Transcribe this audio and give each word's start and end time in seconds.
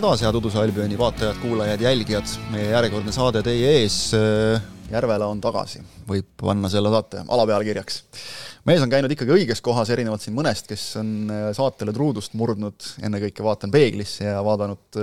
taas, 0.00 0.22
head 0.24 0.36
Uduse 0.38 0.56
Albioni 0.56 0.96
vaatajad, 0.96 1.36
kuulajad, 1.42 1.80
jälgijad, 1.84 2.28
meie 2.54 2.70
järjekordne 2.70 3.12
saade 3.12 3.42
teie 3.44 3.72
ees. 3.82 3.96
Järvela 4.90 5.28
on 5.30 5.38
tagasi, 5.44 5.82
võib 6.08 6.26
panna 6.40 6.70
selle 6.72 6.90
saate 6.90 7.20
alapealkirjaks. 7.28 7.98
mees 8.66 8.80
on 8.82 8.90
käinud 8.90 9.12
ikkagi 9.12 9.34
õiges 9.34 9.60
kohas, 9.62 9.90
erinevalt 9.92 10.24
siin 10.24 10.34
mõnest, 10.34 10.66
kes 10.70 10.84
on 10.98 11.10
saatele 11.56 11.92
truudust 11.94 12.32
murdnud, 12.38 12.86
ennekõike 13.06 13.44
vaatan 13.44 13.70
peeglisse 13.74 14.24
ja 14.24 14.40
vaadanud 14.46 14.98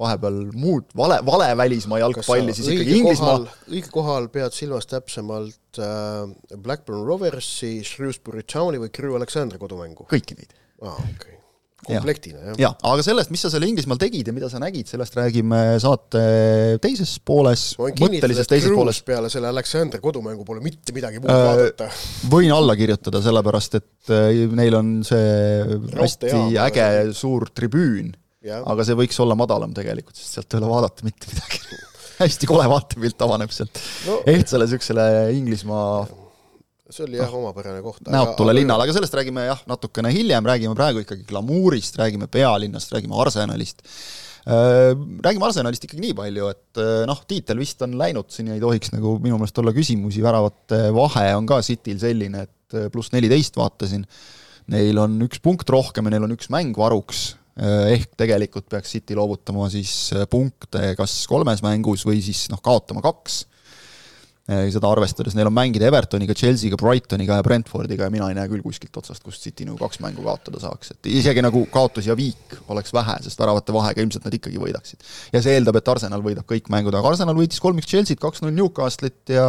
vahepeal 0.00 0.38
muud, 0.56 0.88
vale, 0.96 1.20
vale 1.26 1.50
välismaa 1.60 2.00
jalgpalli, 2.00 2.54
siis 2.56 2.70
ikkagi 2.72 2.96
Inglismaa. 3.02 3.42
õige 3.68 3.92
kohal 3.92 4.30
pead 4.32 4.56
silmas 4.56 4.88
täpsemalt 4.90 5.82
äh, 5.82 6.24
Blackburn 6.56 7.04
Roversi, 7.06 7.76
Shrewsbury 7.84 8.46
Towni 8.48 8.80
või 8.80 8.94
Crew 8.96 9.18
Alexandri 9.20 9.60
kodumängu? 9.60 10.08
kõiki 10.10 10.40
neid. 10.40 10.56
aa, 10.80 10.96
okei 10.96 11.12
okay 11.18 11.39
komplektina, 11.86 12.40
jah? 12.50 12.58
jaa, 12.60 12.70
aga 12.92 13.04
sellest, 13.04 13.32
mis 13.32 13.42
sa 13.44 13.50
seal 13.52 13.64
Inglismaal 13.66 14.00
tegid 14.00 14.30
ja 14.30 14.34
mida 14.36 14.50
sa 14.52 14.60
nägid, 14.62 14.88
sellest 14.90 15.16
räägime 15.18 15.60
saate 15.82 16.22
teises 16.82 17.14
pooles, 17.24 17.64
mõttelises 17.78 18.50
teises 18.50 18.74
pooles. 18.74 19.02
peale 19.06 19.30
selle 19.32 19.50
Aleksander 19.52 20.02
kodumängu 20.02 20.44
pole 20.48 20.62
mitte 20.64 20.94
midagi 20.96 21.22
muud 21.22 21.32
äh, 21.32 21.42
vaadata. 21.48 21.90
võin 22.32 22.52
alla 22.54 22.76
kirjutada, 22.78 23.22
sellepärast 23.24 23.78
et 23.80 24.14
äh, 24.14 24.44
neil 24.56 24.78
on 24.78 24.94
see 25.06 25.80
hästi 25.96 26.34
äge 26.66 26.88
suur 27.16 27.48
tribüün, 27.54 28.12
aga 28.60 28.86
see 28.86 28.98
võiks 28.98 29.20
olla 29.24 29.38
madalam 29.38 29.74
tegelikult, 29.76 30.18
sest 30.18 30.38
sealt 30.38 30.54
ei 30.56 30.62
ole 30.62 30.72
vaadata 30.72 31.08
mitte 31.08 31.32
midagi 31.32 31.80
hästi 32.22 32.48
kole 32.50 32.66
vaatepilt 32.68 33.22
avaneb 33.24 33.52
sealt 33.54 33.80
no. 34.06 34.20
ehtsale 34.28 34.68
niisugusele 34.68 35.06
Inglismaa 35.38 36.04
see 36.94 37.06
oli 37.06 37.20
jah, 37.20 37.30
omapärane 37.34 37.82
koht. 37.84 38.02
näotule 38.10 38.54
linnale, 38.56 38.86
aga 38.86 38.94
sellest 38.96 39.14
räägime 39.18 39.46
jah, 39.46 39.62
natukene 39.70 40.12
hiljem, 40.14 40.46
räägime 40.46 40.74
praegu 40.78 41.04
ikkagi 41.04 41.26
glamuurist, 41.28 41.98
räägime 42.00 42.28
pealinnast, 42.30 42.92
räägime 42.94 43.18
Arsenalist. 43.22 43.84
Äh, 44.48 44.94
räägime 45.24 45.46
Arsenalist 45.48 45.84
ikkagi 45.86 46.02
nii 46.06 46.16
palju, 46.16 46.48
et 46.50 46.80
äh, 46.80 47.02
noh, 47.08 47.20
tiitel 47.28 47.60
vist 47.60 47.82
on 47.84 47.98
läinud, 48.00 48.30
siin 48.32 48.50
ei 48.54 48.62
tohiks 48.62 48.94
nagu 48.94 49.18
minu 49.22 49.38
meelest 49.40 49.58
olla 49.62 49.74
küsimusi, 49.76 50.22
väravate 50.24 50.86
vahe 50.96 51.26
on 51.36 51.48
ka 51.50 51.60
Cityl 51.66 52.00
selline, 52.00 52.46
et 52.48 52.78
äh, 52.78 52.88
pluss 52.92 53.12
neliteist 53.14 53.58
vaatasin, 53.60 54.06
neil 54.72 55.02
on 55.02 55.18
üks 55.26 55.42
punkt 55.44 55.68
rohkem 55.70 56.08
ja 56.08 56.16
neil 56.16 56.26
on 56.28 56.34
üks 56.38 56.50
mäng 56.52 56.76
varuks, 56.78 57.34
ehk 57.60 58.14
tegelikult 58.16 58.70
peaks 58.72 58.94
City 58.94 59.12
loovutama 59.18 59.66
siis 59.68 60.14
punkte 60.32 60.94
kas 60.96 61.16
kolmes 61.28 61.60
mängus 61.60 62.06
või 62.08 62.22
siis 62.24 62.46
noh, 62.48 62.62
kaotama 62.64 63.02
kaks 63.04 63.42
seda 64.48 64.88
arvestades, 64.90 65.34
neil 65.36 65.46
on 65.50 65.54
mängida 65.54 65.86
Evertoniga, 65.86 66.34
Chelsea'ga, 66.34 66.78
Brightoniga 66.80 67.36
ja 67.38 67.44
Brentfordiga 67.46 68.06
ja 68.08 68.12
mina 68.12 68.30
ei 68.30 68.36
näe 68.38 68.48
küll 68.50 68.64
kuskilt 68.64 68.96
otsast, 68.98 69.22
kust 69.22 69.44
City 69.44 69.66
nagu 69.68 69.78
kaks 69.78 70.00
mängu 70.02 70.24
kaotada 70.26 70.62
saaks, 70.62 70.94
et 70.94 71.10
isegi 71.12 71.44
nagu 71.44 71.62
kaotus 71.70 72.08
ja 72.08 72.16
viik 72.18 72.56
oleks 72.72 72.94
vähe, 72.96 73.18
sest 73.26 73.38
väravate 73.40 73.74
vahega 73.76 74.02
ilmselt 74.02 74.26
nad 74.26 74.34
ikkagi 74.34 74.58
võidaksid. 74.62 75.04
ja 75.34 75.42
see 75.44 75.54
eeldab, 75.58 75.78
et 75.78 75.92
Arsenal 75.92 76.24
võidab 76.24 76.48
kõik 76.50 76.70
mängud, 76.72 76.96
aga 76.98 77.12
Arsenal 77.12 77.38
võitis 77.38 77.62
kolm-üks 77.62 77.90
Chelsea't, 77.90 78.22
kaks-null 78.22 78.56
Newcastle'it 78.56 79.34
ja 79.36 79.46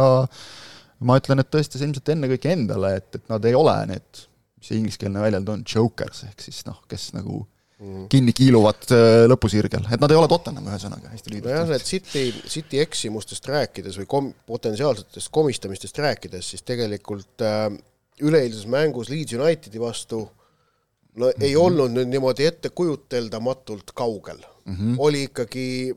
ma 1.02 1.18
ütlen, 1.18 1.42
et 1.42 1.50
tõestas 1.50 1.82
ilmselt 1.82 2.12
ennekõike 2.14 2.52
endale, 2.54 2.96
et, 3.00 3.10
et 3.18 3.32
nad 3.32 3.48
ei 3.48 3.56
ole 3.58 3.74
need, 3.90 4.26
mis 4.60 4.70
see 4.70 4.78
ingliskeelne 4.78 5.24
väljend 5.24 5.50
on, 5.50 5.66
jokers, 5.66 6.22
ehk 6.28 6.46
siis 6.46 6.62
noh, 6.68 6.78
kes 6.90 7.10
nagu 7.16 7.42
mm. 7.82 8.04
kinni 8.12 8.34
kiiluvad 8.36 8.86
äh, 8.94 9.24
lõpusirgel, 9.30 9.86
et 9.92 10.02
nad 10.02 10.12
ei 10.12 10.18
ole 10.18 10.28
Tottenham 10.30 10.68
ühesõnaga 10.70 11.12
hästi 11.12 11.34
lühidalt. 11.34 11.50
nojah, 11.50 11.68
need 11.72 11.86
City, 11.88 12.24
City 12.50 12.82
eksimustest 12.82 13.48
rääkides 13.50 13.98
või 14.02 14.08
kom-, 14.10 14.30
potentsiaalsetest 14.48 15.32
komistamistest 15.34 15.98
rääkides, 16.02 16.52
siis 16.54 16.64
tegelikult 16.68 17.44
äh, 17.46 17.68
üleeilses 18.22 18.68
mängus 18.70 19.10
Leeds 19.12 19.36
Unitedi 19.38 19.82
vastu 19.82 20.24
no 21.16 21.26
mm 21.26 21.30
-hmm. 21.30 21.44
ei 21.44 21.56
olnud 21.56 21.92
nüüd 21.92 22.10
niimoodi 22.12 22.48
ettekujuteldamatult 22.48 23.94
kaugel 23.94 24.40
mm. 24.64 24.74
-hmm. 24.74 24.94
oli 24.98 25.22
ikkagi 25.28 25.96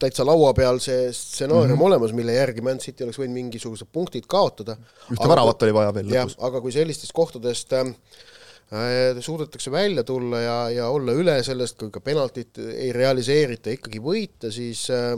täitsa 0.00 0.24
laua 0.24 0.54
peal 0.56 0.78
see 0.80 1.12
stsenaarium 1.12 1.76
mm 1.76 1.82
-hmm. 1.82 1.86
olemas, 1.86 2.12
mille 2.12 2.32
järgi 2.32 2.60
Man 2.60 2.78
City 2.78 3.04
oleks 3.04 3.18
võinud 3.18 3.36
mingisugused 3.36 3.88
punktid 3.92 4.24
kaotada. 4.26 4.76
ühte 5.12 5.28
väravat 5.28 5.62
oli 5.62 5.74
vaja 5.74 5.94
veel 5.94 6.06
lõpus. 6.06 6.36
aga 6.38 6.60
kui 6.60 6.72
sellistest 6.72 7.12
kohtadest 7.12 7.72
Äh, 7.72 7.94
suudetakse 9.20 9.70
välja 9.70 10.04
tulla 10.06 10.40
ja, 10.40 10.58
ja 10.70 10.88
olla 10.94 11.14
üle 11.18 11.34
sellest, 11.42 11.74
kui 11.80 11.90
ka 11.90 12.02
penaltit 12.04 12.60
ei 12.62 12.92
realiseerita, 12.94 13.72
ikkagi 13.74 14.02
võita, 14.02 14.52
siis 14.54 14.84
äh, 14.94 15.16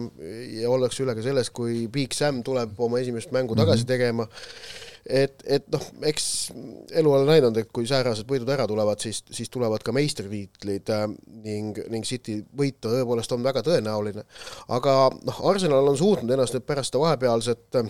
ja 0.62 0.70
ollakse 0.72 1.04
üle 1.04 1.12
ka 1.18 1.24
sellest, 1.24 1.52
kui 1.52 1.86
Big 1.92 2.16
Sam 2.16 2.40
tuleb 2.46 2.78
oma 2.80 3.02
esimest 3.02 3.32
mängu 3.34 3.56
tagasi 3.58 3.84
-hmm. 3.84 3.90
tegema, 3.90 4.26
et, 5.04 5.42
et 5.44 5.68
noh, 5.68 5.84
eks 6.08 6.26
elu 6.96 7.12
ole 7.12 7.26
näidanud, 7.28 7.58
et 7.60 7.68
kui 7.72 7.84
säärased 7.86 8.24
võidud 8.30 8.48
ära 8.54 8.64
tulevad, 8.70 9.04
siis, 9.04 9.20
siis 9.30 9.50
tulevad 9.52 9.84
ka 9.84 9.92
meistritiitlid 9.92 10.88
äh, 10.88 11.04
ning, 11.44 11.82
ning 11.92 12.08
City 12.08 12.38
võit 12.56 12.80
tõepoolest 12.80 13.36
on 13.36 13.44
väga 13.44 13.60
tõenäoline. 13.66 14.24
aga 14.68 15.10
noh, 15.12 15.42
Arsenal 15.50 15.92
on 15.92 15.98
suutnud 16.00 16.30
ennast 16.30 16.56
nüüd 16.56 16.64
pärast 16.64 16.94
seda 16.94 17.04
vahepealset 17.04 17.84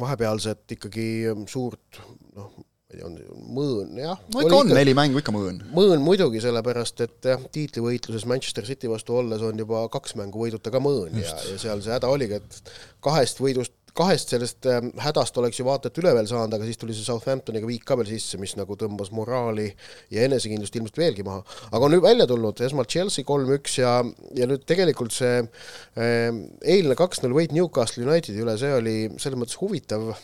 vahepealset 0.00 0.74
ikkagi 0.78 1.06
suurt 1.46 2.02
noh, 2.34 2.50
ma 2.52 2.56
ei 2.56 2.64
tea, 2.64 2.77
on 3.04 3.16
mõõn, 3.52 3.90
jah. 4.00 4.20
no 4.32 4.42
ikka 4.44 4.60
on, 4.62 4.70
neli 4.72 4.94
mängu 4.96 5.20
ikka 5.20 5.32
mõõn. 5.34 5.58
mõõn 5.76 6.00
muidugi, 6.00 6.40
sellepärast 6.40 7.02
et 7.04 7.26
jah, 7.34 7.42
tiitlivõitluses 7.52 8.24
Manchester 8.28 8.64
City 8.64 8.88
vastu 8.88 9.18
olles 9.18 9.44
on 9.44 9.60
juba 9.60 9.82
kaks 9.92 10.16
mängu 10.16 10.40
võiduta 10.40 10.72
ka 10.72 10.80
mõõn 10.80 11.18
Just. 11.20 11.44
ja, 11.44 11.52
ja 11.52 11.64
seal 11.66 11.82
see 11.84 11.92
häda 11.92 12.08
oligi, 12.08 12.38
et 12.40 12.72
kahest 13.04 13.42
võidust, 13.44 13.74
kahest 13.98 14.32
sellest 14.32 14.68
äh, 14.72 14.80
hädast 15.04 15.36
oleks 15.36 15.60
ju 15.60 15.66
vaata 15.68 15.90
et 15.92 16.00
üle 16.00 16.14
veel 16.16 16.30
saanud, 16.30 16.56
aga 16.56 16.64
siis 16.64 16.80
tuli 16.80 16.96
see 16.96 17.04
Southamptoniga 17.04 17.68
viik 17.68 17.84
ka 17.84 17.98
veel 18.00 18.08
sisse, 18.08 18.40
mis 18.40 18.56
nagu 18.56 18.78
tõmbas 18.80 19.12
moraali 19.12 19.68
ja 20.14 20.24
enesekindlust 20.24 20.80
ilmselt 20.80 21.02
veelgi 21.02 21.28
maha. 21.28 21.44
aga 21.68 21.84
on 21.84 21.92
nüüd 21.92 22.06
välja 22.08 22.28
tulnud 22.30 22.64
esmalt 22.64 22.88
Chelsea 22.94 23.28
kolm-üks 23.28 23.78
ja, 23.82 23.98
ja 24.38 24.48
nüüd 24.48 24.64
tegelikult 24.70 25.12
see 25.12 25.42
äh, 25.44 26.32
eilne 26.64 26.96
kaks-null 26.96 27.36
võit 27.36 27.52
Newcastle 27.52 28.08
Unitedi 28.08 28.40
üle, 28.46 28.56
see 28.56 28.72
oli 28.80 28.98
selles 29.20 29.36
mõttes 29.44 29.60
huvitav 29.60 30.14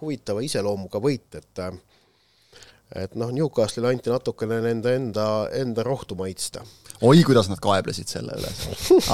huvitava 0.00 0.44
iseloomuga 0.44 1.00
võit, 1.02 1.28
et 1.38 1.64
et 2.92 3.14
noh, 3.16 3.32
Newcastle'ile 3.32 3.88
anti 3.88 4.12
natukene 4.12 4.58
nende 4.60 4.92
enda, 4.98 5.26
enda 5.56 5.84
rohtu 5.86 6.16
maitsta. 6.18 6.60
oi, 7.02 7.22
kuidas 7.26 7.48
nad 7.50 7.58
kaeblesid 7.62 8.10
selle 8.10 8.34
üle. 8.36 8.50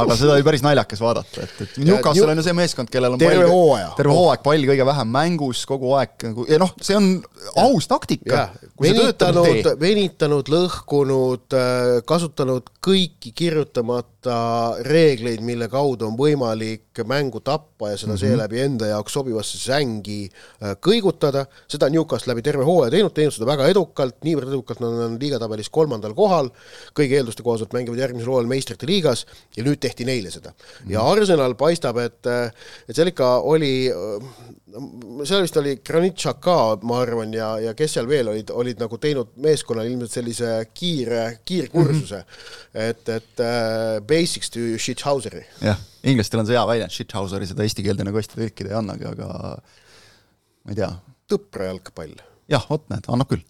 aga 0.03 0.16
seda 0.19 0.34
oli 0.34 0.44
päris 0.44 0.65
naljakas 0.66 1.00
vaadata, 1.00 1.44
et, 1.47 1.55
et 1.62 1.77
Newcastle 1.84 2.27
New... 2.27 2.33
on 2.33 2.43
ju 2.43 2.47
see 2.49 2.56
meeskond, 2.59 2.91
kellel 2.93 3.15
on 3.15 3.22
terve 3.22 3.47
hooaja, 3.49 3.93
terve 3.97 4.16
hooaeg 4.16 4.43
pall 4.44 4.66
kõige 4.72 4.89
vähem 4.91 5.15
mängus, 5.15 5.62
kogu 5.71 5.94
aeg 6.00 6.27
nagu 6.27 6.47
ja 6.50 6.59
noh, 6.61 6.75
see 6.83 6.99
on 6.99 7.09
aus 7.62 7.87
taktika. 7.91 8.49
venitanud, 8.83 9.71
venitanud, 9.81 10.50
lõhkunud, 10.53 11.59
kasutanud 12.09 12.75
kõiki 12.84 13.33
kirjutamata 13.37 14.18
reegleid, 14.83 15.43
mille 15.47 15.69
kaudu 15.71 16.09
on 16.09 16.17
võimalik 16.19 16.99
mängu 17.06 17.39
tappa 17.45 17.93
ja 17.93 17.97
seda 17.97 18.12
mm 18.12 18.17
-hmm. 18.17 18.21
seeläbi 18.21 18.61
enda 18.61 18.87
jaoks 18.87 19.12
sobivasse 19.12 19.59
sängi 19.59 20.29
äh, 20.62 20.75
kõigutada, 20.83 21.47
seda 21.69 21.87
on 21.87 21.93
Newcastle 21.93 22.33
läbi 22.33 22.43
terve 22.43 22.65
hooaja 22.65 22.91
teinud, 22.91 23.15
teinud 23.15 23.33
seda 23.33 23.47
väga 23.47 23.69
edukalt, 23.69 24.17
niivõrd 24.25 24.49
edukalt 24.49 24.81
nad 24.81 24.99
on 25.07 25.19
liigatabelis 25.21 25.71
kolmandal 25.71 26.15
kohal, 26.15 26.51
kõigi 26.99 27.15
eelduste 27.15 27.43
kohaselt 27.43 27.73
mängivad 27.73 27.99
järgmisel 27.99 28.28
hooajal 28.28 28.51
meistrite 28.51 28.87
liigas 28.87 29.27
ja 29.57 29.62
nüüd 29.62 29.78
tehti 29.78 30.05
neile 30.05 30.31
seda 30.31 30.51
mm. 30.51 30.57
-hmm. 30.57 30.93
ja 30.93 31.03
Arsenal 31.03 31.55
paistab, 31.55 31.97
et, 31.97 32.27
äh, 32.27 32.51
et 32.89 32.97
seal 32.97 33.15
ikka 33.15 33.39
oli 33.39 33.92
seal 35.28 35.44
vist 35.44 35.56
oli 35.60 35.76
Granit 35.84 36.16
Xhaka, 36.18 36.56
ma 36.88 37.00
arvan, 37.03 37.32
ja, 37.34 37.50
ja 37.62 37.74
kes 37.78 37.97
seal 37.97 38.09
veel 38.10 38.28
olid, 38.32 38.50
olid 38.53 38.80
nagu 38.82 38.98
teinud 39.00 39.34
meeskonnale 39.42 39.91
ilmselt 39.91 40.18
sellise 40.18 40.53
kiire, 40.74 41.41
kiirkursuse 41.44 42.20
mm, 42.20 42.32
-hmm. 42.32 42.88
et, 42.88 43.09
et 43.09 43.44
uh, 43.44 44.00
basics 44.06 44.50
to 44.53 44.66
shithauseri. 44.78 45.44
jah 45.65 45.78
inglastel 46.06 46.42
on 46.42 46.48
see 46.48 46.56
hea 46.56 46.65
väljend, 46.68 46.94
shithauseri, 46.94 47.48
seda 47.50 47.66
eesti 47.66 47.84
keelde 47.86 48.06
nagu 48.06 48.20
hästi 48.20 48.38
tõlkida 48.38 48.72
ei 48.72 48.78
annagi, 48.78 49.09
aga 49.09 49.28
ma 49.59 50.72
ei 50.72 50.78
tea. 50.78 50.91
tõpra 51.30 51.70
jalgpall. 51.72 52.16
jah, 52.50 52.66
vot 52.70 52.88
näed, 52.92 53.09
annab 53.12 53.30
küll 53.32 53.44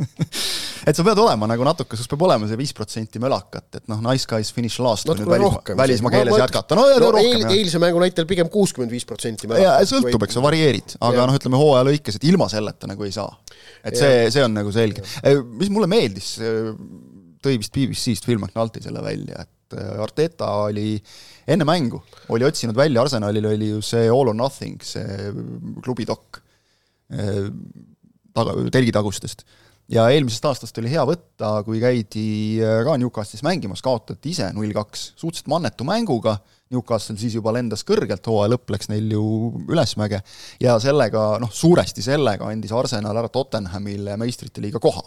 et 0.86 0.96
sa 0.96 1.04
pead 1.06 1.20
olema 1.22 1.48
nagu 1.50 1.66
natuke, 1.66 1.98
sus 1.98 2.10
peab 2.10 2.24
olema 2.28 2.48
see 2.50 2.58
viis 2.60 2.72
protsenti 2.76 3.22
mölakat, 3.22 3.80
et 3.80 3.90
noh, 3.90 4.00
nice 4.06 4.28
guys 4.30 4.52
finish 4.54 4.82
last, 4.82 5.08
kui 5.08 5.18
nüüd 5.18 5.30
välismaa, 5.30 5.76
välismaa 5.82 6.14
keeles 6.14 6.34
ma, 6.34 6.40
jätkata, 6.44 6.78
no, 6.78 6.88
no 7.02 7.12
rohkem 7.16 7.44
eil, 7.44 7.46
eilse 7.58 7.82
mängu 7.82 8.02
näitel 8.02 8.28
pigem 8.30 8.50
kuuskümmend 8.52 8.94
viis 8.94 9.06
protsenti 9.08 9.50
mölakat. 9.50 9.90
sõltub, 9.92 10.26
eks 10.26 10.38
sa 10.38 10.44
varieerid, 10.44 10.96
aga 11.10 11.28
noh, 11.28 11.38
ütleme 11.40 11.60
hooaja 11.60 11.86
lõikes, 11.90 12.20
et 12.20 12.28
ilma 12.30 12.50
selleta 12.52 12.90
nagu 12.90 13.06
ei 13.08 13.14
saa. 13.14 13.30
et 13.84 13.96
ja. 13.96 14.02
see, 14.02 14.26
see 14.36 14.44
on 14.44 14.56
nagu 14.56 14.72
selge. 14.74 15.04
mis 15.60 15.72
mulle 15.72 15.90
meeldis, 15.90 16.36
tõi 17.44 17.56
vist 17.60 17.74
BBC-st 17.74 18.26
Phil 18.28 18.40
McNulty 18.40 18.82
selle 18.84 19.02
välja, 19.04 19.44
et 19.44 19.78
äh, 19.78 20.02
Arteta 20.02 20.50
oli 20.66 20.94
enne 21.50 21.66
mängu, 21.68 22.02
oli 22.34 22.46
otsinud 22.46 22.76
välja, 22.78 23.02
Arsenalil 23.02 23.48
oli 23.50 23.70
ju 23.72 23.80
see 23.84 24.08
all 24.08 24.32
or 24.32 24.36
nothing, 24.36 24.80
see 24.84 25.32
klubidokk 25.84 26.40
äh, 27.14 27.48
taga, 28.36 28.56
telgitagustest. 28.72 29.46
Ja 29.90 30.06
eelmisest 30.14 30.46
aastast 30.46 30.78
oli 30.80 30.90
hea 30.92 31.02
võtta, 31.06 31.50
kui 31.66 31.80
käidi 31.82 32.24
äh, 32.62 32.80
ka 32.86 32.96
Newcastlis 33.00 33.42
mängimas, 33.46 33.82
kaotati 33.84 34.32
ise 34.32 34.50
null 34.54 34.72
kaks, 34.76 35.12
suhteliselt 35.18 35.50
mannetu 35.50 35.86
mänguga, 35.88 36.36
Newcastle 36.70 37.16
siis 37.18 37.34
juba 37.34 37.50
lendas 37.56 37.82
kõrgelt, 37.86 38.26
hooaja 38.30 38.52
lõpp 38.52 38.70
läks 38.70 38.90
neil 38.92 39.08
ju 39.10 39.22
ülesmäge 39.72 40.20
ja 40.62 40.76
sellega, 40.82 41.24
noh, 41.42 41.50
suuresti 41.50 42.04
sellega 42.06 42.46
andis 42.46 42.74
Arsenal 42.76 43.18
ära 43.18 43.30
Tottenhamile 43.32 44.14
meistrite 44.20 44.62
liiga 44.62 44.78
koha. 44.82 45.02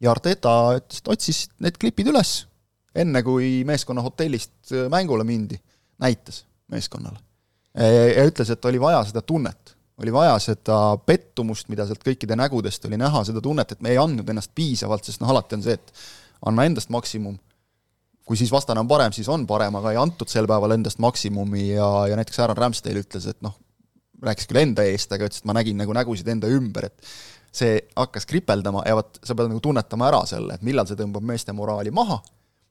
ja 0.00 0.12
Arteta 0.14 0.52
ütles, 0.78 1.00
et 1.02 1.10
otsis 1.10 1.40
need 1.58 1.80
klipid 1.82 2.12
üles, 2.12 2.44
enne 2.94 3.24
kui 3.26 3.64
meeskonna 3.66 4.04
hotellist 4.06 4.70
mängule 4.92 5.26
mindi, 5.26 5.58
näitas 5.98 6.44
meeskonnale. 6.70 7.18
ja 7.74 8.28
ütles, 8.30 8.54
et 8.54 8.70
oli 8.70 8.78
vaja 8.80 9.02
seda 9.10 9.22
tunnet, 9.26 9.74
oli 9.98 10.12
vaja 10.14 10.38
seda 10.42 10.78
pettumust, 11.06 11.68
mida 11.72 11.86
sealt 11.86 12.04
kõikide 12.06 12.36
nägudest 12.38 12.84
oli 12.86 12.98
näha, 13.00 13.24
seda 13.26 13.42
tunnet, 13.42 13.72
et 13.72 13.82
me 13.82 13.92
ei 13.94 13.98
andnud 13.98 14.28
ennast 14.30 14.52
piisavalt, 14.54 15.04
sest 15.04 15.22
noh, 15.22 15.32
alati 15.34 15.58
on 15.58 15.64
see, 15.64 15.74
et 15.78 15.92
anna 16.46 16.66
endast 16.68 16.92
maksimum 16.94 17.38
kui 18.28 18.36
siis 18.36 18.52
vastane 18.52 18.82
on 18.82 18.88
parem, 18.88 19.12
siis 19.16 19.28
on 19.32 19.46
parem, 19.48 19.78
aga 19.80 19.94
ei 19.94 19.96
antud 19.96 20.28
sel 20.28 20.46
päeval 20.48 20.74
endast 20.76 21.00
maksimumi 21.00 21.70
ja, 21.70 21.88
ja 22.10 22.16
näiteks 22.18 22.42
Aaron 22.44 22.58
Ramsdale 22.60 23.00
ütles, 23.00 23.24
et 23.30 23.38
noh, 23.44 23.54
rääkis 24.22 24.50
küll 24.50 24.60
enda 24.60 24.84
eest, 24.84 25.12
aga 25.16 25.28
ütles, 25.30 25.40
et 25.40 25.48
ma 25.48 25.56
nägin 25.56 25.78
nagu 25.80 25.94
nägusid 25.96 26.28
enda 26.28 26.50
ümber, 26.52 26.90
et 26.90 27.12
see 27.58 27.78
hakkas 27.96 28.28
kripeldama 28.28 28.82
ja 28.84 28.98
vot 28.98 29.16
sa 29.24 29.32
pead 29.32 29.48
nagu 29.48 29.62
tunnetama 29.64 30.10
ära 30.10 30.20
selle, 30.28 30.58
et 30.58 30.66
millal 30.66 30.86
see 30.86 30.98
tõmbab 30.98 31.24
meeste 31.24 31.54
moraali 31.56 31.92
maha 31.94 32.18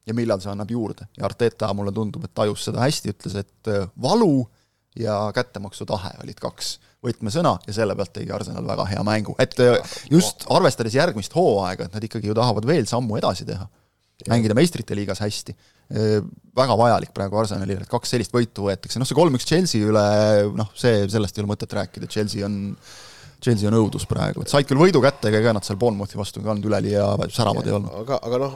ja 0.07 0.13
millal 0.15 0.43
see 0.43 0.51
annab 0.53 0.69
juurde. 0.71 1.09
ja 1.17 1.25
Arteta, 1.25 1.71
mulle 1.73 1.91
tundub, 1.95 2.27
et 2.27 2.35
tajus 2.37 2.67
seda 2.69 2.83
hästi, 2.85 3.15
ütles, 3.15 3.39
et 3.41 3.71
äh, 3.73 3.89
valu 4.01 4.45
ja 4.97 5.17
kättemaksutahe 5.33 6.19
olid 6.23 6.37
kaks 6.41 6.77
võtmesõna 7.05 7.57
ja 7.67 7.75
selle 7.75 7.95
pealt 7.97 8.13
tegi 8.15 8.31
Arsenal 8.33 8.65
väga 8.67 8.87
hea 8.89 9.03
mängu, 9.05 9.35
et 9.41 9.57
äh, 9.63 9.97
just 10.11 10.47
arvestades 10.53 10.95
järgmist 10.97 11.35
hooaega, 11.37 11.87
et 11.87 11.97
nad 11.97 12.07
ikkagi 12.07 12.31
ju 12.31 12.37
tahavad 12.37 12.65
veel 12.67 12.87
sammu 12.89 13.19
edasi 13.19 13.45
teha 13.47 13.67
mängida 14.25 14.55
meistrite 14.57 14.95
liigas 14.97 15.21
hästi. 15.21 15.53
Väga 16.57 16.73
vajalik 16.79 17.11
praegu 17.15 17.37
Arsenalile, 17.37 17.85
et 17.85 17.91
kaks 17.91 18.15
sellist 18.15 18.33
võitu 18.33 18.65
võetakse, 18.65 18.99
noh 18.99 19.07
see 19.07 19.15
kolm-üks 19.15 19.45
Chelsea 19.47 19.85
üle, 19.87 20.01
noh 20.57 20.71
see, 20.75 21.05
sellest 21.11 21.37
ei 21.37 21.43
ole 21.43 21.51
mõtet 21.51 21.75
rääkida, 21.77 22.09
Chelsea 22.11 22.41
on 22.47 22.57
Chelsea 23.37 23.69
on 23.69 23.77
õudus 23.77 24.07
praegu, 24.09 24.41
et 24.41 24.49
said 24.49 24.65
küll 24.65 24.81
võidu 24.81 24.99
kätte, 25.03 25.29
ega 25.29 25.53
nad 25.53 25.65
seal 25.65 25.77
Bournemouthi 25.77 26.17
vastu 26.17 26.41
ka 26.41 26.49
olnud 26.55 26.65
üleliia 26.65 27.05
säravad 27.29 27.69
ei 27.69 27.75
olnud. 27.77 27.93
aga, 28.01 28.17
aga 28.25 28.39
noh, 28.41 28.55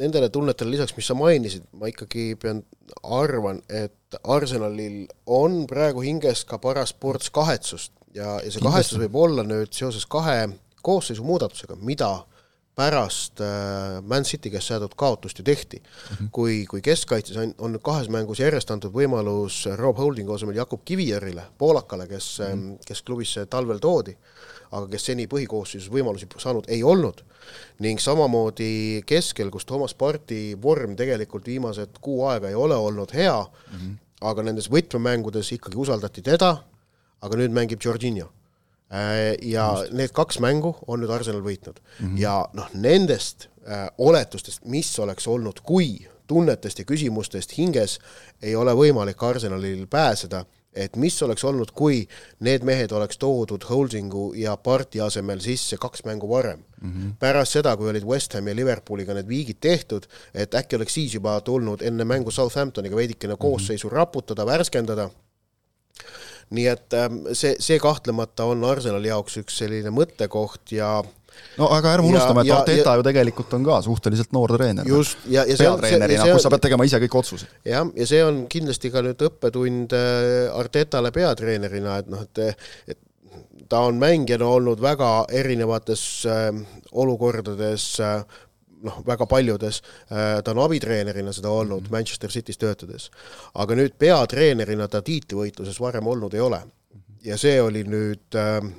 nendele 0.00 0.30
tunnetele 0.32 0.74
lisaks, 0.74 0.94
mis 0.96 1.08
sa 1.10 1.16
mainisid, 1.18 1.66
ma 1.76 1.90
ikkagi 1.90 2.34
pean, 2.40 2.62
arvan, 3.04 3.60
et 3.68 4.18
Arsenalil 4.24 5.04
on 5.30 5.64
praegu 5.70 6.02
hinges 6.04 6.44
ka 6.48 6.58
paras 6.62 6.92
ports 6.92 7.30
kahetsust. 7.34 7.92
Ja, 8.16 8.40
ja 8.42 8.50
see 8.50 8.62
kahetsus 8.64 8.98
võib 8.98 9.14
olla 9.20 9.44
nüüd 9.46 9.70
seoses 9.76 10.06
kahe 10.10 10.48
koosseisu 10.82 11.22
muudatusega, 11.26 11.76
mida 11.78 12.10
pärast 12.80 13.40
äh, 13.40 14.00
Man 14.02 14.24
City 14.24 14.50
käest 14.52 14.70
saadud 14.70 14.94
kaotust 14.96 15.38
ju 15.38 15.44
tehti 15.44 15.82
mm. 15.82 16.16
-hmm. 16.16 16.28
kui, 16.32 16.64
kui 16.70 16.80
keskkaitses 16.80 17.36
on, 17.36 17.54
on 17.58 17.78
kahes 17.82 18.08
mängus 18.08 18.40
järjest 18.40 18.70
antud 18.70 18.94
võimalus 18.94 19.64
Rob 19.76 19.98
Holdingu 20.00 20.34
asemel 20.34 20.56
Jakub 20.56 20.80
Kivijärile, 20.84 21.44
poolakale, 21.58 22.06
kes 22.08 22.38
mm, 22.38 22.46
-hmm. 22.46 22.78
kes 22.86 23.02
klubisse 23.02 23.46
talvel 23.46 23.78
toodi, 23.78 24.16
aga 24.70 24.86
kes 24.86 25.06
seni 25.10 25.26
põhikoosseisus 25.26 25.92
võimalusi 25.92 26.26
saanud 26.38 26.64
ei 26.68 26.82
olnud. 26.82 27.24
ning 27.80 28.00
samamoodi 28.00 29.02
keskel, 29.06 29.50
kus 29.50 29.64
Toomas 29.64 29.94
Parti 29.94 30.58
vorm 30.62 30.96
tegelikult 30.96 31.46
viimased 31.46 31.98
kuu 32.00 32.26
aega 32.26 32.48
ei 32.48 32.54
ole 32.54 32.74
olnud 32.74 33.12
hea 33.14 33.40
mm, 33.42 33.78
-hmm. 33.78 33.94
aga 34.20 34.42
nendes 34.42 34.70
võtmemängudes 34.70 35.52
ikkagi 35.52 35.76
usaldati 35.76 36.22
teda, 36.22 36.56
aga 37.20 37.36
nüüd 37.36 37.50
mängib 37.50 37.80
Jorginho 37.84 38.32
ja 39.42 39.66
Just. 39.78 39.92
need 39.92 40.10
kaks 40.12 40.40
mängu 40.42 40.74
on 40.86 41.02
nüüd 41.02 41.12
Arsenal 41.14 41.42
võitnud 41.42 41.78
mm 41.78 42.06
-hmm. 42.06 42.18
ja 42.18 42.48
noh, 42.52 42.70
nendest 42.74 43.46
äh, 43.68 43.86
oletustest, 43.98 44.64
mis 44.64 44.98
oleks 44.98 45.28
olnud, 45.28 45.60
kui 45.62 46.08
tunnetest 46.26 46.78
ja 46.78 46.84
küsimustest 46.84 47.58
hinges 47.58 47.98
ei 48.42 48.56
ole 48.56 48.74
võimalik 48.74 49.22
Arsenalil 49.22 49.86
pääseda, 49.86 50.44
et 50.74 50.96
mis 50.96 51.22
oleks 51.22 51.44
olnud, 51.44 51.72
kui 51.74 52.04
need 52.46 52.62
mehed 52.66 52.92
oleks 52.92 53.18
toodud 53.18 53.64
Holdingu 53.68 54.32
ja 54.38 54.56
Parti 54.56 55.00
asemel 55.00 55.40
sisse 55.42 55.76
kaks 55.76 56.04
mängu 56.04 56.28
varem 56.28 56.58
mm. 56.80 56.90
-hmm. 56.90 57.16
pärast 57.18 57.52
seda, 57.52 57.76
kui 57.76 57.90
olid 57.90 58.04
West 58.04 58.34
Ham 58.34 58.48
ja 58.48 58.56
Liverpooliga 58.56 59.14
need 59.14 59.28
viigid 59.28 59.58
tehtud, 59.60 60.06
et 60.34 60.54
äkki 60.54 60.76
oleks 60.76 60.94
siis 60.94 61.14
juba 61.14 61.40
tulnud 61.40 61.82
enne 61.82 62.04
mängu 62.04 62.30
Southamptoniga 62.30 62.96
veidikene 62.96 63.36
koosseisu 63.36 63.88
mm 63.88 63.92
-hmm. 63.92 63.96
raputada, 63.96 64.46
värskendada 64.46 65.10
nii 66.56 66.66
et 66.70 66.98
ähm, 66.98 67.22
see, 67.32 67.54
see 67.62 67.78
kahtlemata 67.82 68.48
on 68.50 68.64
Arsenali 68.66 69.10
jaoks 69.10 69.38
üks 69.42 69.60
selline 69.62 69.92
mõttekoht 69.94 70.74
ja 70.74 70.98
no 71.60 71.68
aga 71.74 71.94
ärme 71.96 72.10
unustame, 72.10 72.44
et 72.44 72.54
Arteta 72.54 72.96
ju 72.98 73.04
tegelikult 73.06 73.54
on 73.58 73.66
ka 73.66 73.80
suhteliselt 73.86 74.32
noor 74.36 74.54
treener. 74.56 74.88
just, 74.88 75.20
ja, 75.30 75.44
ja 75.48 75.58
peatreenerina, 75.60 76.26
kus 76.32 76.46
sa 76.46 76.52
pead 76.52 76.66
tegema 76.66 76.86
ise 76.88 77.00
kõik 77.04 77.20
otsused. 77.22 77.60
jah, 77.68 77.86
ja 77.96 78.08
see 78.08 78.24
on 78.24 78.42
kindlasti 78.50 78.90
ka 78.92 79.04
nüüd 79.06 79.22
õppetund 79.30 79.94
äh, 79.96 80.50
Artetale 80.58 81.14
peatreenerina, 81.14 82.00
et 82.02 82.10
noh, 82.12 82.26
et 82.26 82.44
et 82.90 82.98
ta 83.70 83.84
on 83.86 84.00
mängijana 84.02 84.48
olnud 84.50 84.80
väga 84.82 85.10
erinevates 85.42 86.04
äh, 86.26 86.48
olukordades 86.90 87.92
äh, 88.02 88.24
noh, 88.86 89.00
väga 89.06 89.26
paljudes, 89.30 89.82
äh, 90.10 90.40
ta 90.44 90.54
on 90.54 90.62
abitreenerina 90.64 91.32
seda 91.36 91.50
olnud 91.50 91.80
mm 91.80 91.86
-hmm. 91.86 91.96
Manchester 91.96 92.30
City's 92.30 92.58
töötades. 92.58 93.10
aga 93.54 93.74
nüüd 93.74 93.96
peatreenerina 93.98 94.88
ta 94.88 95.02
tiitlivõitluses 95.02 95.80
varem 95.80 96.06
olnud 96.06 96.34
ei 96.34 96.40
ole. 96.40 96.62
ja 97.24 97.36
see 97.36 97.62
oli 97.62 97.84
nüüd 97.84 98.34
äh, 98.34 98.72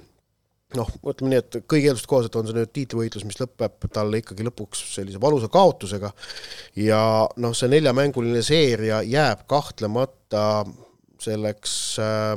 noh, 0.75 0.89
ütleme 1.07 1.29
nii, 1.29 1.37
et 1.37 1.55
kõigi 1.67 1.89
eelduste 1.89 2.07
kohaselt 2.07 2.35
on 2.35 2.47
see 2.47 2.55
nüüd 2.55 2.71
tiitlivõitlus, 2.73 3.25
mis 3.27 3.39
lõpeb 3.41 3.87
talle 3.93 4.17
ikkagi 4.17 4.45
lõpuks 4.47 4.83
sellise 4.95 5.21
valusa 5.21 5.47
kaotusega 5.47 6.11
ja 6.75 7.27
noh, 7.35 7.53
see 7.53 7.69
neljamänguline 7.69 8.41
seeria 8.41 9.01
jääb 9.01 9.45
kahtlemata 9.47 10.65
selleks 11.21 11.99
äh, 11.99 12.35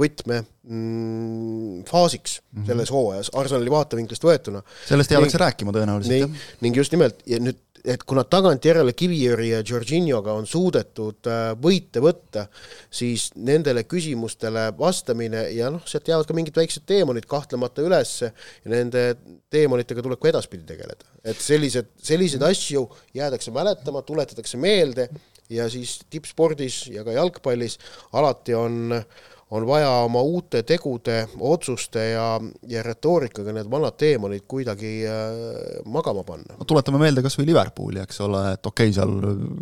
võtmefaasiks 0.00 2.40
mm, 2.40 2.48
mm 2.48 2.62
-hmm. 2.62 2.66
selles 2.66 2.90
hooajas 2.90 3.30
Arsenali 3.36 3.70
vaatevinklist 3.70 4.24
võetuna. 4.24 4.62
sellest 4.88 5.10
jäädakse 5.10 5.38
rääkima 5.38 5.72
tõenäoliselt, 5.72 6.18
jah. 6.18 6.30
ning 6.60 6.76
just 6.76 6.92
nimelt, 6.92 7.22
ja 7.26 7.38
nüüd, 7.38 7.56
et 7.84 8.02
kuna 8.08 8.24
tagantjärele 8.24 8.92
Kiviõri 8.96 9.48
ja 9.50 9.62
Jorginhoga 9.68 10.32
on 10.32 10.46
suudetud 10.46 11.26
äh, 11.28 11.52
võite 11.62 12.00
võtta, 12.00 12.46
siis 12.90 13.30
nendele 13.36 13.84
küsimustele 13.84 14.72
vastamine 14.78 15.50
ja 15.52 15.70
noh, 15.74 15.82
sealt 15.86 16.08
jäävad 16.08 16.26
ka 16.26 16.34
mingid 16.38 16.56
väiksed 16.56 16.82
teemonid 16.86 17.26
kahtlemata 17.28 17.82
ülesse 17.82 18.32
ja 18.64 18.70
nende 18.70 19.16
teemonitega 19.50 20.02
tuleb 20.02 20.20
ka 20.22 20.28
edaspidi 20.30 20.64
tegeleda. 20.72 21.04
et 21.24 21.36
sellised, 21.36 21.86
selliseid 22.02 22.42
asju 22.42 22.96
jäädakse 23.14 23.50
mäletama, 23.50 24.02
tuletatakse 24.02 24.56
meelde 24.56 25.08
ja 25.50 25.68
siis 25.68 26.00
tippspordis 26.10 26.86
ja 26.86 27.04
ka 27.04 27.12
jalgpallis 27.12 27.78
alati 28.12 28.54
on 28.54 28.92
äh, 28.96 29.04
on 29.52 29.66
vaja 29.68 29.90
oma 30.06 30.22
uute 30.24 30.62
tegude, 30.66 31.18
otsuste 31.44 32.04
ja, 32.12 32.26
ja 32.68 32.82
retoorikaga 32.86 33.52
need 33.56 33.68
vanad 33.72 33.98
teemonid 34.00 34.46
kuidagi 34.48 34.92
äh, 35.08 35.82
magama 35.92 36.24
panna. 36.26 36.56
no 36.58 36.68
tuletame 36.68 37.00
meelde 37.02 37.24
kas 37.24 37.36
või 37.38 37.50
Liverpooli, 37.50 38.00
eks 38.02 38.22
ole, 38.24 38.42
et 38.56 38.70
okei 38.72 38.88
okay,, 38.90 38.96
seal 38.96 39.14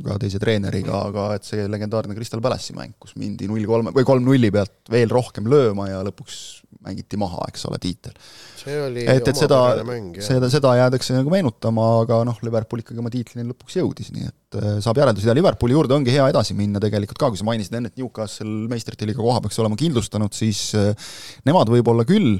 ka 0.06 0.18
teise 0.22 0.42
treeneriga, 0.42 1.02
aga 1.10 1.26
et 1.38 1.48
see 1.48 1.66
legendaarne 1.70 2.14
Crystal 2.18 2.42
Palace'i 2.44 2.76
mäng, 2.78 2.94
kus 3.02 3.16
mindi 3.18 3.50
null 3.50 3.66
kolme 3.66 3.94
või 3.96 4.06
kolm 4.06 4.26
nulli 4.26 4.52
pealt 4.54 4.92
veel 4.92 5.10
rohkem 5.10 5.50
lööma 5.50 5.90
ja 5.90 6.04
lõpuks 6.06 6.59
mängiti 6.80 7.18
maha, 7.20 7.44
eks 7.50 7.66
ole, 7.68 7.78
tiitel. 7.82 8.14
et, 9.02 9.28
et 9.28 9.36
seda, 9.36 9.58
seda, 10.24 10.50
seda 10.52 10.74
jäädakse 10.78 11.16
nagu 11.16 11.32
meenutama, 11.32 11.86
aga 12.04 12.20
noh, 12.28 12.38
Liverpool 12.46 12.84
ikkagi 12.84 13.02
oma 13.02 13.12
tiitlini 13.12 13.48
lõpuks 13.50 13.78
jõudis, 13.80 14.12
nii 14.14 14.28
et 14.30 14.60
äh, 14.60 14.78
saab 14.84 15.00
järeldusi 15.02 15.28
teha, 15.28 15.36
Liverpooli 15.36 15.76
juurde 15.76 15.96
ongi 15.96 16.14
hea 16.14 16.28
edasi 16.32 16.56
minna 16.58 16.82
tegelikult 16.82 17.20
ka, 17.20 17.32
kui 17.32 17.40
sa 17.40 17.48
mainisid 17.48 17.76
enne, 17.76 17.92
et 17.92 18.00
Newcastle 18.00 18.68
meistrite 18.70 19.08
liiga 19.08 19.22
koha 19.22 19.42
peaks 19.44 19.60
olema 19.62 19.78
kindlustanud, 19.80 20.36
siis 20.36 20.70
äh, 20.78 21.12
nemad 21.48 21.72
võib-olla 21.72 22.06
küll 22.08 22.38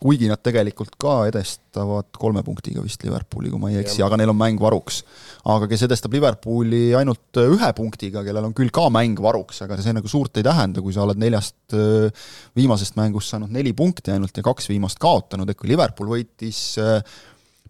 kuigi 0.00 0.30
nad 0.30 0.40
tegelikult 0.40 0.94
ka 1.00 1.14
edestavad 1.28 2.08
kolme 2.16 2.40
punktiga 2.44 2.80
vist 2.84 3.02
Liverpooli, 3.04 3.50
kui 3.52 3.60
ma 3.60 3.70
ei 3.72 3.82
eksi, 3.82 4.00
aga 4.04 4.16
neil 4.16 4.32
on 4.32 4.38
mäng 4.38 4.60
varuks. 4.62 5.02
aga 5.52 5.68
kes 5.68 5.84
edestab 5.86 6.14
Liverpooli 6.16 6.94
ainult 6.96 7.40
ühe 7.42 7.70
punktiga, 7.76 8.24
kellel 8.24 8.48
on 8.48 8.54
küll 8.56 8.72
ka 8.72 8.86
mäng 8.92 9.20
varuks, 9.20 9.60
aga 9.66 9.76
see 9.80 9.94
nagu 9.96 10.08
suurt 10.08 10.40
ei 10.40 10.46
tähenda, 10.46 10.80
kui 10.84 10.96
sa 10.96 11.04
oled 11.04 11.20
neljast 11.20 11.76
äh, 11.76 12.30
viimasest 12.56 12.96
mängust 13.00 13.34
saanud 13.34 13.52
neli 13.52 13.74
punkti 13.76 14.14
ainult 14.14 14.36
ja 14.36 14.46
kaks 14.46 14.70
viimast 14.72 15.00
kaotanud, 15.02 15.52
et 15.52 15.60
kui 15.60 15.68
Liverpool 15.72 16.14
võitis 16.14 16.62
äh, 16.80 17.04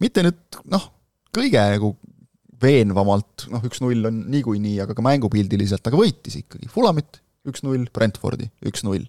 mitte 0.00 0.24
nüüd 0.26 0.62
noh, 0.70 0.86
kõige 1.34 1.66
nagu 1.74 1.94
veenvamalt, 2.60 3.48
noh 3.50 3.66
üks-null 3.66 4.06
on 4.06 4.24
niikuinii, 4.30 4.78
aga 4.84 4.94
ka 4.94 5.04
mängupildiliselt, 5.04 5.82
aga 5.88 5.98
võitis 5.98 6.38
ikkagi, 6.42 6.70
Fulamit 6.70 7.22
üks-null, 7.48 7.88
Brentfordi 7.94 8.50
üks-null 8.68 9.06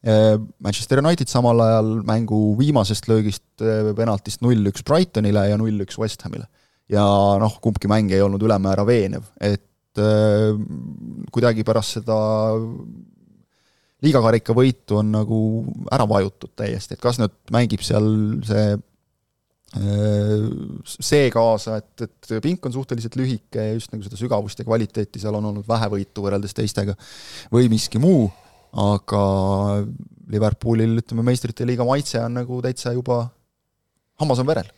Manchester 0.00 1.02
United 1.02 1.28
samal 1.28 1.60
ajal 1.60 1.90
mängu 2.08 2.54
viimasest 2.56 3.08
löögist 3.10 3.44
äh, 3.60 3.90
penaltist 3.96 4.40
null-üks 4.40 4.84
Brightonile 4.86 5.44
ja 5.50 5.58
null-üks 5.60 5.98
West 6.00 6.24
Hamile. 6.24 6.46
ja 6.90 7.04
noh, 7.38 7.58
kumbki 7.62 7.86
mäng 7.90 8.10
ei 8.10 8.22
olnud 8.24 8.42
ülemäära 8.42 8.86
veenev, 8.88 9.28
et 9.40 10.00
äh, 10.00 10.56
kuidagi 11.30 11.66
pärast 11.68 12.00
seda 12.00 12.16
liigakarika 14.00 14.56
võitu 14.56 14.98
on 15.02 15.12
nagu 15.12 15.40
ära 15.92 16.08
vajutud 16.08 16.56
täiesti, 16.56 16.96
et 16.96 17.02
kas 17.02 17.20
nüüd 17.20 17.36
mängib 17.52 17.84
seal 17.84 18.08
see 18.48 18.70
see 19.70 21.28
kaasa, 21.30 21.76
et, 21.78 22.02
et 22.02 22.30
pink 22.42 22.64
on 22.66 22.72
suhteliselt 22.74 23.14
lühike 23.14 23.68
ja 23.68 23.74
just 23.76 23.92
nagu 23.92 24.02
seda 24.02 24.18
sügavust 24.18 24.58
ja 24.58 24.66
kvaliteeti 24.66 25.20
seal 25.22 25.36
on 25.38 25.46
olnud 25.52 25.68
vähevõitu 25.68 26.24
võrreldes 26.24 26.56
teistega 26.56 26.96
või 27.54 27.68
miski 27.70 28.00
muu, 28.02 28.24
aga 28.70 29.22
Liverpoolil, 30.30 31.00
ütleme, 31.02 31.24
meistrite 31.26 31.66
liiga 31.66 31.86
maitse 31.86 32.20
on 32.22 32.36
nagu 32.38 32.60
täitsa 32.62 32.92
juba, 32.94 33.24
hammas 34.20 34.42
on 34.42 34.50
verel. 34.50 34.68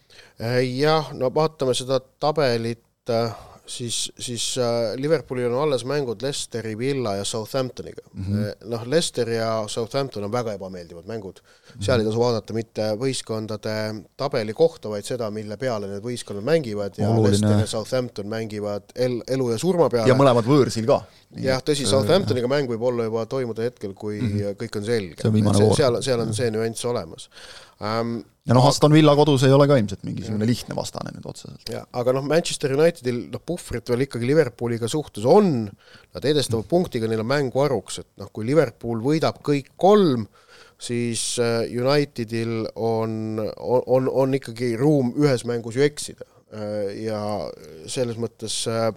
jah, 0.78 1.12
no 1.12 1.28
vaatame 1.34 1.74
seda 1.76 2.00
tabelit 2.22 3.12
äh, 3.12 3.34
siis, 3.66 4.12
siis 4.18 4.58
äh, 4.58 4.94
Liverpoolil 4.96 5.52
on 5.52 5.62
alles 5.62 5.84
mängud 5.84 6.22
Leicesteri, 6.22 6.78
Villa 6.78 7.14
ja 7.16 7.24
Southamptoniga 7.24 8.02
mm 8.14 8.24
-hmm.. 8.24 8.68
noh, 8.68 8.86
Leicester 8.86 9.28
ja 9.28 9.64
Southampton 9.66 10.24
on 10.24 10.32
väga 10.32 10.52
ebameeldivad 10.52 11.06
mängud 11.06 11.40
mm. 11.42 11.72
-hmm. 11.72 11.84
seal 11.84 12.00
ei 12.00 12.06
tasu 12.06 12.20
vaadata 12.20 12.52
mitte 12.52 12.82
võistkondade 13.00 14.02
tabeli 14.16 14.54
kohta, 14.54 14.88
vaid 14.88 15.04
seda, 15.04 15.30
mille 15.30 15.56
peale 15.56 15.86
need 15.86 16.02
võistkonnad 16.02 16.44
mängivad 16.44 16.98
ja 16.98 17.08
Oluline. 17.08 17.28
Leicester 17.30 17.58
ja 17.58 17.66
Southampton 17.66 18.26
mängivad 18.26 18.82
el-, 18.94 19.22
elu 19.28 19.50
ja 19.50 19.58
surma 19.58 19.88
peale. 19.88 20.08
ja 20.08 20.14
mõlemad 20.14 20.46
võõrsil 20.46 20.86
ka. 20.86 21.02
jah, 21.36 21.62
tõsi, 21.62 21.86
Southamptoniga 21.86 22.48
mäng 22.48 22.68
võib 22.68 22.82
olla 22.82 23.04
juba 23.04 23.26
toimuda 23.26 23.62
hetkel, 23.62 23.94
kui 23.94 24.20
mm 24.20 24.28
-hmm. 24.28 24.56
kõik 24.62 24.78
on 24.78 24.84
selge. 24.84 25.76
seal, 25.76 26.02
seal 26.02 26.20
on 26.20 26.34
see 26.34 26.50
nüanss 26.50 26.84
olemas 26.84 27.28
ähm,. 27.82 28.20
ja 28.46 28.56
noh, 28.56 28.66
Aston 28.68 28.94
Villa 28.94 29.14
kodus 29.18 29.44
ei 29.46 29.54
ole 29.54 29.68
ka 29.70 29.78
ilmselt 29.78 30.04
mingisugune 30.06 30.48
lihtne 30.48 30.76
vastane 30.78 31.12
nüüd 31.14 31.26
otseselt. 31.30 31.68
aga 31.70 32.14
noh, 32.16 32.26
Manchester 32.26 32.74
Unitedil 32.76 33.26
noh, 33.32 33.42
puhvrit 33.46 33.92
veel 33.92 34.06
ikkagi 34.06 34.28
Liverpooliga 34.30 34.90
suhtes 34.90 35.26
on, 35.28 35.66
nad 36.14 36.30
edestavad 36.30 36.68
punktiga, 36.70 37.10
neil 37.10 37.24
on 37.24 37.30
mäng 37.30 37.54
varuks, 37.54 38.00
et 38.02 38.10
noh, 38.22 38.30
kui 38.34 38.46
Liverpool 38.48 39.02
võidab 39.04 39.42
kõik 39.46 39.74
kolm, 39.80 40.26
siis 40.82 41.36
äh, 41.42 41.62
Unitedil 41.70 42.66
on, 42.74 43.38
on, 43.56 43.82
on, 43.86 44.10
on 44.24 44.38
ikkagi 44.38 44.74
ruum 44.80 45.14
ühes 45.20 45.46
mängus 45.48 45.78
ju 45.78 45.86
eksida. 45.86 46.26
Äh, 46.52 47.04
ja 47.06 47.22
selles 47.90 48.18
mõttes 48.20 48.64
äh, 48.70 48.90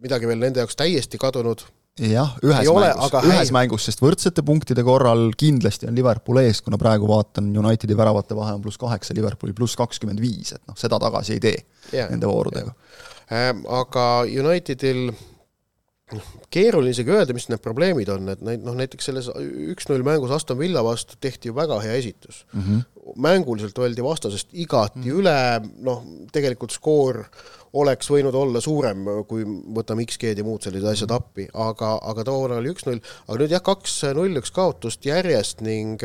midagi 0.00 0.28
veel 0.28 0.40
nende 0.40 0.62
jaoks 0.62 0.78
täiesti 0.80 1.20
kadunud 1.20 1.66
jah, 1.98 2.34
ühes 2.44 2.68
ei 2.68 2.74
mängus, 2.74 3.14
ühes 3.26 3.52
mängus, 3.54 3.86
sest 3.88 4.02
võrdsete 4.02 4.44
punktide 4.46 4.84
korral 4.86 5.30
kindlasti 5.38 5.88
on 5.90 5.96
Liverpool 5.98 6.40
ees, 6.42 6.62
kuna 6.64 6.78
praegu 6.80 7.08
vaatan, 7.10 7.50
Unitedi 7.60 7.96
väravate 7.98 8.36
vahe 8.38 8.54
on 8.56 8.62
pluss 8.64 8.80
kaheksa, 8.80 9.16
Liverpooli 9.16 9.54
pluss 9.56 9.76
kakskümmend 9.80 10.22
viis, 10.22 10.54
et 10.56 10.62
noh, 10.68 10.78
seda 10.78 11.00
tagasi 11.02 11.36
ei 11.36 11.42
tee 11.42 11.56
yeah, 11.92 12.10
nende 12.12 12.30
voorudega. 12.30 12.74
Ähm, 13.30 13.64
aga 13.70 14.06
Unitedil 14.26 15.10
noh, 16.16 16.30
keeruline 16.52 16.94
isegi 16.94 17.12
öelda, 17.14 17.34
mis 17.36 17.48
need 17.50 17.62
probleemid 17.64 18.10
on, 18.12 18.28
et 18.32 18.42
neid 18.46 18.64
noh, 18.66 18.76
näiteks 18.78 19.10
selles 19.10 19.30
üks-null 19.74 20.04
mängus 20.06 20.32
Aston 20.34 20.58
Villa 20.60 20.82
vastu 20.86 21.18
tehti 21.20 21.50
ju 21.50 21.56
väga 21.56 21.80
hea 21.84 21.94
esitus 22.00 22.44
mm. 22.52 22.62
-hmm. 22.62 23.14
mänguliselt 23.26 23.78
oldi 23.78 24.04
vastasest 24.04 24.48
igati 24.52 24.98
mm 24.98 25.04
-hmm. 25.04 25.20
üle, 25.20 25.38
noh, 25.86 26.02
tegelikult 26.32 26.74
skoor 26.74 27.24
oleks 27.72 28.10
võinud 28.10 28.34
olla 28.34 28.60
suurem, 28.60 29.06
kui 29.28 29.44
võtame 29.46 30.02
X-G-d 30.06 30.42
ja 30.42 30.44
muud 30.44 30.62
sellised 30.62 30.88
asjad 30.90 31.12
appi, 31.14 31.46
aga, 31.54 31.98
aga 32.02 32.24
toona 32.26 32.58
oli 32.58 32.72
üks-null, 32.74 32.98
aga 33.28 33.38
nüüd 33.38 33.54
jah, 33.54 33.62
kaks-null, 33.62 34.40
üks 34.42 34.50
kaotust 34.50 35.06
järjest 35.06 35.60
ning 35.60 36.02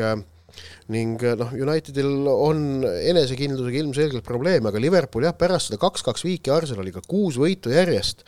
ning 0.88 1.20
noh, 1.20 1.50
Unitedil 1.52 2.28
on 2.30 2.84
enesekindlusega 2.86 3.82
ilmselgelt 3.82 4.24
probleeme, 4.24 4.70
aga 4.70 4.80
Liverpool 4.80 5.26
jah, 5.26 5.34
pärast 5.36 5.68
seda 5.68 5.80
kaks-kaks 5.82 6.24
viiki 6.24 6.50
Arsenaliga 6.54 7.02
kuus 7.08 7.36
võitu 7.36 7.74
järjest 7.74 8.24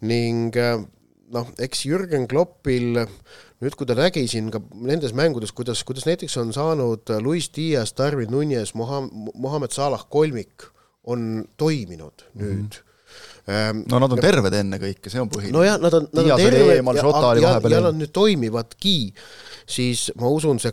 ning 0.00 0.56
noh, 1.34 1.48
eks 1.62 1.84
Jürgen 1.86 2.26
Kloppil 2.30 2.98
nüüd, 2.98 3.76
kui 3.76 3.88
ta 3.88 3.96
nägi 3.98 4.26
siin 4.30 4.50
ka 4.52 4.62
nendes 4.74 5.14
mängudes, 5.16 5.54
kuidas, 5.56 5.82
kuidas 5.86 6.06
näiteks 6.08 6.36
on 6.42 6.52
saanud 6.56 7.12
Luis 7.24 7.50
Diaz, 7.54 7.94
Darwin 7.98 8.32
Nunez, 8.32 8.74
Mohamed 8.74 9.74
Salah 9.76 10.06
kolmik 10.10 10.68
on 11.10 11.44
toiminud 11.56 12.26
mm 12.34 12.40
-hmm. 12.40 12.46
nüüd 12.46 12.80
ähm, 13.48 13.82
no 13.90 13.98
nad 13.98 14.12
on 14.12 14.20
terved 14.20 14.54
ennekõike, 14.54 15.10
see 15.10 15.20
on 15.20 15.30
põhiline. 15.30 15.52
nojah, 15.52 15.80
nad 15.80 15.94
on, 15.94 16.08
nad 16.12 16.24
on 16.24 16.36
terved 16.36 16.84
ja, 17.42 17.58
ja, 17.62 17.70
ja 17.70 17.80
nad 17.80 17.96
nüüd 17.96 18.12
toimivadki, 18.12 19.14
siis 19.66 20.12
ma 20.16 20.28
usun, 20.28 20.58
see 20.58 20.72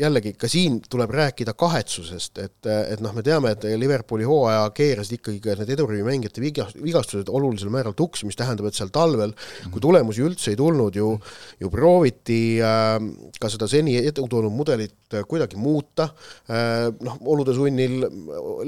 jällegi 0.00 0.32
ka 0.38 0.48
siin 0.48 0.80
tuleb 0.90 1.10
rääkida 1.14 1.54
kahetsusest, 1.58 2.38
et, 2.42 2.66
et 2.66 3.00
noh, 3.04 3.12
me 3.16 3.24
teame, 3.26 3.52
et 3.54 3.66
Liverpooli 3.80 4.24
hooaja 4.28 4.68
keerasid 4.76 5.18
ikkagi 5.18 5.40
ka 5.44 5.56
need 5.60 5.74
edurivimängijate 5.76 6.42
vigastused 6.42 7.28
olulisel 7.28 7.72
määral 7.72 7.96
tuksi, 7.96 8.26
mis 8.28 8.38
tähendab, 8.38 8.70
et 8.70 8.78
seal 8.78 8.92
talvel, 8.94 9.34
kui 9.70 9.82
tulemusi 9.82 10.24
üldse 10.24 10.54
ei 10.54 10.58
tulnud, 10.60 10.96
ju, 10.96 11.12
ju 11.60 11.72
prooviti 11.72 12.40
äh, 12.64 12.96
ka 13.40 13.52
seda 13.52 13.68
seni 13.70 13.98
edu 14.00 14.26
toonud 14.30 14.54
mudelit 14.54 14.96
kuidagi 15.28 15.58
muuta. 15.58 16.08
Äh,, 16.50 16.88
noh, 17.04 17.18
olude 17.32 17.54
sunnil 17.56 18.04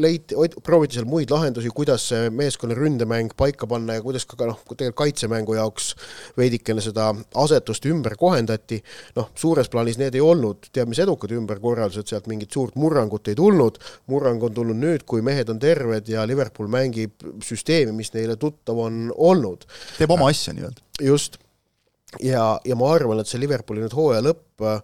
leiti, 0.01 0.37
prooviti 0.65 0.99
seal 0.99 1.09
muid 1.09 1.31
lahendusi, 1.33 1.71
kuidas 1.75 2.09
see 2.13 2.31
meeskonna 2.35 2.77
ründemäng 2.77 3.33
paika 3.39 3.69
panna 3.71 3.97
ja 3.99 4.05
kuidas 4.05 4.27
ka, 4.27 4.37
ka 4.37 4.51
noh, 4.51 4.61
tegelikult 4.69 5.01
kaitsemängu 5.03 5.57
jaoks 5.57 5.93
veidikene 6.37 6.83
seda 6.85 7.09
asetust 7.39 7.87
ümber 7.91 8.17
kohendati, 8.21 8.81
noh, 9.17 9.31
suures 9.39 9.71
plaanis 9.73 9.99
need 10.01 10.15
ei 10.19 10.25
olnud 10.25 10.69
teab 10.73 10.91
mis 10.93 11.01
edukad, 11.03 11.22
edukad 11.23 11.37
ümberkorraldused, 11.39 12.09
sealt 12.11 12.27
mingit 12.31 12.53
suurt 12.53 12.77
murrangut 12.77 13.29
ei 13.29 13.37
tulnud, 13.39 13.79
murrang 14.11 14.43
on 14.43 14.55
tulnud 14.55 14.79
nüüd, 14.79 15.05
kui 15.07 15.23
mehed 15.23 15.51
on 15.53 15.61
terved 15.63 16.09
ja 16.09 16.27
Liverpool 16.27 16.69
mängib 16.69 17.23
süsteemi, 17.45 17.93
mis 17.93 18.13
neile 18.15 18.37
tuttav 18.37 18.79
on 18.79 19.13
olnud. 19.17 19.67
teeb 19.99 20.11
oma 20.11 20.29
asja 20.29 20.55
nii-öelda. 20.55 20.83
just. 21.01 21.39
ja, 22.21 22.61
ja 22.65 22.77
ma 22.77 22.93
arvan, 22.93 23.21
et 23.21 23.31
see 23.31 23.41
Liverpooli 23.41 23.83
nüüd 23.83 23.95
hooaja 23.95 24.23
lõpp 24.25 24.65
äh, 24.67 24.81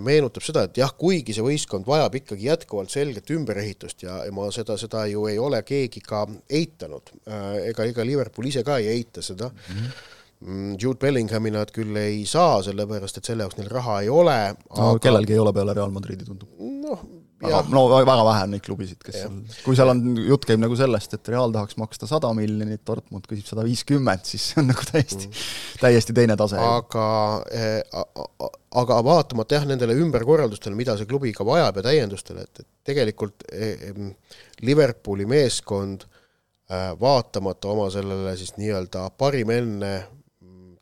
meenutab 0.00 0.44
seda, 0.44 0.64
et 0.66 0.76
jah, 0.76 0.92
kuigi 0.96 1.32
see 1.32 1.44
võistkond 1.44 1.86
vajab 1.86 2.16
ikkagi 2.20 2.48
jätkuvalt 2.48 2.90
selget 2.90 3.30
ümberehitust 3.30 4.02
ja, 4.04 4.22
ja 4.26 4.32
ma 4.34 4.50
seda, 4.52 4.76
seda 4.80 5.06
ju 5.08 5.26
ei 5.30 5.38
ole 5.38 5.62
keegi 5.64 6.02
ka 6.04 6.26
eitanud, 6.48 7.12
äh, 7.28 7.68
ega, 7.70 7.86
ega 7.92 8.06
Liverpool 8.06 8.50
ise 8.50 8.64
ka 8.66 8.80
ei 8.80 8.96
eita 8.96 9.24
seda 9.24 9.52
mm, 9.52 9.76
-hmm 9.76 9.92
Mm, 9.92 10.19
Jude 10.40 10.96
Bellinghami 10.96 11.50
nad 11.52 11.68
küll 11.74 11.96
ei 12.00 12.22
saa, 12.28 12.62
sellepärast 12.64 13.18
et 13.20 13.26
selle 13.28 13.44
jaoks 13.44 13.58
neil 13.58 13.68
raha 13.68 13.98
ei 14.00 14.08
ole 14.08 14.36
no 14.54 14.92
aga... 14.94 15.00
kellelgi 15.04 15.34
ei 15.36 15.40
ole 15.42 15.52
peale 15.52 15.74
Real 15.76 15.90
Madridi, 15.92 16.24
tundub. 16.24 16.48
noh, 16.56 17.02
aga 17.44 17.58
no 17.68 17.82
väga 17.92 18.22
vähe 18.24 18.44
on 18.46 18.54
neid 18.54 18.62
klubisid, 18.64 19.02
kes 19.04 19.18
ja. 19.18 19.26
seal, 19.26 19.58
kui 19.66 19.76
seal 19.76 19.90
on, 19.92 20.00
jutt 20.16 20.46
käib 20.48 20.62
nagu 20.62 20.78
sellest, 20.80 21.12
et 21.18 21.28
Real 21.28 21.52
tahaks 21.52 21.76
maksta 21.80 22.08
sada 22.08 22.30
miljonit, 22.36 22.80
Dortmund 22.88 23.28
küsib 23.28 23.50
sada 23.50 23.66
viiskümmend, 23.66 24.24
siis 24.28 24.46
see 24.48 24.62
on 24.62 24.70
nagu 24.72 24.86
täiesti 24.88 25.28
mm., 25.28 25.42
täiesti 25.82 26.16
teine 26.16 26.36
tase. 26.40 26.60
aga 26.60 27.08
eh,, 27.52 27.98
aga 28.80 29.00
vaatamata 29.04 29.58
jah, 29.58 29.66
nendele 29.68 29.98
ümberkorraldustele, 30.00 30.78
mida 30.78 30.94
see 30.96 31.08
klubi 31.10 31.34
ka 31.36 31.44
vajab 31.44 31.82
ja 31.82 31.84
täiendustele, 31.90 32.46
et, 32.48 32.62
et 32.64 32.92
tegelikult 32.92 33.44
eh, 33.52 33.92
Liverpooli 34.64 35.28
meeskond 35.28 36.08
eh, 36.08 36.94
vaatamata 37.04 37.74
oma 37.74 37.90
sellele 37.92 38.32
siis 38.40 38.56
nii-öelda 38.56 39.04
parim 39.20 39.52
enne 39.52 39.92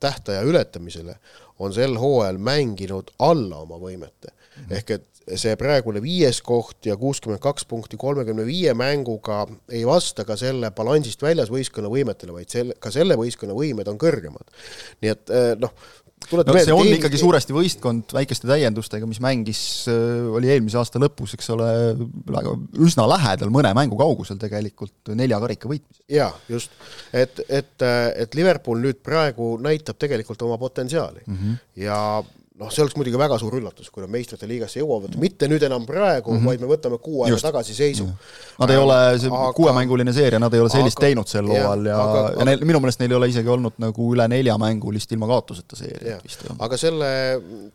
tähtaja 0.00 0.42
ületamisele, 0.46 1.18
on 1.58 1.74
sel 1.74 1.96
hooajal 1.98 2.38
mänginud 2.38 3.10
alla 3.18 3.62
oma 3.64 3.78
võimete 3.82 4.30
mm. 4.30 4.64
-hmm. 4.64 4.76
ehk 4.76 4.90
et 4.90 5.06
see 5.36 5.56
praegune 5.60 6.00
viies 6.02 6.40
koht 6.44 6.86
ja 6.86 6.96
kuuskümmend 6.96 7.42
kaks 7.42 7.66
punkti 7.68 7.98
kolmekümne 8.00 8.46
viie 8.46 8.72
mänguga 8.74 9.42
ei 9.68 9.84
vasta 9.86 10.24
ka 10.24 10.36
selle 10.40 10.70
balansist 10.70 11.22
väljas 11.22 11.50
võistkonna 11.52 11.90
võimetele, 11.92 12.32
vaid 12.32 12.48
selle, 12.52 12.76
ka 12.80 12.92
selle 12.94 13.16
võistkonna 13.18 13.56
võimed 13.56 13.88
on 13.90 13.98
kõrgemad. 14.00 14.54
nii 15.02 15.12
et 15.12 15.30
eh, 15.30 15.52
noh, 16.32 16.42
no 16.44 16.56
see 16.58 16.74
on 16.74 16.86
eel... 16.86 16.96
ikkagi 16.98 17.20
suuresti 17.20 17.56
võistkond 17.56 18.14
väikeste 18.16 18.48
täiendustega, 18.50 19.08
mis 19.10 19.20
mängis, 19.24 19.60
äh, 19.90 20.26
oli 20.38 20.50
eelmise 20.52 20.80
aasta 20.80 21.00
lõpus, 21.02 21.34
eks 21.38 21.52
ole, 21.54 21.68
väga 22.28 22.54
üsna 22.84 23.06
lähedal, 23.10 23.52
mõne 23.54 23.72
mängu 23.78 23.98
kaugusel 24.00 24.40
tegelikult 24.40 25.12
nelja 25.18 25.40
karika 25.44 25.70
võitmisest. 25.70 26.04
jaa, 26.12 26.32
just. 26.50 26.74
et, 27.12 27.42
et, 27.48 27.86
et 28.24 28.38
Liverpool 28.38 28.82
nüüd 28.84 29.02
praegu 29.04 29.56
näitab 29.62 29.98
tegelikult 30.00 30.42
oma 30.46 30.58
potentsiaali 30.60 31.24
mm 31.26 31.38
-hmm. 31.38 31.62
ja 31.84 32.00
noh, 32.58 32.70
see 32.74 32.82
oleks 32.82 32.96
muidugi 32.98 33.18
väga 33.20 33.38
suur 33.38 33.54
üllatus, 33.58 33.90
kui 33.94 34.02
nad 34.02 34.10
meistrite 34.10 34.48
liigasse 34.50 34.80
jõuavad, 34.80 35.14
mitte 35.22 35.46
nüüd 35.50 35.62
enam 35.68 35.84
praegu 35.86 36.32
mm, 36.32 36.38
-hmm. 36.38 36.48
vaid 36.50 36.62
me 36.64 36.70
võtame 36.70 36.98
kuu 37.02 37.22
aega 37.24 37.38
tagasi 37.42 37.74
seisu. 37.76 38.06
Nad 38.58 38.72
ei 38.74 38.80
ole, 38.80 38.96
see 39.22 39.30
aga, 39.30 39.52
kuuemänguline 39.54 40.12
seeria, 40.14 40.40
nad 40.42 40.54
ei 40.54 40.62
ole 40.64 40.72
sellist 40.72 40.98
aga, 40.98 41.06
teinud 41.06 41.30
sel 41.30 41.46
hooajal 41.46 41.86
ja, 41.86 41.92
ja, 41.92 42.00
aga, 42.02 42.24
ja 42.40 42.48
neil, 42.50 42.64
minu 42.66 42.80
meelest 42.82 43.02
neil 43.02 43.14
ei 43.14 43.18
ole 43.20 43.28
isegi 43.30 43.52
olnud 43.54 43.78
nagu 43.82 44.08
üle 44.14 44.26
neljamängulist 44.32 45.14
ilma 45.14 45.30
kaotuseta 45.30 45.78
seeriat 45.78 46.26
vist. 46.26 46.42
aga 46.58 46.80
selle 46.80 47.12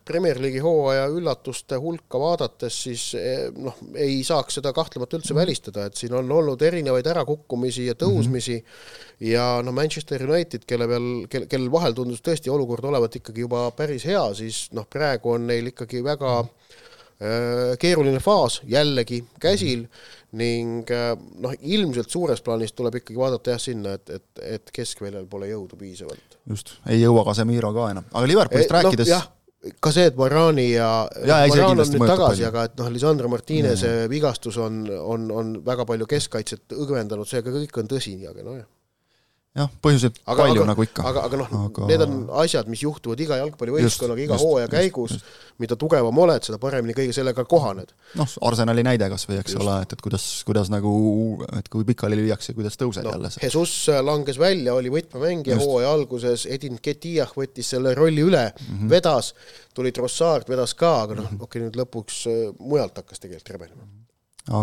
Premier 0.06 0.42
League'i 0.44 0.64
hooaja 0.64 1.08
üllatuste 1.14 1.80
hulka 1.80 2.20
vaadates, 2.20 2.82
siis 2.90 3.08
eh, 3.20 3.48
noh, 3.56 3.80
ei 3.96 4.20
saaks 4.28 4.60
seda 4.60 4.74
kahtlemata 4.76 5.18
üldse 5.18 5.32
-hmm. 5.32 5.42
välistada, 5.46 5.88
et 5.88 5.96
siin 5.96 6.14
on 6.20 6.32
olnud 6.32 6.62
erinevaid 6.62 7.08
ärakukkumisi 7.16 7.88
ja 7.88 7.96
tõusmisi 7.96 8.60
mm, 8.60 8.68
-hmm 8.68 9.12
ja 9.24 9.62
noh, 9.64 9.74
Manchester 9.76 10.24
United, 10.30 10.66
kelle 10.68 10.88
peal, 10.90 11.08
kel, 11.32 11.46
kellel 11.52 11.72
vahel 11.72 11.96
tundus 11.98 12.22
tõesti 12.26 12.52
olukord 12.52 12.86
olevat 12.90 13.16
ikkagi 13.20 13.46
juba 13.46 13.66
päris 13.76 14.06
hea, 14.08 14.24
siis 14.38 14.66
noh, 14.74 14.88
praegu 14.90 15.36
on 15.36 15.48
neil 15.50 15.70
ikkagi 15.72 16.02
väga 16.06 16.40
äh, 16.42 17.76
keeruline 17.82 18.22
faas 18.24 18.60
jällegi 18.70 19.24
käsil 19.42 19.86
ning 20.40 20.90
äh, 20.94 21.14
noh, 21.44 21.54
ilmselt 21.62 22.10
suures 22.10 22.42
plaanis 22.46 22.74
tuleb 22.74 23.00
ikkagi 23.02 23.20
vaadata 23.20 23.54
jah 23.54 23.62
sinna, 23.62 23.96
et, 24.00 24.10
et, 24.18 24.44
et 24.58 24.74
keskväljal 24.74 25.28
pole 25.30 25.52
jõudu 25.52 25.80
piisavalt. 25.80 26.40
just, 26.50 26.76
ei 26.90 27.02
jõua 27.04 27.26
Casemiro 27.30 27.74
ka 27.76 27.94
enam, 27.94 28.10
aga 28.12 28.30
Liverpoolist 28.30 28.72
e, 28.72 28.78
rääkides 28.80 29.14
no, 29.14 29.22
ka 29.84 29.94
see, 29.96 30.10
et 30.12 30.18
Varani 30.18 30.70
ja, 30.74 30.92
ja 31.24 31.42
Varan 31.48 31.80
on 31.80 31.92
nüüd 31.96 32.08
tagasi, 32.10 32.48
aga 32.50 32.68
et 32.70 32.80
noh, 32.82 32.90
Lisandro 32.92 33.30
Martinese 33.32 33.94
vigastus 34.12 34.58
on, 34.60 34.84
on, 35.00 35.30
on 35.32 35.58
väga 35.66 35.86
palju 35.88 36.10
keskkaitset 36.10 36.76
õgvendanud, 36.76 37.30
see 37.30 37.46
ka 37.46 37.54
kõik 37.54 37.84
on 37.84 37.94
tõsi, 37.94 38.18
aga 38.28 38.46
nojah 38.46 38.68
jah, 39.54 39.70
põhjuseid 39.86 40.16
aga, 40.24 40.48
palju 40.48 40.62
aga, 40.62 40.68
nagu 40.72 40.84
ikka. 40.86 41.04
aga, 41.06 41.24
aga 41.28 41.40
noh 41.44 41.52
aga..., 41.68 41.88
need 41.92 42.04
on 42.06 42.14
asjad, 42.42 42.70
mis 42.72 42.82
juhtuvad 42.82 43.20
iga 43.22 43.38
jalgpallivõistkonnaga 43.38 44.24
iga 44.24 44.38
hooaja 44.42 44.70
käigus, 44.72 45.20
mida 45.62 45.78
tugevam 45.80 46.22
oled, 46.24 46.46
seda 46.46 46.58
paremini 46.62 46.96
kõige 46.98 47.14
sellega 47.14 47.46
kohaned. 47.50 47.92
noh, 48.18 48.32
Arsenali 48.50 48.86
näide 48.86 49.10
kas 49.14 49.28
või, 49.30 49.38
eks 49.44 49.54
just. 49.54 49.62
ole, 49.62 49.76
et, 49.86 49.94
et 49.94 50.02
kuidas, 50.02 50.26
kuidas 50.48 50.72
nagu, 50.74 50.94
et 51.60 51.70
kui 51.74 51.86
pikali 51.86 52.18
lüüakse, 52.18 52.56
kuidas 52.58 52.80
tõused 52.82 53.06
no, 53.06 53.14
jälle. 53.14 53.30
Jesus 53.44 53.76
langes 54.02 54.40
välja, 54.42 54.74
oli 54.74 54.94
võtmemängija 54.94 55.60
hooaja 55.62 55.92
alguses, 56.00 56.48
Edin 56.50 56.80
Ketiah 56.82 57.30
võttis 57.38 57.70
selle 57.76 57.94
rolli 57.98 58.26
üle 58.26 58.48
mm, 58.50 58.72
-hmm. 58.72 58.90
vedas, 58.90 59.36
tuli 59.78 59.94
Trossard, 59.94 60.50
vedas 60.50 60.74
ka, 60.80 60.96
aga 61.06 61.20
noh, 61.22 61.30
okei 61.30 61.46
okay,, 61.46 61.68
nüüd 61.68 61.78
lõpuks 61.78 62.24
äh, 62.32 62.42
mujalt 62.58 62.98
hakkas 63.04 63.22
tegelikult 63.22 63.54
rebenema. 63.54 63.86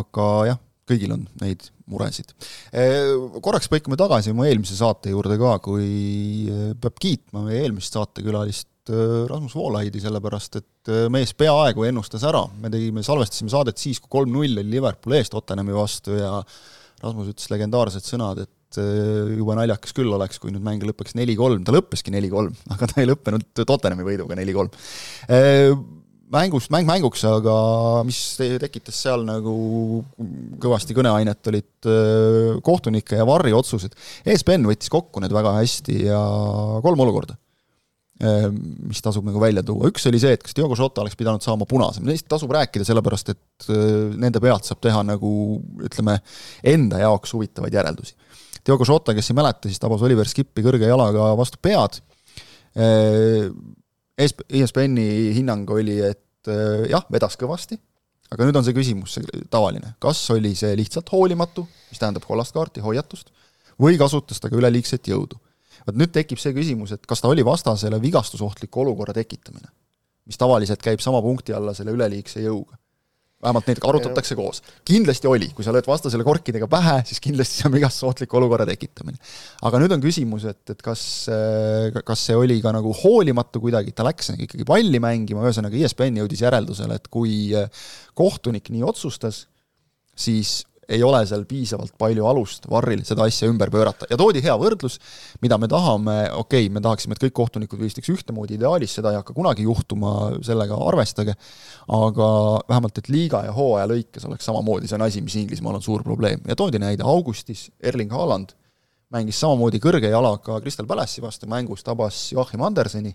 aga 0.01 0.27
jah 0.51 0.61
kõigil 0.91 1.15
on 1.15 1.25
neid 1.43 1.65
muresid. 1.91 2.35
Korraks 3.43 3.71
põikame 3.71 3.99
tagasi 3.99 4.35
mu 4.37 4.45
eelmise 4.47 4.77
saate 4.79 5.15
juurde 5.15 5.39
ka, 5.41 5.57
kui 5.65 6.51
peab 6.83 6.99
kiitma 7.03 7.47
meie 7.47 7.65
eelmist 7.65 7.97
saatekülalist 7.97 8.69
Rasmus 9.31 9.55
Voolaidi, 9.55 10.01
sellepärast 10.03 10.57
et 10.59 10.91
mees 11.13 11.33
peaaegu 11.39 11.85
ennustas 11.87 12.25
ära, 12.27 12.43
me 12.63 12.71
tegime, 12.73 13.05
salvestasime 13.07 13.53
saadet 13.53 13.79
siis, 13.79 14.01
kui 14.03 14.11
kolm-null 14.19 14.63
oli 14.63 14.73
Liverpool 14.73 15.19
eest 15.19 15.35
Tottenhami 15.35 15.77
vastu 15.77 16.17
ja 16.19 16.39
Rasmus 17.01 17.31
ütles 17.33 17.53
legendaarsed 17.53 18.07
sõnad, 18.07 18.43
et 18.43 18.81
jube 19.37 19.55
naljakas 19.59 19.95
küll 19.97 20.11
oleks, 20.15 20.39
kui 20.43 20.53
nüüd 20.55 20.65
mäng 20.67 20.83
lõpeks 20.87 21.17
neli-kolm, 21.19 21.63
ta 21.67 21.75
lõppeski 21.75 22.13
neli-kolm, 22.15 22.55
aga 22.75 22.91
ta 22.91 23.01
ei 23.03 23.09
lõppenud 23.11 23.63
Tottenhami 23.63 24.07
võiduga 24.07 24.39
neli-kolm 24.39 24.75
mängust, 26.31 26.71
mäng 26.73 26.87
mänguks, 26.89 27.23
aga 27.27 27.55
mis 28.07 28.19
tekitas 28.39 28.99
seal 29.05 29.25
nagu 29.27 29.53
kõvasti 30.63 30.95
kõneainet, 30.97 31.41
olid 31.51 31.91
äh, 31.91 32.59
kohtunike 32.67 33.19
ja 33.19 33.27
varri 33.29 33.53
otsused. 33.57 33.97
ESPN 34.25 34.69
võttis 34.71 34.93
kokku 34.93 35.23
need 35.23 35.35
väga 35.35 35.57
hästi 35.59 35.97
ja 36.07 36.21
kolm 36.85 37.03
olukorda, 37.05 37.37
äh, 38.23 38.47
mis 38.53 39.03
tasub 39.05 39.27
nagu 39.27 39.43
välja 39.43 39.65
tuua. 39.67 39.91
üks 39.91 40.07
oli 40.11 40.23
see, 40.23 40.37
et 40.39 40.45
kas 40.47 40.57
Diogo 40.57 40.79
Jota 40.79 41.03
oleks 41.05 41.19
pidanud 41.19 41.45
saama 41.45 41.67
punase, 41.71 42.05
neist 42.07 42.29
tasub 42.31 42.55
rääkida, 42.55 42.87
sellepärast 42.87 43.35
et 43.35 43.71
äh, 43.71 44.15
nende 44.15 44.43
pealt 44.43 44.69
saab 44.69 44.83
teha 44.87 45.03
nagu 45.07 45.33
ütleme, 45.83 46.21
enda 46.63 47.03
jaoks 47.03 47.35
huvitavaid 47.35 47.75
järeldusi. 47.75 48.15
Diogo 48.67 48.87
Jota, 48.87 49.17
kes 49.17 49.33
ei 49.33 49.41
mäleta, 49.41 49.67
siis 49.67 49.83
tabas 49.83 50.03
Oliver 50.07 50.29
Skippi 50.29 50.63
kõrge 50.63 50.87
jalaga 50.87 51.33
vastu 51.39 51.59
pead 51.63 52.03
ESPN-i 54.19 55.31
hinnang 55.37 55.71
oli, 55.71 55.99
et 56.05 56.51
äh, 56.51 56.89
jah, 56.91 57.05
vedas 57.13 57.37
kõvasti, 57.41 57.79
aga 58.31 58.47
nüüd 58.47 58.59
on 58.61 58.67
see 58.67 58.77
küsimus 58.77 59.19
see 59.19 59.45
tavaline, 59.53 59.95
kas 60.03 60.23
oli 60.35 60.55
see 60.59 60.73
lihtsalt 60.79 61.11
hoolimatu, 61.13 61.67
mis 61.91 62.03
tähendab 62.03 62.27
kollast 62.29 62.55
kaarti, 62.57 62.83
hoiatust, 62.85 63.33
või 63.81 63.99
kasutas 64.01 64.43
ta 64.43 64.51
ka 64.51 64.59
üleliigset 64.59 65.09
jõudu. 65.09 65.41
vot 65.87 65.97
nüüd 65.97 66.13
tekib 66.13 66.39
see 66.39 66.53
küsimus, 66.57 66.93
et 66.93 67.07
kas 67.09 67.23
ta 67.23 67.31
oli 67.33 67.45
vastasele 67.45 68.01
vigastusohtliku 68.03 68.83
olukorra 68.85 69.15
tekitamine, 69.17 69.73
mis 70.27 70.39
tavaliselt 70.39 70.83
käib 70.83 71.01
sama 71.01 71.23
punkti 71.23 71.57
alla 71.57 71.75
selle 71.75 71.95
üleliigse 71.97 72.43
jõuga 72.45 72.77
vähemalt 73.41 73.69
neid 73.71 73.81
arutatakse 73.89 74.37
koos. 74.37 74.61
kindlasti 74.87 75.29
oli, 75.31 75.49
kui 75.57 75.65
sa 75.65 75.73
lööd 75.75 75.89
vastasele 75.89 76.25
korkidega 76.27 76.69
pähe, 76.71 76.99
siis 77.09 77.23
kindlasti 77.25 77.61
see 77.61 77.69
on 77.71 77.77
igast 77.79 78.05
ohtliku 78.07 78.41
olukorra 78.41 78.67
tekitamine. 78.69 79.19
aga 79.67 79.81
nüüd 79.83 79.95
on 79.97 80.03
küsimus, 80.05 80.47
et, 80.51 80.63
et 80.75 80.83
kas, 80.85 81.03
äh, 81.33 82.01
kas 82.05 82.27
see 82.29 82.37
oli 82.37 82.61
ka 82.65 82.75
nagu 82.77 82.93
hoolimatu 83.03 83.63
kuidagi, 83.65 83.95
ta 83.97 84.07
läks 84.07 84.35
ikkagi 84.37 84.67
palli 84.69 85.01
mängima, 85.03 85.45
ühesõnaga 85.47 85.79
ESPN 85.81 86.21
jõudis 86.23 86.45
järeldusele, 86.45 87.01
et 87.01 87.09
kui 87.13 87.55
äh, 87.57 87.71
kohtunik 88.19 88.69
nii 88.75 88.85
otsustas, 88.93 89.47
siis 90.17 90.61
ei 90.91 91.03
ole 91.07 91.23
seal 91.29 91.45
piisavalt 91.49 91.95
palju 92.01 92.27
alust 92.27 92.67
Varril 92.71 93.03
seda 93.07 93.27
asja 93.29 93.49
ümber 93.51 93.71
pöörata. 93.73 94.09
Ja 94.11 94.19
toodi 94.21 94.43
hea 94.45 94.55
võrdlus, 94.59 94.99
mida 95.45 95.59
me 95.61 95.69
tahame, 95.71 96.17
okei 96.35 96.67
okay,, 96.67 96.73
me 96.75 96.83
tahaksime, 96.85 97.17
et 97.17 97.25
kõik 97.25 97.37
kohtunikud 97.41 97.81
võistleks 97.81 98.11
ühtemoodi 98.13 98.59
ideaalis, 98.59 98.95
seda 98.99 99.15
ei 99.15 99.21
hakka 99.21 99.37
kunagi 99.37 99.67
juhtuma, 99.67 100.15
sellega 100.47 100.79
arvestage, 100.91 101.37
aga 101.97 102.31
vähemalt, 102.69 103.03
et 103.03 103.11
liiga 103.13 103.45
ja 103.47 103.55
hooaja 103.57 103.89
lõikes 103.91 104.27
oleks 104.29 104.51
samamoodi, 104.51 104.91
see 104.91 104.99
on 104.99 105.07
asi, 105.07 105.25
mis 105.25 105.39
Inglismaal 105.41 105.79
on 105.79 105.87
suur 105.87 106.05
probleem. 106.07 106.43
Ja 106.49 106.59
toodi 106.59 106.83
näide, 106.83 107.07
augustis 107.07 107.69
Erling 107.81 108.13
Haaland 108.13 108.57
mängis 109.15 109.41
samamoodi 109.43 109.81
kõrge 109.83 110.11
jalaga 110.11 110.61
Crystal 110.63 110.89
Palace'i 110.89 111.23
vastu, 111.25 111.49
mängus 111.51 111.83
tabas 111.87 112.29
Joachim 112.35 112.63
Anderseni, 112.67 113.13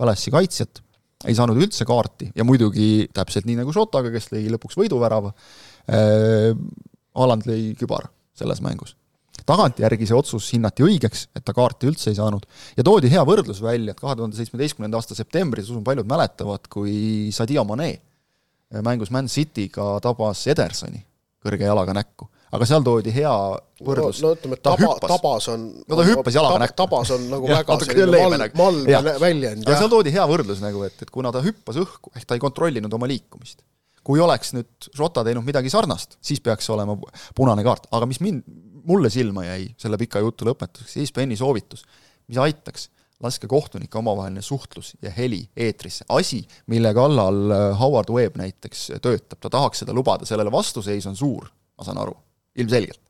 Palace'i 0.00 0.32
kaitsjat, 0.34 0.82
ei 1.28 1.36
saanud 1.36 1.58
üldse 1.60 1.84
kaarti 1.88 2.30
ja 2.36 2.44
muidugi 2.48 3.08
täpselt 3.12 3.48
nii 3.48 3.58
nagu 3.60 3.72
Šotaga, 3.76 4.12
kes 4.12 4.30
lõi 4.32 4.46
lõpuks 4.54 4.78
võiduvärava, 4.80 5.32
Haaland 7.16 7.46
lõi 7.48 7.74
kübara 7.78 8.10
selles 8.36 8.62
mängus. 8.64 8.96
tagantjärgi 9.46 10.06
see 10.06 10.14
otsus 10.14 10.50
hinnati 10.54 10.84
õigeks, 10.84 11.24
et 11.34 11.42
ta 11.44 11.54
kaarti 11.56 11.88
üldse 11.88 12.10
ei 12.12 12.18
saanud, 12.18 12.44
ja 12.76 12.84
toodi 12.86 13.10
hea 13.10 13.22
võrdlus 13.26 13.62
välja, 13.64 13.94
et 13.94 14.00
kahe 14.00 14.14
tuhande 14.18 14.36
seitsmeteistkümnenda 14.36 15.00
aasta 15.00 15.16
septembris, 15.16 15.70
usun 15.72 15.82
paljud 15.84 16.06
mäletavad, 16.06 16.68
kui 16.70 17.30
Sadio 17.34 17.64
Mane 17.66 17.94
mängus 18.86 19.10
Man 19.10 19.30
Cityga 19.32 19.96
tabas 20.04 20.44
Edersoni 20.52 21.00
kõrge 21.42 21.66
jalaga 21.66 21.96
näkku 21.96 22.28
aga 22.54 22.66
seal 22.66 22.84
toodi 22.86 23.12
hea 23.14 23.32
võrdlus 23.86 24.20
no, 24.24 24.30
no 24.30 24.36
ütleme, 24.36 24.58
taba, 24.62 24.94
tabas 25.04 25.46
on 25.52 25.66
no 25.84 25.98
ta 25.98 26.06
hüppas 26.08 26.36
jalaga 26.36 26.62
näkku. 26.64 26.76
tabas 26.82 27.12
on 27.14 27.26
nagu 27.30 27.50
ja, 27.50 27.60
väga 27.60 27.76
selline 27.84 28.22
malm, 28.24 28.46
malm 28.58 29.10
väljend. 29.22 29.66
aga 29.66 29.78
seal 29.78 29.92
toodi 29.92 30.14
hea 30.14 30.24
võrdlus 30.30 30.62
nagu, 30.64 30.82
et, 30.86 30.96
et 31.04 31.12
kuna 31.14 31.30
ta 31.34 31.42
hüppas 31.44 31.78
õhku, 31.80 32.12
ehk 32.16 32.26
ta 32.26 32.38
ei 32.38 32.42
kontrollinud 32.42 32.96
oma 32.98 33.08
liikumist, 33.10 33.62
kui 34.10 34.22
oleks 34.22 34.54
nüüd 34.56 34.90
Rota 34.98 35.22
teinud 35.26 35.46
midagi 35.46 35.70
sarnast, 35.70 36.18
siis 36.24 36.42
peaks 36.42 36.66
olema 36.74 36.96
punane 37.36 37.62
kaart, 37.66 37.86
aga 37.94 38.08
mis 38.10 38.18
mind, 38.24 38.42
mulle 38.90 39.10
silma 39.12 39.44
jäi 39.46 39.68
selle 39.78 39.98
pika 40.00 40.22
jutu 40.24 40.48
lõpetuseks, 40.48 40.96
ESPN-i 41.04 41.38
soovitus, 41.38 41.84
mis 42.30 42.40
aitaks, 42.42 42.88
laske 43.20 43.46
kohtunike 43.50 43.98
omavaheline 44.00 44.42
suhtlus 44.42 44.94
ja 45.04 45.12
heli 45.12 45.42
eetrisse, 45.56 46.06
asi, 46.08 46.40
mille 46.72 46.94
kallal 46.96 47.52
äh, 47.52 47.66
Howard 47.78 48.10
Webb 48.14 48.40
näiteks 48.40 48.88
töötab, 49.04 49.38
ta 49.44 49.52
tahaks 49.52 49.84
seda 49.84 49.94
lubada, 49.94 50.26
sellele 50.26 50.52
vastuseis 50.52 51.06
on 51.06 51.18
suur, 51.18 51.50
ma 51.76 51.86
saan 51.86 52.00
aru, 52.00 52.16
ilmselgelt 52.58 53.09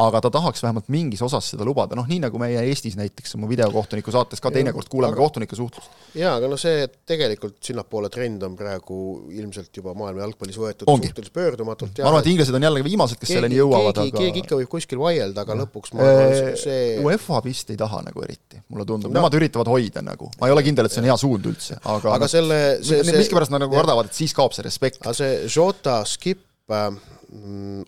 aga 0.00 0.20
ta 0.24 0.30
tahaks 0.32 0.62
vähemalt 0.64 0.88
mingis 0.92 1.22
osas 1.24 1.50
seda 1.52 1.66
lubada, 1.68 1.96
noh 1.98 2.06
nii 2.08 2.22
nagu 2.24 2.40
meie 2.40 2.62
Eestis 2.68 2.96
näiteks 2.96 3.36
oma 3.36 3.48
videokohtuniku 3.50 4.12
saates 4.14 4.40
ka 4.40 4.52
teinekord 4.54 4.88
kuuleme 4.92 5.12
aga, 5.12 5.20
kohtunike 5.20 5.56
suhtlust. 5.58 5.90
jaa, 6.16 6.34
aga 6.38 6.48
no 6.48 6.58
see, 6.60 6.86
et 6.86 6.94
tegelikult 7.08 7.58
sinnapoole 7.64 8.08
trend 8.12 8.42
on 8.46 8.56
praegu 8.56 8.98
ilmselt 9.36 9.70
juba 9.76 9.94
maailma 9.98 10.24
jalgpallis 10.24 10.58
võetud 10.62 10.90
Ongi. 10.92 11.10
suhteliselt 11.10 11.36
pöördumatult. 11.36 12.00
ma 12.00 12.10
arvan, 12.12 12.24
et 12.24 12.30
inglased 12.32 12.56
on 12.56 12.68
jällegi 12.68 12.88
viimased, 12.88 13.20
kes 13.20 13.28
keegi, 13.28 13.38
selleni 13.40 13.60
jõuavad, 13.60 14.02
aga 14.04 14.18
keegi 14.22 14.44
ikka 14.44 14.60
võib 14.62 14.72
kuskil 14.72 15.02
vaielda, 15.02 15.44
aga 15.44 15.58
lõpuks 15.62 15.96
ma 15.96 16.08
arvan, 16.08 16.36
see 16.62 16.98
UEFA 17.02 17.42
vist 17.44 17.72
ei 17.74 17.80
taha 17.80 18.02
nagu 18.08 18.24
eriti, 18.24 18.62
mulle 18.72 18.88
tundub 18.88 19.12
no., 19.12 19.18
nemad 19.20 19.36
üritavad 19.40 19.72
hoida 19.72 20.04
nagu, 20.04 20.30
ma 20.40 20.48
ei 20.48 20.56
ole 20.56 20.64
kindel, 20.64 20.88
et 20.88 20.94
see 20.94 21.04
on 21.04 21.10
hea 21.10 21.18
suund 21.20 21.52
üldse, 21.52 21.76
aga 21.84 22.16
aga 22.16 22.30
selle 22.32 22.62
see, 22.80 23.02
see 23.04 23.18
miskipärast 23.18 23.52
nad 23.52 23.66
nagu 23.66 23.76
kardavad, 23.76 24.08
et 24.08 24.16
siis 24.16 24.32
kaob 24.36 24.56
see 24.56 24.64
respekt. 24.64 25.02
aga 25.04 25.16
see 25.16 25.50
Jota, 25.52 26.00
Skip 26.08 26.40
äh, 26.72 26.88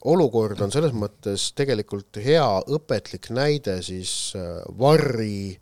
olukord 0.09 0.61
on 0.65 0.73
selles 0.73 0.95
mõttes 0.97 1.51
tegelikult 1.57 2.21
hea 2.25 2.47
õpetlik 2.77 3.31
näide 3.35 3.79
siis 3.85 4.33
äh, 4.39 4.63
varri 4.79 5.55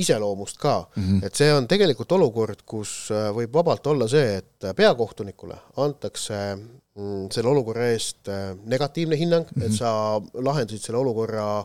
iseloomust 0.00 0.56
ka 0.60 0.86
mm, 0.94 1.02
-hmm. 1.02 1.26
et 1.26 1.34
see 1.34 1.50
on 1.52 1.66
tegelikult 1.68 2.12
olukord, 2.16 2.62
kus 2.64 3.10
äh, 3.12 3.28
võib 3.36 3.52
vabalt 3.54 3.86
olla 3.86 4.08
see, 4.08 4.38
et 4.40 4.70
peakohtunikule 4.76 5.58
antakse 5.76 6.38
mm, 6.56 7.28
selle 7.34 7.52
olukorra 7.52 7.90
eest 7.92 8.28
äh, 8.28 8.54
negatiivne 8.64 9.16
hinnang 9.16 9.44
mm, 9.50 9.60
-hmm. 9.60 9.66
et 9.66 9.70
mhm. 9.70 9.76
sa 9.76 10.42
lahendasid 10.46 10.86
selle 10.86 10.98
olukorra 10.98 11.64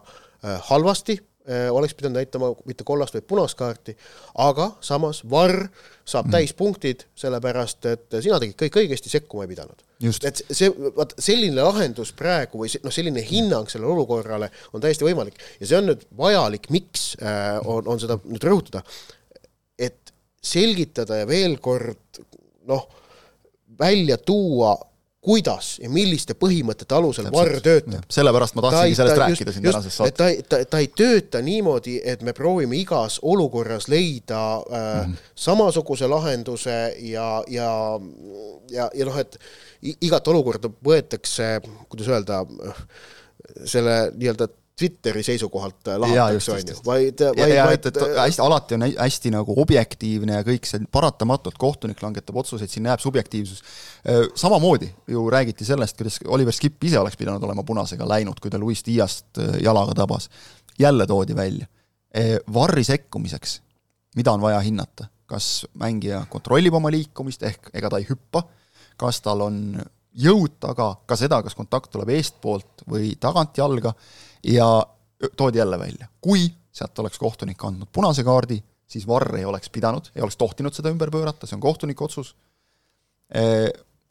halvasti 0.70 1.18
Äh, 1.46 1.70
oleks 1.70 1.94
pidanud 1.94 2.18
näitama 2.18 2.48
mitte 2.66 2.84
kollast, 2.84 3.14
vaid 3.14 3.26
punast 3.30 3.54
kaarti, 3.58 3.94
aga 4.42 4.72
samas 4.82 5.20
Varr 5.30 5.68
saab 6.06 6.28
mm. 6.28 6.36
täispunktid, 6.36 7.04
sellepärast 7.18 7.88
et 7.90 8.18
sina 8.22 8.38
tegid 8.42 8.58
kõik 8.60 8.80
õigesti, 8.84 9.10
sekkuma 9.10 9.46
ei 9.46 9.52
pidanud. 9.52 9.84
et 10.30 10.42
see, 10.46 10.70
vaat 10.98 11.16
selline 11.22 11.66
lahendus 11.66 12.12
praegu 12.18 12.62
või 12.62 12.70
noh, 12.84 12.94
selline 12.94 13.24
hinnang 13.26 13.70
sellele 13.72 13.94
olukorrale 13.96 14.52
on 14.74 14.84
täiesti 14.84 15.08
võimalik 15.08 15.40
ja 15.60 15.70
see 15.70 15.80
on 15.80 15.90
nüüd 15.90 16.06
vajalik, 16.18 16.70
miks 16.76 17.14
äh, 17.22 17.58
on, 17.64 17.88
on 17.90 18.02
seda 18.02 18.20
nüüd 18.24 18.46
rõhutada, 18.46 18.84
et 19.80 20.14
selgitada 20.46 21.24
ja 21.24 21.30
veel 21.30 21.58
kord 21.64 22.22
noh, 22.70 22.86
välja 23.80 24.18
tuua 24.22 24.76
kuidas 25.26 25.76
ja 25.82 25.90
milliste 25.92 26.36
põhimõtete 26.38 26.96
alusel 26.98 27.30
Varr 27.34 27.60
töötab. 27.66 28.06
sellepärast 28.14 28.58
ma 28.58 28.66
tahtsingi 28.68 28.98
sellest 29.00 29.18
ta, 29.18 29.22
rääkida 29.24 29.50
just, 29.50 29.58
siin 29.58 29.68
tänases 29.68 29.98
saates. 29.98 30.18
ta, 30.20 30.30
ta, 30.50 30.60
ta 30.70 30.82
ei 30.84 30.90
tööta 30.94 31.42
niimoodi, 31.46 31.98
et 32.04 32.22
me 32.26 32.34
proovime 32.38 32.78
igas 32.78 33.18
olukorras 33.26 33.90
leida 33.92 34.42
äh, 34.60 34.90
mm. 35.08 35.16
samasuguse 35.48 36.10
lahenduse 36.12 36.78
ja, 37.10 37.30
ja, 37.52 37.72
ja, 38.72 38.90
ja 38.94 39.10
noh, 39.10 39.18
et 39.22 39.40
igat 39.96 40.28
olukorda 40.34 40.70
võetakse, 40.86 41.58
kuidas 41.90 42.12
öelda, 42.14 42.44
selle 43.66 43.98
nii-öelda 44.16 44.50
Twitteri 44.76 45.22
seisukohalt 45.24 45.88
lahatakse, 45.88 46.52
on 46.52 46.60
ju, 46.60 46.76
vaid, 46.86 47.22
vaid, 47.38 47.54
vaid 47.64 47.78
et, 47.78 47.86
et 47.94 48.18
hästi, 48.18 48.42
alati 48.44 48.76
on 48.76 48.84
hästi 48.90 49.32
nagu 49.32 49.56
objektiivne 49.64 50.36
ja 50.42 50.44
kõik 50.44 50.68
see, 50.68 50.84
paratamatult 50.92 51.56
kohtunik 51.62 52.04
langetab 52.04 52.36
otsuseid, 52.42 52.72
siin 52.72 52.90
jääb 52.92 53.00
subjektiivsus. 53.00 53.64
Samamoodi 54.36 54.90
ju 55.16 55.24
räägiti 55.32 55.64
sellest, 55.66 55.96
kuidas 55.96 56.20
Oliver 56.28 56.54
Skip 56.54 56.84
ise 56.84 57.00
oleks 57.00 57.16
pidanud 57.16 57.44
olema 57.48 57.64
punasega 57.64 58.08
läinud, 58.10 58.42
kui 58.44 58.52
ta 58.52 58.60
Luis 58.60 58.84
Diast 58.84 59.40
jalaga 59.64 59.96
tabas. 59.96 60.28
jälle 60.80 61.08
toodi 61.08 61.36
välja. 61.36 61.68
Varri 62.54 62.84
sekkumiseks, 62.84 63.62
mida 64.16 64.32
on 64.32 64.42
vaja 64.42 64.60
hinnata, 64.60 65.08
kas 65.26 65.66
mängija 65.74 66.26
kontrollib 66.30 66.74
oma 66.74 66.92
liikumist, 66.92 67.44
ehk 67.44 67.72
ega 67.74 67.90
ta 67.90 68.00
ei 68.00 68.08
hüppa, 68.10 68.46
kas 68.98 69.22
tal 69.22 69.42
on 69.42 69.58
jõud 70.16 70.60
taga, 70.60 70.94
ka 71.06 71.18
seda, 71.20 71.42
kas 71.44 71.56
kontakt 71.56 71.92
tuleb 71.92 72.14
eestpoolt 72.16 72.86
või 72.88 73.16
tagantjalga 73.20 73.92
ja 74.46 74.68
toodi 75.38 75.58
jälle 75.58 75.80
välja, 75.80 76.08
kui 76.22 76.48
sealt 76.72 77.00
oleks 77.00 77.20
kohtunik 77.20 77.64
andnud 77.64 77.90
punase 77.92 78.24
kaardi, 78.24 78.60
siis 78.88 79.08
Varr 79.08 79.38
ei 79.40 79.46
oleks 79.46 79.70
pidanud, 79.70 80.12
ei 80.16 80.22
oleks 80.22 80.38
tohtinud 80.38 80.76
seda 80.76 80.92
ümber 80.94 81.12
pöörata, 81.12 81.48
see 81.48 81.58
on 81.58 81.64
kohtuniku 81.64 82.06
otsus. 82.06 82.36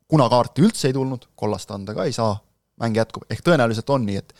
kuna 0.08 0.28
kaarti 0.28 0.62
üldse 0.62 0.88
ei 0.88 0.96
tulnud, 0.96 1.28
kollast 1.36 1.70
anda 1.70 1.94
ka 1.94 2.04
ei 2.04 2.12
saa, 2.12 2.34
mäng 2.80 2.96
jätkub, 2.96 3.26
ehk 3.30 3.44
tõenäoliselt 3.46 3.90
on 3.94 4.06
nii, 4.06 4.16
et 4.16 4.34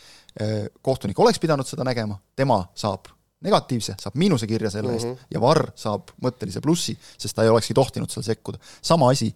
kohtunik 0.83 1.19
oleks 1.19 1.39
pidanud 1.39 1.67
seda 1.67 1.85
nägema, 1.87 2.17
tema 2.35 2.59
saab 2.75 3.07
negatiivse, 3.45 3.95
saab 4.01 4.17
miinuse 4.19 4.47
kirja 4.47 4.71
selle 4.73 4.93
eest 4.93 5.07
mm 5.07 5.13
-hmm. 5.13 5.27
ja 5.31 5.41
Varr 5.41 5.71
saab 5.75 6.11
mõttelise 6.21 6.61
plussi, 6.61 6.97
sest 7.17 7.35
ta 7.35 7.43
ei 7.43 7.49
olekski 7.49 7.73
tohtinud 7.73 8.09
seal 8.09 8.23
sekkuda. 8.23 8.57
sama 8.81 9.09
asi, 9.09 9.35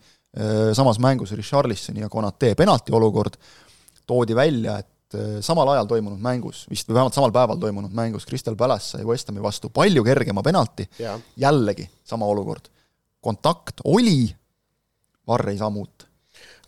samas 0.74 1.00
mängus 1.00 1.32
Richarlisoni 1.32 2.00
ja 2.00 2.10
Konate 2.10 2.56
penalti 2.56 2.92
olukord, 2.92 3.38
toodi 4.06 4.36
välja, 4.36 4.78
et 4.80 4.88
Äh, 5.16 5.40
samal 5.42 5.68
ajal 5.74 5.88
toimunud 5.90 6.22
mängus, 6.22 6.68
vist 6.70 6.86
või 6.86 7.00
vähemalt 7.00 7.16
samal 7.18 7.32
päeval 7.34 7.58
toimunud 7.58 7.94
mängus, 7.98 8.28
Crystal 8.30 8.54
Palace 8.56 8.92
sai 8.94 9.08
West 9.08 9.32
Hami 9.32 9.42
vastu 9.42 9.72
palju 9.74 10.04
kergema 10.06 10.44
penalti, 10.46 10.86
jällegi 11.38 11.88
sama 12.06 12.28
olukord. 12.30 12.70
kontakt 13.20 13.82
oli, 13.84 14.30
Varr 15.28 15.50
ei 15.50 15.58
saa 15.58 15.70
muuta. 15.70 16.06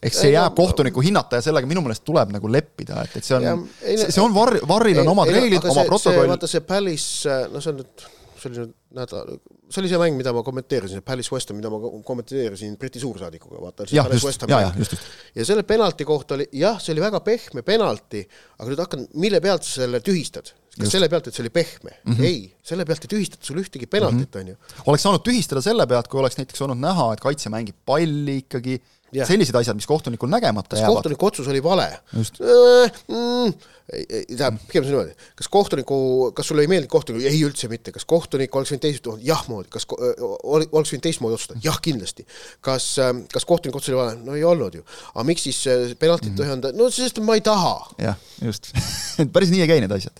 ehk 0.01 0.13
see 0.13 0.31
jääb 0.31 0.55
kohtuniku 0.55 1.01
hinnata 1.01 1.37
ja 1.37 1.41
sellega 1.41 1.67
minu 1.69 1.81
meelest 1.85 2.03
tuleb 2.03 2.31
nagu 2.33 2.51
leppida, 2.51 3.03
et, 3.03 3.17
et 3.17 3.23
see 3.23 3.37
on, 3.37 3.67
see, 3.85 4.21
on 4.23 4.33
Varr, 4.33 4.57
Varril 4.67 5.03
on 5.03 5.13
omad 5.13 5.29
reeglid, 5.29 5.61
oma 5.69 5.85
protokoll. 5.85 6.33
vaata 6.33 6.49
see 6.49 6.65
Palace, 6.65 7.37
no 7.53 7.61
see 7.61 7.75
on 7.75 7.83
nüüd 7.83 8.07
see 8.41 8.49
oli 8.49 8.59
nüüd 8.59 8.71
nädal, 8.97 9.35
see 9.71 9.81
oli 9.81 9.91
see 9.91 9.99
mäng, 10.01 10.17
mida 10.19 10.33
ma 10.35 10.43
kommenteerisin, 10.45 11.03
Palace 11.05 11.33
West 11.33 11.51
Ham, 11.51 11.59
mida 11.61 11.71
ma 11.71 11.79
kommenteerisin 12.07 12.77
Briti 12.81 13.01
suursaadikuga, 13.01 13.59
vaata. 13.61 13.87
jah, 13.93 14.09
just, 14.11 14.47
ja, 14.49 14.63
ja 14.65 14.71
just, 14.77 14.95
just. 14.97 15.11
ja 15.37 15.45
selle 15.47 15.65
penalti 15.67 16.07
kohta 16.07 16.37
oli, 16.37 16.47
jah, 16.61 16.79
see 16.81 16.95
oli 16.95 17.03
väga 17.03 17.21
pehme 17.25 17.65
penalti, 17.67 18.23
aga 18.57 18.71
nüüd 18.71 18.83
hakkan, 18.83 19.05
mille 19.21 19.41
pealt 19.43 19.67
sa 19.67 19.83
selle 19.83 20.01
tühistad? 20.05 20.53
kas 20.71 20.85
just. 20.85 20.95
selle 20.95 21.09
pealt, 21.11 21.27
et 21.27 21.35
see 21.35 21.43
oli 21.43 21.51
pehme 21.51 21.91
mm? 21.91 22.13
-hmm. 22.13 22.25
ei, 22.27 22.43
selle 22.63 22.85
pealt 22.87 23.03
ei 23.03 23.11
tühistata 23.11 23.43
sul 23.43 23.59
ühtegi 23.59 23.89
penaltit 23.91 24.35
mm, 24.35 24.39
on 24.39 24.47
-hmm. 24.47 24.77
ju. 24.77 24.83
oleks 24.87 25.03
saanud 25.03 25.23
tühistada 25.25 25.61
selle 25.61 25.87
pealt, 25.87 26.07
kui 26.07 26.21
oleks 26.21 26.39
näiteks 26.39 26.63
olnud 26.63 26.79
näha, 26.79 27.11
et 27.13 27.23
kaitse 27.23 27.51
mängib 27.51 27.75
palli 27.85 28.37
ikkagi 28.45 28.79
Yeah. 29.11 29.27
sellised 29.27 29.55
asjad, 29.59 29.75
mis 29.75 29.87
kohtunikul 29.89 30.29
nägemata 30.31 30.75
kas 30.75 30.79
jäävad. 30.79 31.01
kohtuniku 31.01 31.27
otsus 31.27 31.47
oli 31.51 31.59
vale? 31.63 31.87
Äh, 32.15 33.01
mm, 33.11 33.53
tähendab, 33.91 34.59
pigem 34.69 34.85
see 34.85 34.93
niimoodi, 34.93 35.15
kas 35.35 35.49
kohtuniku, 35.51 35.97
kas 36.37 36.47
sulle 36.47 36.63
ei 36.63 36.71
meeldi 36.71 36.87
kohtunik, 36.91 37.25
ei 37.27 37.41
üldse 37.43 37.67
mitte, 37.71 37.91
kas 37.91 38.07
kohtunik 38.07 38.55
oleks 38.55 38.71
võinud 38.71 38.85
teistmoodi, 38.85 39.27
jah 39.27 39.43
moodi, 39.51 39.67
kas 39.73 39.87
oleks 39.91 40.93
võinud 40.93 41.05
teistmoodi 41.07 41.35
otsustada, 41.35 41.59
jah 41.65 41.81
kindlasti. 41.83 42.25
kas, 42.63 42.87
ähm, 43.03 43.25
kas 43.33 43.47
kohtuniku 43.49 43.81
otsus 43.81 43.91
oli 43.91 43.99
vale, 43.99 44.15
no 44.23 44.39
ei 44.39 44.47
olnud 44.47 44.79
ju. 44.79 44.87
aga 45.11 45.27
miks 45.27 45.43
siis 45.49 45.59
äh, 45.67 45.91
penaltit 45.99 46.31
mm 46.31 46.37
-hmm. 46.37 46.47
ei 46.47 46.55
anda, 46.55 46.71
no 46.71 46.89
sest 46.89 47.19
ma 47.19 47.35
ei 47.35 47.43
taha. 47.43 47.75
jah, 47.99 48.15
just 48.41 48.71
päris 49.33 49.51
nii 49.51 49.67
ei 49.67 49.71
käi 49.75 49.83
need 49.83 49.91
asjad 49.91 50.15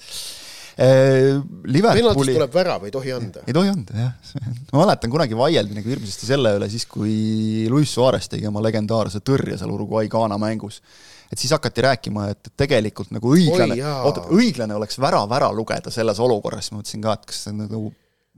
Äh, 0.80 1.40
Liverpooli 1.68 2.36
tuleb 2.36 2.54
värav, 2.56 2.86
ei 2.88 2.94
tohi 2.94 3.12
anda. 3.12 3.44
ei 3.48 3.56
tohi 3.56 3.72
anda, 3.72 3.96
jah. 3.98 4.36
ma 4.72 4.84
mäletan, 4.86 5.12
kunagi 5.12 5.38
vaieldi 5.38 5.76
nagu 5.78 5.92
hirmsasti 5.92 6.30
selle 6.30 6.54
üle 6.60 6.70
siis, 6.72 6.86
kui 6.90 7.68
Luis 7.72 7.92
Suarez 7.92 8.30
tegi 8.32 8.48
oma 8.48 8.64
legendaarse 8.64 9.20
tõrje 9.26 9.60
seal 9.60 9.74
Uruguay-Ghana 9.76 10.38
mängus. 10.42 10.82
et 11.32 11.40
siis 11.40 11.52
hakati 11.56 11.84
rääkima, 11.88 12.30
et 12.32 12.54
tegelikult 12.60 13.12
nagu 13.16 13.34
õiglane, 13.36 13.78
oota, 14.04 14.26
õiglane 14.36 14.76
oleks 14.76 15.00
värav 15.00 15.32
ära 15.32 15.52
lugeda 15.56 15.92
selles 15.92 16.20
olukorras, 16.20 16.72
ma 16.72 16.82
mõtlesin 16.82 17.04
ka, 17.04 17.16
et 17.20 17.28
kas 17.30 17.46
see 17.48 17.56
nagu 17.56 17.90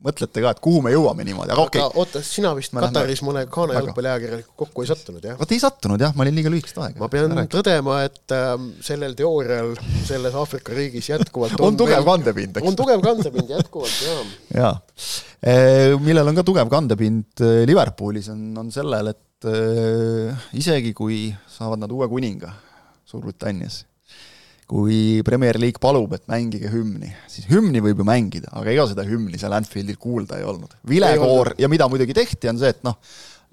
mõtlete 0.03 0.43
ka, 0.43 0.51
et 0.53 0.59
kuhu 0.63 0.81
me 0.83 0.91
jõuame 0.93 1.23
niimoodi, 1.27 1.53
aga 1.53 1.63
okei 1.63 1.81
okay.. 1.81 1.99
oota, 2.01 2.21
sina 2.25 2.51
vist 2.57 2.73
ma 2.75 2.83
Kataris 2.83 3.21
lähen... 3.21 3.29
mõne 3.29 3.43
Ghana 3.51 3.77
jalgpalliajakirjanikuga 3.77 4.59
kokku 4.63 4.83
ei 4.83 4.89
sattunud, 4.89 5.27
jah? 5.29 5.37
vot 5.39 5.53
ei 5.55 5.61
sattunud 5.63 6.03
jah, 6.03 6.15
ma 6.17 6.25
olin 6.25 6.39
liiga 6.39 6.51
lühikest 6.51 6.79
aega. 6.83 6.99
ma 6.99 7.09
pean 7.13 7.35
rääk. 7.37 7.51
tõdema, 7.53 7.99
et 8.07 8.35
äh, 8.35 8.55
sellel 8.83 9.15
teoorial 9.19 9.71
selles 10.07 10.35
Aafrika 10.39 10.75
riigis 10.75 11.07
jätkuvalt 11.13 11.55
on, 11.59 11.69
on 11.71 11.79
tugev 11.79 12.01
veel... 12.01 12.09
kandepind, 12.09 12.59
eks? 12.59 12.67
on 12.71 12.79
tugev 12.79 13.05
kandepind 13.05 13.55
jätkuvalt, 13.55 14.01
jaa. 14.09 14.25
jaa. 14.57 14.73
Eh, 15.43 15.93
millel 16.03 16.33
on 16.33 16.39
ka 16.39 16.45
tugev 16.47 16.69
kandepind 16.71 17.47
Liverpoolis, 17.69 18.29
on, 18.33 18.43
on 18.59 18.75
sellel, 18.75 19.13
et 19.15 19.49
äh, 19.49 20.45
isegi 20.59 20.91
kui 20.97 21.25
saavad 21.55 21.83
nad 21.83 21.95
uue 21.95 22.11
kuninga 22.11 22.51
Suurbritannias 23.07 23.83
kui 24.69 25.21
Premier 25.25 25.59
League 25.61 25.81
palub, 25.81 26.13
et 26.17 26.25
mängige 26.31 26.71
hümni, 26.71 27.11
siis 27.31 27.47
hümni 27.51 27.81
võib 27.83 28.01
ju 28.01 28.07
mängida, 28.07 28.51
aga 28.55 28.71
ega 28.71 28.87
seda 28.91 29.05
hümni 29.07 29.39
seal 29.41 29.55
Anfieldil 29.57 29.99
kuulda 30.01 30.39
ei 30.39 30.47
olnud. 30.47 30.77
vilekoor 30.89 31.53
ja 31.59 31.69
mida 31.71 31.89
muidugi 31.91 32.15
tehti, 32.17 32.49
on 32.51 32.61
see, 32.61 32.71
et 32.73 32.83
noh, 32.87 32.97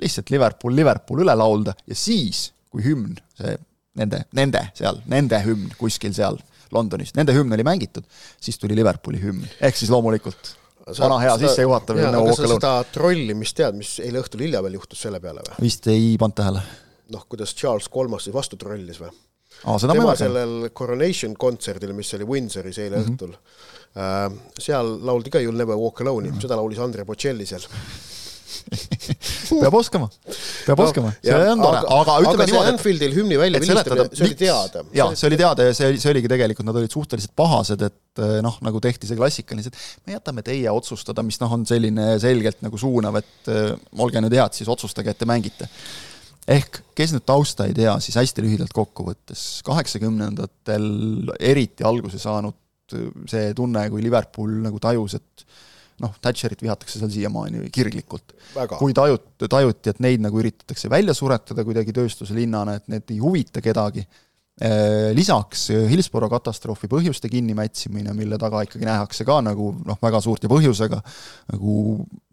lihtsalt 0.00 0.30
Liverpool, 0.32 0.76
Liverpool 0.76 1.24
üle 1.24 1.34
laulda 1.36 1.74
ja 1.86 1.98
siis, 1.98 2.48
kui 2.70 2.84
hümn, 2.86 3.18
see 3.38 3.56
nende, 4.00 4.24
nende 4.36 4.62
seal, 4.78 5.02
nende 5.10 5.40
hümn 5.44 5.74
kuskil 5.80 6.14
seal 6.16 6.38
Londonis, 6.70 7.12
nende 7.16 7.34
hümn 7.34 7.52
oli 7.56 7.66
mängitud, 7.66 8.06
siis 8.40 8.58
tuli 8.60 8.76
Liverpooli 8.78 9.20
hümn, 9.22 9.46
ehk 9.60 9.78
siis 9.78 9.90
loomulikult 9.90 10.54
vana 10.98 11.18
hea 11.22 11.34
sissejuhatav 11.42 11.98
nagu 12.10 12.34
sa 12.34 12.48
seda 12.54 12.72
trollimist 12.92 13.58
tead, 13.58 13.76
mis 13.78 13.96
eile 14.02 14.22
õhtul 14.22 14.44
hilja 14.46 14.62
veel 14.64 14.78
juhtus 14.78 15.02
selle 15.06 15.20
peale 15.22 15.42
või? 15.46 15.66
vist 15.66 15.86
ei 15.90 16.14
pannud 16.20 16.38
tähele. 16.40 16.62
noh, 17.14 17.26
kuidas 17.30 17.54
Charles 17.58 17.90
Kolmas 17.92 18.26
siis 18.26 18.34
vastu 18.34 18.58
trollis 18.60 19.00
või? 19.02 19.12
Aa, 19.64 19.78
tema 19.84 20.14
sellel 20.16 20.70
Coronation 20.76 21.34
kontserdil, 21.36 21.92
mis 21.96 22.14
oli 22.16 22.28
Windsoris 22.28 22.78
eile 22.80 23.00
mm 23.00 23.02
-hmm. 23.02 23.16
õhtul 23.16 23.34
äh,, 23.96 24.38
seal 24.58 24.94
lauldi 25.04 25.32
ka 25.34 25.42
You'll 25.42 25.58
never 25.58 25.76
walk 25.76 26.00
alone'i 26.00 26.30
mm, 26.30 26.36
-hmm. 26.36 26.46
seda 26.46 26.56
laulis 26.56 26.78
Andre 26.78 27.04
Bocelli 27.04 27.46
seal 27.46 27.66
peab 29.62 29.74
oskama, 29.74 30.08
peab 30.66 30.78
no, 30.78 30.84
oskama, 30.86 31.12
see 31.22 31.36
on 31.52 31.62
tore, 31.62 31.80
aga 31.96 32.16
ütleme 32.24 32.46
niimoodi, 32.48 32.72
Anfieldil 32.74 33.14
hümni 33.16 33.38
välja 33.40 33.60
vilistamine, 33.62 34.06
see 34.12 34.26
oli 34.26 34.36
teada. 34.38 34.84
jaa, 34.96 35.08
see 35.18 35.28
oli 35.30 35.38
teada 35.40 35.66
ja 35.68 35.76
see, 35.76 35.96
see 36.02 36.12
oligi 36.12 36.30
tegelikult, 36.30 36.68
nad 36.68 36.78
olid 36.80 36.94
suhteliselt 36.94 37.34
pahased, 37.38 37.82
et 37.88 38.22
eh, 38.26 38.36
noh, 38.44 38.58
nagu 38.66 38.82
tehti 38.84 39.10
see 39.10 39.18
klassikaliselt, 39.18 39.78
me 40.06 40.16
jätame 40.16 40.44
teie 40.46 40.70
otsustada, 40.72 41.24
mis 41.26 41.40
noh, 41.42 41.56
on 41.56 41.66
selline 41.68 42.12
selgelt 42.22 42.62
nagu 42.66 42.80
suunav, 42.80 43.20
et 43.22 43.52
äh, 43.52 43.74
olge 43.98 44.22
nüüd 44.24 44.38
head, 44.38 44.56
siis 44.56 44.70
otsustage, 44.70 45.14
et 45.14 45.20
te 45.20 45.28
mängite 45.30 45.70
ehk 46.50 46.80
kes 46.98 47.14
nüüd 47.14 47.24
tausta 47.28 47.66
ei 47.68 47.74
tea, 47.76 47.94
siis 48.02 48.18
hästi 48.18 48.44
lühidalt 48.44 48.74
kokkuvõttes, 48.76 49.62
kaheksakümnendatel 49.66 51.32
eriti 51.38 51.86
alguse 51.86 52.20
saanud 52.20 52.58
see 53.30 53.52
tunne, 53.54 53.84
kui 53.92 54.02
Liverpool 54.02 54.56
nagu 54.64 54.80
tajus, 54.82 55.14
et 55.20 55.44
noh, 56.02 56.14
Thatcherit 56.22 56.62
vihatakse 56.64 56.98
seal 56.98 57.12
siiamaani 57.12 57.68
kirglikult. 57.74 58.34
kui 58.78 58.96
tajut-, 58.96 59.46
tajuti, 59.46 59.92
et 59.92 60.00
neid 60.02 60.24
nagu 60.24 60.40
üritatakse 60.40 60.90
välja 60.90 61.14
suretada 61.14 61.64
kuidagi 61.66 61.94
tööstuslinnana, 61.94 62.78
et 62.80 62.90
need 62.90 63.14
ei 63.14 63.20
huvita 63.22 63.62
kedagi, 63.62 64.02
eh, 64.60 65.12
lisaks 65.14 65.68
Hillsborough 65.92 66.32
katastroofi 66.32 66.90
põhjuste 66.90 67.30
kinnimätsimine, 67.30 68.16
mille 68.16 68.40
taga 68.40 68.64
ikkagi 68.66 68.88
nähakse 68.88 69.28
ka 69.28 69.38
nagu 69.44 69.70
noh, 69.86 70.00
väga 70.02 70.24
suurt 70.24 70.48
ja 70.48 70.50
põhjusega 70.52 70.98
nagu 71.52 71.78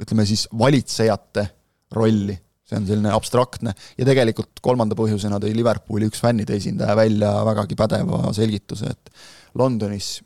ütleme 0.01 0.25
siis 0.25 0.47
valitsejate 0.58 1.47
rolli 1.93 2.39
see 2.67 2.80
on 2.80 2.88
selline 2.88 3.12
abstraktne. 3.15 3.73
Ja 3.97 4.08
tegelikult 4.08 4.62
kolmanda 4.63 4.97
põhjusena 4.99 5.39
tõi 5.43 5.53
Liverpooli 5.56 6.10
üks 6.12 6.21
fännide 6.23 6.58
esindaja 6.60 6.95
välja 6.99 7.32
vägagi 7.47 7.77
pädeva 7.80 8.34
selgituse, 8.36 8.91
et 8.91 9.13
Londonis 9.58 10.17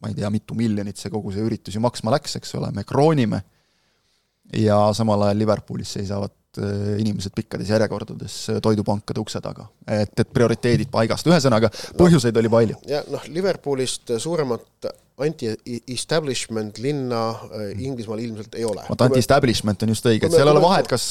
ma 0.00 0.10
ei 0.10 0.16
tea, 0.18 0.30
mitu 0.34 0.56
miljonit 0.58 0.98
see 0.98 1.12
kogu 1.12 1.32
see 1.34 1.44
üritus 1.46 1.76
ju 1.76 1.82
maksma 1.84 2.12
läks, 2.16 2.36
eks 2.40 2.56
ole, 2.58 2.72
me 2.74 2.84
kroonime. 2.86 3.42
Ja 4.54 4.78
samal 4.94 5.24
ajal 5.26 5.40
Liverpoolis 5.42 5.96
seisavad 5.96 6.35
äh, 6.60 6.98
inimesed 7.02 7.34
pikkades 7.36 7.70
järjekordades 7.72 8.36
äh, 8.52 8.60
toidupankade 8.62 9.22
ukse 9.22 9.40
taga. 9.44 9.68
et, 9.86 10.12
et 10.18 10.30
prioriteedid 10.32 10.90
paigast, 10.92 11.26
ühesõnaga 11.28 11.70
põhjuseid 11.98 12.36
oli 12.42 12.52
palju. 12.52 12.78
ja 12.90 13.02
noh, 13.10 13.26
Liverpoolist 13.32 14.16
suuremat 14.22 14.88
anti-establishment 15.16 16.76
linna 16.84 17.20
äh, 17.30 17.70
Inglismaal 17.80 18.20
ilmselt 18.20 18.58
ei 18.58 18.66
ole. 18.68 18.84
vot 18.88 19.06
anti-establishment 19.06 19.86
on 19.86 19.94
just 19.94 20.08
õige, 20.10 20.28
et 20.28 20.36
seal 20.36 20.50
ei 20.50 20.52
ole 20.52 20.64
vahet, 20.64 20.90
kas 20.90 21.06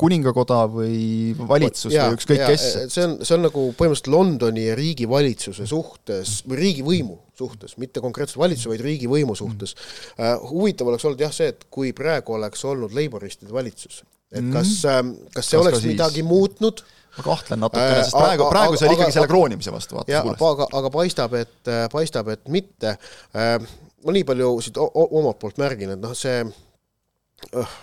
kuningakoda 0.00 0.62
või 0.72 0.96
valitsus 1.36 1.92
ja, 1.92 2.08
või 2.08 2.20
ükskõik 2.20 2.42
kes. 2.54 2.66
see 2.94 3.04
on, 3.04 3.18
see 3.20 3.36
on 3.36 3.46
nagu 3.48 3.68
põhimõtteliselt 3.76 4.12
Londoni 4.14 4.66
ja 4.70 4.78
riigivalitsuse 4.78 5.68
suhtes 5.68 6.40
või 6.48 6.62
riigivõimu 6.64 7.20
suhtes, 7.36 7.76
mitte 7.80 8.00
konkreetselt 8.00 8.40
valitsuse, 8.40 8.72
vaid 8.72 8.84
riigivõimu 8.86 9.36
suhtes 9.38 9.76
uh,. 9.76 10.36
huvitav 10.50 10.88
oleks 10.90 11.04
olnud 11.04 11.20
jah 11.20 11.34
see, 11.34 11.52
et 11.52 11.68
kui 11.72 11.92
praegu 11.96 12.36
oleks 12.36 12.64
olnud 12.64 12.96
Laboristide 12.96 13.52
valitsus 13.52 14.02
et 14.34 14.52
kas, 14.52 14.72
kas 14.82 15.48
see 15.48 15.58
kas 15.58 15.62
oleks 15.62 15.84
midagi 15.86 16.24
muutnud 16.26 16.82
ma 17.16 17.24
kahtlen 17.24 17.62
natukene, 17.64 18.04
sest 18.04 18.16
praegu, 18.16 18.46
praegu 18.52 18.78
see 18.78 18.88
oli 18.88 18.98
ikkagi 18.98 19.14
selle 19.14 19.30
kroonimise 19.30 19.72
vastu, 19.72 19.96
vaata. 19.96 20.36
aga, 20.50 20.68
aga 20.80 20.92
paistab, 20.92 21.36
et, 21.38 21.70
paistab, 21.92 22.28
et 22.34 22.48
mitte. 22.52 22.96
ma 23.32 24.14
nii 24.14 24.24
palju 24.28 24.50
siit 24.64 24.78
omalt 24.78 25.40
poolt 25.40 25.60
märgin, 25.62 25.94
et 25.96 26.02
noh, 26.02 26.12
see 26.16 26.42
uh, 26.44 27.78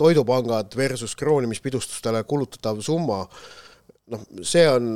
toidupangad 0.00 0.74
versus 0.76 1.14
kroonimispidustustele 1.18 2.24
kulutatav 2.28 2.82
summa, 2.84 3.22
noh, 4.12 4.20
see 4.44 4.66
on, 4.68 4.88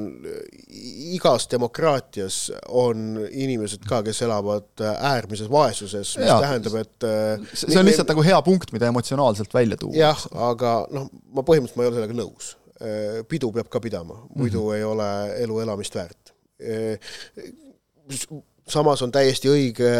igas 1.17 1.49
demokraatias 1.49 2.41
on 2.69 3.23
inimesed 3.29 3.87
ka, 3.89 4.03
kes 4.07 4.23
elavad 4.27 4.85
äärmises 4.85 5.49
vaesuses, 5.53 6.15
mis 6.21 6.29
ja, 6.29 6.39
tähendab, 6.45 6.77
et 6.83 7.09
see 7.55 7.79
on 7.81 7.89
lihtsalt 7.89 8.13
nagu 8.13 8.25
hea 8.27 8.39
punkt, 8.45 8.73
mida 8.77 8.91
emotsionaalselt 8.93 9.55
välja 9.55 9.81
tuua. 9.81 9.97
jah, 9.97 10.25
aga 10.53 10.79
noh, 10.93 11.09
ma 11.33 11.45
põhimõtteliselt 11.45 11.81
ma 11.81 11.87
ei 11.87 11.93
ole 11.93 12.01
sellega 12.01 12.19
nõus 12.21 12.57
Äh, 12.79 13.25
pidu 13.27 13.51
peab 13.51 13.67
ka 13.73 13.81
pidama, 13.83 14.15
muidu 14.37 14.61
mm 14.61 14.69
-hmm. 14.69 14.77
ei 14.77 14.85
ole 14.85 15.09
elu 15.43 15.61
elamist 15.61 15.95
väärt. 15.95 16.35
Äh, 18.69 18.73
samas 18.73 19.03
on 19.03 19.13
täiesti 19.13 19.49
õige 19.51 19.91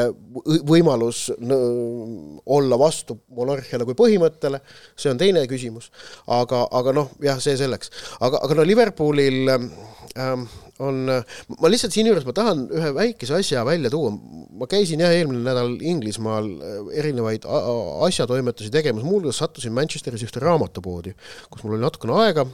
võimalus 0.69 1.29
olla 1.39 2.79
vastu 2.81 3.19
monarhiale 3.37 3.87
kui 3.89 3.97
põhimõttele, 3.99 4.61
see 4.97 5.11
on 5.13 5.21
teine 5.21 5.45
küsimus, 5.49 5.91
aga, 6.27 6.67
aga 6.71 6.95
noh, 6.97 7.13
jah, 7.25 7.41
see 7.41 7.57
selleks. 7.59 7.91
aga, 8.21 8.43
aga 8.45 8.59
no 8.59 8.67
Liverpoolil 8.69 9.49
ähm, 9.49 10.45
on, 10.85 11.01
ma 11.09 11.71
lihtsalt 11.71 11.95
siinjuures 11.97 12.27
ma 12.29 12.35
tahan 12.37 12.67
ühe 12.75 12.93
väikese 12.95 13.39
asja 13.39 13.65
välja 13.67 13.91
tuua, 13.93 14.13
ma 14.13 14.69
käisin 14.71 15.03
jah, 15.03 15.15
eelmine 15.17 15.43
nädal 15.47 15.79
Inglismaal 15.81 16.53
äh, 16.59 16.79
erinevaid 17.01 17.49
asjatoimetusi 17.49 18.73
tegemas, 18.75 19.07
muuhulgas 19.07 19.41
sattusin 19.43 19.75
Manchesteris 19.77 20.25
ühte 20.27 20.45
raamatupoodi, 20.45 21.17
kus 21.51 21.65
mul 21.65 21.79
oli 21.79 21.87
natukene 21.87 22.21
aega, 22.23 22.47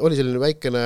oli 0.00 0.18
selline 0.18 0.42
väikene 0.42 0.84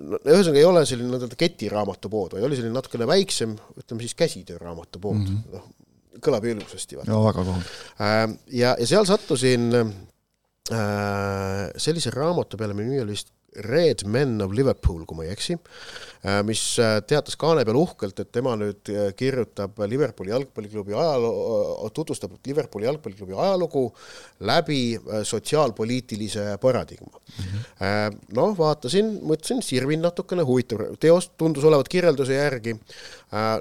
no 0.00 0.20
ühesõnaga 0.24 0.60
ei 0.60 0.68
ole 0.68 0.84
selline 0.88 1.12
nii-öelda 1.12 1.38
ketiraamatupood, 1.40 2.36
vaid 2.36 2.46
oli 2.48 2.58
selline 2.58 2.76
natukene 2.76 3.08
väiksem, 3.08 3.54
ütleme 3.78 4.04
siis 4.04 4.16
käsitööraamatupood 4.18 5.20
mm, 5.20 5.26
-hmm. 5.26 5.56
noh, 5.56 6.20
kõlab 6.24 6.48
ilusasti. 6.48 6.98
jaa, 6.98 7.22
väga 7.28 7.44
kohutav. 7.44 7.78
Äh, 8.00 8.24
ja, 8.62 8.74
ja 8.80 8.86
seal 8.88 9.08
sattusin 9.08 9.70
äh, 9.76 11.70
sellise 11.76 12.10
raamatu 12.14 12.58
peale, 12.60 12.74
mille 12.74 12.90
nimi 12.90 13.04
oli 13.04 13.16
vist 13.18 13.32
Red 13.56 14.04
Men 14.04 14.40
of 14.44 14.52
Liverpool, 14.52 15.04
kui 15.06 15.16
ma 15.18 15.24
ei 15.24 15.32
eksi, 15.32 15.56
äh, 16.26 16.40
mis 16.46 16.62
äh, 16.82 16.98
teatas 17.08 17.38
kaane 17.40 17.64
peal 17.66 17.78
uhkelt, 17.80 18.18
et 18.20 18.30
tema 18.34 18.54
nüüd 18.58 18.90
äh, 18.92 19.10
kirjutab 19.16 19.78
Liverpooli 19.88 20.32
jalgpalliklubi 20.34 20.96
ajaloo, 20.96 21.88
tutvustab 21.96 22.36
Liverpooli 22.46 22.88
jalgpalliklubi 22.88 23.36
ajalugu 23.36 23.86
läbi 24.46 24.80
sotsiaalpoliitilise 25.24 26.56
paradigma. 26.60 27.16
Mm 27.16 27.44
-hmm.. 27.44 28.18
noh, 28.36 28.52
vaatasin, 28.58 29.12
mõtlesin, 29.24 29.62
sirvin 29.64 30.02
natukene, 30.04 30.44
huvitav 30.44 30.82
teos, 31.00 31.30
tundus 31.38 31.64
olevat 31.64 31.88
kirjelduse 31.88 32.36
järgi. 32.36 32.76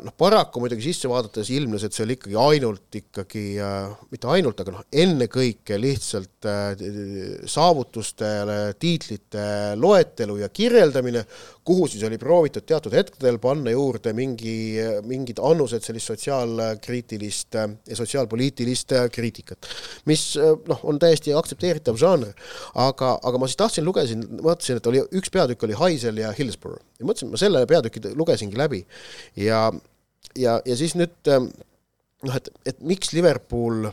Noh, 0.05 0.13
paraku 0.17 0.60
muidugi 0.62 0.91
sisse 0.91 1.10
vaadates 1.10 1.49
ilmnes, 1.49 1.84
et 1.84 1.93
see 1.93 2.03
oli 2.05 2.17
ikkagi 2.19 2.36
ainult 2.38 2.95
ikkagi, 2.99 3.45
mitte 4.12 4.29
ainult, 4.29 4.60
aga 4.62 4.75
noh, 4.75 4.84
ennekõike 4.91 5.79
lihtsalt 5.81 6.49
saavutustele, 7.49 8.60
tiitlite 8.79 9.45
loetelu 9.86 10.38
ja 10.41 10.50
kirjeldamine, 10.50 11.24
kuhu 11.65 11.88
siis 11.89 12.04
oli 12.08 12.17
proovitud 12.21 12.65
teatud 12.67 12.93
hetkedel 12.98 13.38
panna 13.41 13.74
juurde 13.74 14.13
mingi, 14.17 14.56
mingid 15.06 15.39
annused 15.43 15.86
sellist 15.86 16.12
sotsiaalkriitilist 16.12 17.58
ja 17.58 17.98
sotsiaalpoliitilist 18.00 18.95
kriitikat. 19.13 19.69
mis 20.06 20.28
noh, 20.67 20.84
on 20.84 21.00
täiesti 21.02 21.34
aktsepteeritav 21.34 22.00
žanr, 22.02 22.34
aga, 22.74 23.15
aga 23.24 23.41
ma 23.41 23.50
siis 23.50 23.62
tahtsin, 23.62 23.86
lugesin, 23.86 24.26
vaatasin, 24.43 24.82
et 24.82 24.91
oli 24.91 25.04
üks 25.19 25.34
peatükk 25.34 25.67
oli 25.67 25.78
Haisel 25.80 26.21
ja 26.21 26.34
Hillsborough 26.36 26.84
ja 27.00 27.08
mõtlesin, 27.08 27.32
ma 27.34 27.41
selle 27.41 27.65
peatüki 27.69 28.02
lugesingi 28.15 28.58
läbi 28.60 28.84
ja, 29.39 29.67
ja, 30.36 30.60
ja 30.65 30.78
siis 30.78 30.95
nüüd 31.00 31.15
noh, 32.26 32.36
et, 32.36 32.50
et 32.65 32.82
miks 32.86 33.13
Liverpool 33.15 33.89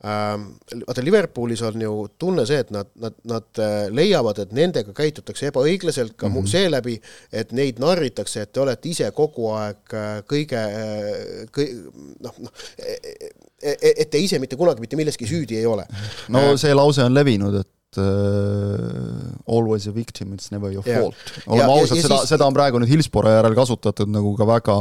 vaata, 0.00 1.04
Liverpoolis 1.04 1.62
on 1.62 1.82
ju 1.82 1.94
tunne 2.18 2.46
see, 2.48 2.60
et 2.64 2.70
nad, 2.72 2.88
nad, 3.00 3.16
nad 3.28 3.60
äh, 3.60 3.88
leiavad, 3.92 4.38
et 4.40 4.54
nendega 4.56 4.94
käitutakse 4.96 5.50
ebaõiglaselt 5.50 6.16
ka 6.16 6.28
mm 6.28 6.36
-hmm. 6.36 6.50
seeläbi, 6.50 7.00
et 7.32 7.52
neid 7.52 7.82
narritakse, 7.82 8.42
et 8.42 8.52
te 8.52 8.60
olete 8.60 8.88
ise 8.88 9.10
kogu 9.16 9.50
aeg 9.52 9.94
äh, 9.94 10.22
kõige, 10.32 10.56
äh, 10.56 11.44
kõi-, 11.52 11.74
noh, 12.20 12.38
noh, 12.46 12.52
e, 12.78 12.96
e, 12.96 13.28
e, 13.62 13.92
et 13.96 14.10
te 14.10 14.18
ise 14.18 14.38
mitte 14.38 14.56
kunagi 14.56 14.80
mitte 14.80 14.96
milleski 14.96 15.26
süüdi 15.26 15.56
ei 15.56 15.66
ole. 15.66 15.84
no 16.28 16.56
see 16.56 16.74
lause 16.74 17.04
on 17.04 17.14
levinud, 17.14 17.60
et 17.60 17.68
uh, 17.98 19.32
always 19.46 19.86
a 19.86 19.92
victim, 19.92 20.32
it's 20.34 20.50
never 20.50 20.70
your 20.72 20.84
yeah. 20.86 21.00
fault. 21.00 21.16
oleme 21.46 21.72
ausad, 21.72 21.98
seda, 21.98 22.18
siis... 22.20 22.32
seda 22.34 22.46
on 22.46 22.56
praegu 22.56 22.80
nüüd 22.82 22.92
Hillsboro 22.92 23.32
järel 23.32 23.56
kasutatud 23.58 24.10
nagu 24.12 24.34
ka 24.38 24.46
väga 24.48 24.76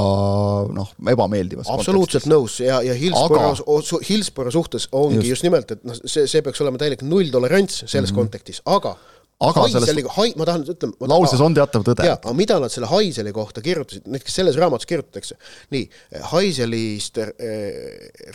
noh, 0.75 0.91
ebameeldivas 1.13 1.71
absoluutselt 1.73 2.27
kontekstis. 2.27 2.33
nõus 2.33 2.59
ja, 2.63 2.81
ja 2.85 2.97
Hillsboro 2.97 3.53
aga..., 3.53 4.01
Hillsboro 4.09 4.53
suhtes 4.53 4.89
ongi 4.91 5.21
just, 5.21 5.35
just 5.35 5.47
nimelt, 5.47 5.77
et 5.77 5.85
noh, 5.87 5.97
see, 6.03 6.27
see 6.29 6.45
peaks 6.45 6.61
olema 6.65 6.81
täielik 6.81 7.05
nulltolerants 7.05 7.85
selles 7.85 8.11
mm 8.11 8.13
-hmm. 8.13 8.19
kontekstis, 8.21 8.61
aga 8.65 8.97
aga 9.39 9.63
Haiseli, 9.63 10.03
hai-, 10.17 10.33
ma 10.39 10.47
tahan, 10.47 10.65
ütleme 10.67 11.09
lauses 11.11 11.39
on 11.43 11.55
teatav 11.55 11.85
tõde. 11.87 12.03
jaa, 12.07 12.17
aga 12.19 12.33
mida 12.35 12.57
nad 12.59 12.73
selle 12.73 12.89
Haiseli 12.91 13.31
kohta 13.35 13.63
kirjutasid, 13.63 14.07
näiteks 14.11 14.35
selles 14.41 14.59
raamatus 14.59 14.89
kirjutatakse, 14.89 15.37
nii, 15.75 15.85
Haiselist 16.33 17.21
äh, 17.23 17.31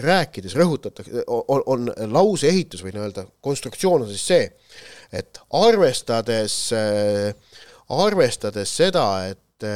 rääkides 0.00 0.56
rõhutatakse, 0.56 1.26
on, 1.28 1.64
on 1.66 1.92
lause 2.14 2.48
ehitus 2.48 2.84
või 2.86 2.94
nii-öelda 2.96 3.26
konstruktsioon 3.44 4.06
on 4.06 4.12
siis 4.12 4.24
see, 4.32 4.48
et 5.12 5.42
arvestades 5.60 6.58
äh,, 6.76 7.60
arvestades 7.92 8.72
seda, 8.72 9.08
et 9.28 9.43
et 9.62 9.66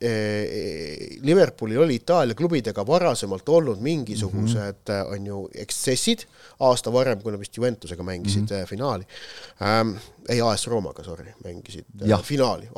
eh, 0.00 1.18
Liverpoolil 1.22 1.80
oli 1.82 1.98
Itaalia 1.98 2.34
klubidega 2.38 2.84
varasemalt 2.86 3.48
olnud 3.48 3.80
mingisugused 3.82 4.58
mm, 4.58 4.94
-hmm. 4.94 5.12
on 5.12 5.26
ju, 5.26 5.48
eksessid, 5.54 6.24
aasta 6.60 6.92
varem, 6.92 7.22
kui 7.22 7.32
nad 7.32 7.40
vist 7.40 7.56
Juventusega 7.56 8.02
mängisid 8.02 8.42
mm 8.42 8.46
-hmm. 8.46 8.66
finaali 8.66 9.04
ähm,, 9.62 9.96
ei, 10.28 10.40
AS 10.40 10.66
Roomaga, 10.66 11.04
sorry, 11.04 11.32
mängisid 11.44 11.84
ja. 12.04 12.18
finaali, 12.18 12.68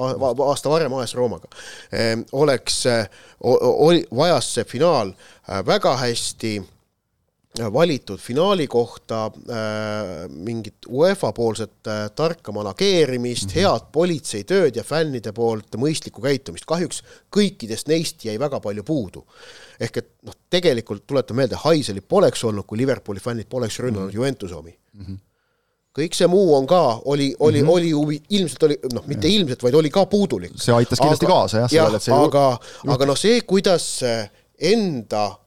aasta 0.46 0.70
varem 0.70 0.92
AS 0.92 1.14
Roomaga 1.14 1.48
ähm,, 1.92 2.20
oleks, 2.32 2.84
oli, 3.40 4.06
vajas 4.16 4.54
see 4.54 4.64
finaal 4.64 5.12
väga 5.66 5.96
hästi 5.96 6.62
valitud 7.72 8.18
finaali 8.18 8.66
kohta 8.66 9.24
äh, 9.24 10.28
mingit 10.28 10.74
UEFA 10.88 11.32
poolset 11.32 11.86
äh, 11.86 12.10
tarka 12.14 12.52
manageerimist 12.52 13.46
mm, 13.46 13.50
-hmm. 13.50 13.54
head 13.54 13.86
politseitööd 13.92 14.76
ja 14.76 14.84
fännide 14.84 15.32
poolt 15.32 15.76
mõistlikku 15.76 16.22
käitumist. 16.22 16.64
kahjuks 16.64 17.02
kõikidest 17.36 17.88
neist 17.88 18.24
jäi 18.24 18.38
väga 18.38 18.60
palju 18.60 18.82
puudu. 18.82 19.26
ehk 19.80 19.96
et 19.96 20.10
noh, 20.22 20.34
tegelikult 20.50 21.06
tuletan 21.06 21.36
meelde, 21.36 21.56
Haiseli 21.56 22.00
poleks 22.00 22.44
olnud, 22.44 22.64
kui 22.66 22.78
Liverpooli 22.78 23.20
fännid 23.20 23.46
poleks 23.48 23.78
rünnanud 23.78 24.06
mm 24.06 24.10
-hmm. 24.10 24.14
Juventuse 24.14 24.54
omi 24.54 24.78
mm. 24.92 25.04
-hmm 25.04 25.18
kõik 25.96 26.12
see 26.12 26.26
muu 26.28 26.54
on 26.54 26.66
ka, 26.66 27.00
oli, 27.04 27.34
oli 27.38 27.62
mm, 27.62 27.68
-hmm. 27.68 27.72
oli 27.72 27.90
huvi, 27.90 28.22
ilmselt 28.28 28.62
oli, 28.62 28.78
noh, 28.92 29.06
mitte 29.06 29.28
ilmselt, 29.28 29.62
vaid 29.62 29.74
oli 29.74 29.90
ka 29.90 30.06
puudulik. 30.06 30.52
see 30.56 30.74
aitas 30.74 31.00
kindlasti 31.00 31.26
aga, 31.26 31.34
kaasa 31.34 31.58
jah, 31.58 31.70
sellele, 31.70 31.96
et 31.96 32.02
see 32.02 32.14
aga, 32.14 32.58
aga 32.86 33.06
noh, 33.06 33.16
see, 33.16 33.40
kuidas 33.40 34.02
enda 34.58 35.38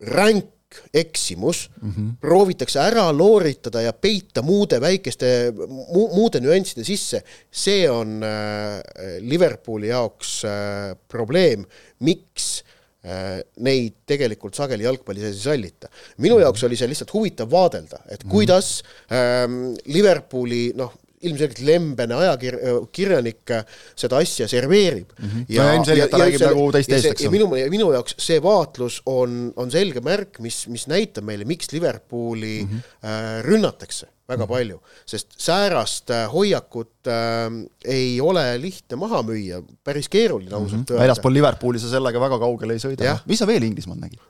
ränk 0.00 0.52
eksimus 0.94 1.68
mm, 1.80 1.90
-hmm. 1.90 2.10
proovitakse 2.20 2.80
ära 2.80 3.10
looritada 3.12 3.82
ja 3.82 3.92
peita 3.92 4.42
muude 4.42 4.80
väikeste 4.80 5.52
mu,, 5.54 6.08
muude 6.14 6.40
nüansside 6.40 6.84
sisse, 6.84 7.22
see 7.50 7.88
on 7.90 8.22
äh, 8.22 8.80
Liverpooli 9.20 9.88
jaoks 9.88 10.44
äh, 10.44 10.96
probleem, 11.08 11.66
miks 12.00 12.62
äh, 13.04 13.42
neid 13.60 14.02
tegelikult 14.06 14.54
sageli 14.54 14.84
jalgpalli 14.84 15.20
sees 15.20 15.40
ei 15.40 15.48
sallita. 15.50 15.88
minu 16.18 16.36
mhm. 16.36 16.46
jaoks 16.46 16.64
oli 16.64 16.76
see 16.76 16.88
lihtsalt 16.88 17.14
huvitav 17.14 17.50
vaadelda, 17.50 18.02
et 18.08 18.24
mhm. 18.24 18.30
kuidas 18.30 18.82
ähm, 19.10 19.74
Liverpooli 19.86 20.72
noh, 20.76 20.94
ilmselgelt 21.22 21.62
lembene 21.66 22.18
ajakirjanik 22.18 23.54
seda 23.98 24.22
asja 24.22 24.48
serveerib 24.50 25.12
mm. 25.18 25.28
-hmm. 25.28 25.44
ja, 25.48 25.66
no 25.66 25.76
ilmselgelt 25.78 26.10
ta 26.14 26.22
räägib 26.24 26.46
nagu 26.46 26.70
teist 26.76 26.96
eest, 26.96 27.10
eks 27.12 27.28
ole. 27.28 27.36
minu, 27.36 27.50
minu 27.72 27.92
jaoks 27.96 28.16
see 28.22 28.40
vaatlus 28.42 29.00
on, 29.06 29.52
on 29.56 29.70
selge 29.70 30.02
märk, 30.04 30.40
mis, 30.44 30.64
mis 30.72 30.88
näitab 30.90 31.26
meile, 31.28 31.48
miks 31.48 31.72
Liverpooli 31.72 32.56
mm 32.64 32.68
-hmm. 32.68 33.06
äh, 33.06 33.38
rünnatakse 33.46 34.10
väga 34.28 34.44
mm 34.44 34.48
-hmm. 34.48 34.54
palju, 34.54 34.80
sest 35.06 35.34
säärast 35.38 36.10
äh, 36.10 36.32
hoiakut 36.32 37.06
äh, 37.06 37.50
ei 37.84 38.20
ole 38.20 38.44
lihtne 38.60 38.96
maha 38.96 39.22
müüa, 39.22 39.62
päris 39.84 40.08
keeruline 40.08 40.54
ausalt 40.54 40.72
mm 40.72 40.84
-hmm. 40.84 40.92
öelda. 40.92 41.02
väljaspool 41.02 41.34
Liverpooli 41.34 41.78
sa 41.78 41.90
sellega 41.90 42.20
väga 42.20 42.38
kaugele 42.38 42.72
ei 42.72 42.78
sõida. 42.78 43.18
mis 43.26 43.38
sa 43.38 43.46
veel 43.46 43.62
Inglismaal 43.62 43.98
nägid 43.98 44.20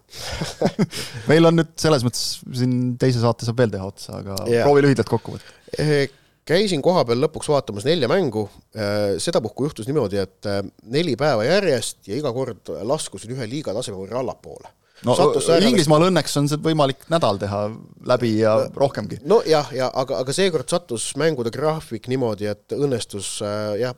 meil 1.30 1.44
on 1.44 1.56
nüüd 1.60 1.72
selles 1.76 2.04
mõttes 2.04 2.40
siin 2.52 2.96
teise 2.98 3.20
saate 3.20 3.44
saab 3.44 3.58
veel 3.58 3.70
teha 3.70 3.84
otsa, 3.84 4.18
aga 4.18 4.36
ja. 4.46 4.64
proovi 4.64 4.82
lühidalt 4.82 5.08
kokku 5.08 5.36
võtta 5.36 5.52
eh, 5.78 6.08
käisin 6.48 6.82
kohapeal 6.82 7.22
lõpuks 7.22 7.50
vaatamas 7.52 7.86
nelja 7.86 8.10
mängu, 8.10 8.46
äh, 8.76 9.16
sedapuhku 9.22 9.68
juhtus 9.68 9.88
niimoodi, 9.88 10.22
et 10.22 10.48
äh, 10.50 10.62
neli 10.82 11.16
päeva 11.18 11.46
järjest 11.46 12.08
ja 12.08 12.18
iga 12.18 12.32
kord 12.34 12.72
laskusin 12.88 13.34
ühe 13.36 13.48
liiga 13.50 13.74
taseme 13.76 14.00
võrra 14.00 14.22
allapoole. 14.22 14.72
no 15.06 15.16
Inglismaal 15.58 16.08
õnneks 16.08 16.36
on 16.38 16.48
see 16.50 16.60
võimalik 16.62 17.08
nädal 17.10 17.38
teha 17.42 17.62
läbi 18.06 18.36
ja 18.40 18.56
rohkemgi. 18.74 19.22
nojah, 19.26 19.70
ja 19.74 19.90
aga, 19.94 20.22
aga 20.22 20.34
seekord 20.36 20.70
sattus 20.70 21.12
mängude 21.20 21.54
graafik 21.54 22.08
niimoodi, 22.10 22.50
et 22.50 22.76
õnnestus 22.78 23.38
äh, 23.46 23.78
jah, 23.86 23.96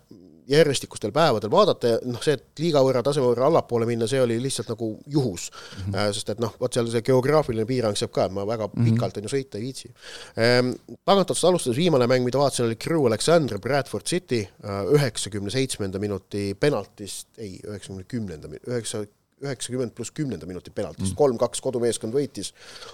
järjestikustel 0.48 1.12
päevadel 1.14 1.50
vaadata 1.50 1.94
ja 1.94 1.98
noh, 2.04 2.20
see, 2.24 2.36
et 2.36 2.62
liiga 2.62 2.82
võrra 2.84 3.02
taseme 3.04 3.26
võrra 3.30 3.48
allapoole 3.48 3.86
minna, 3.88 4.08
see 4.10 4.20
oli 4.22 4.36
lihtsalt 4.42 4.70
nagu 4.74 4.90
juhus 5.10 5.48
mm. 5.50 5.92
-hmm. 5.92 6.12
sest 6.16 6.34
et 6.34 6.42
noh, 6.42 6.54
vot 6.60 6.72
seal 6.72 6.90
see 6.92 7.04
geograafiline 7.06 7.66
piirang 7.68 7.96
saab 7.98 8.12
ka, 8.14 8.28
et 8.28 8.36
ma 8.36 8.46
väga 8.46 8.68
mm 8.68 8.72
-hmm. 8.76 8.92
pikalt 8.92 9.18
on 9.20 9.28
ju 9.28 9.34
sõita 9.36 9.58
ei 9.58 9.66
viitsi 9.68 9.92
ehm,. 10.36 10.72
Tagantotsast 11.04 11.48
alustades 11.48 11.76
viimane 11.76 12.06
mäng, 12.06 12.24
mida 12.24 12.38
vaatasin, 12.38 12.66
oli 12.66 12.76
Crew 12.76 13.06
Alexander, 13.06 13.58
Bradford 13.58 14.06
City, 14.06 14.48
äh, 14.64 14.84
üheksakümne 14.92 15.50
seitsmenda 15.50 15.98
minuti 15.98 16.56
penaltist, 16.60 17.28
ei, 17.38 17.60
üheksakümne 17.64 18.04
kümnenda, 18.04 18.48
üheksa 18.66 19.04
üheksakümmend 19.44 19.94
pluss 19.94 20.12
kümnenda 20.14 20.46
minuti 20.46 20.70
penaltist 20.70 21.12
mm., 21.12 21.18
kolm-kaks 21.18 21.60
kodumeeskond 21.64 22.14
võitis, 22.14 22.52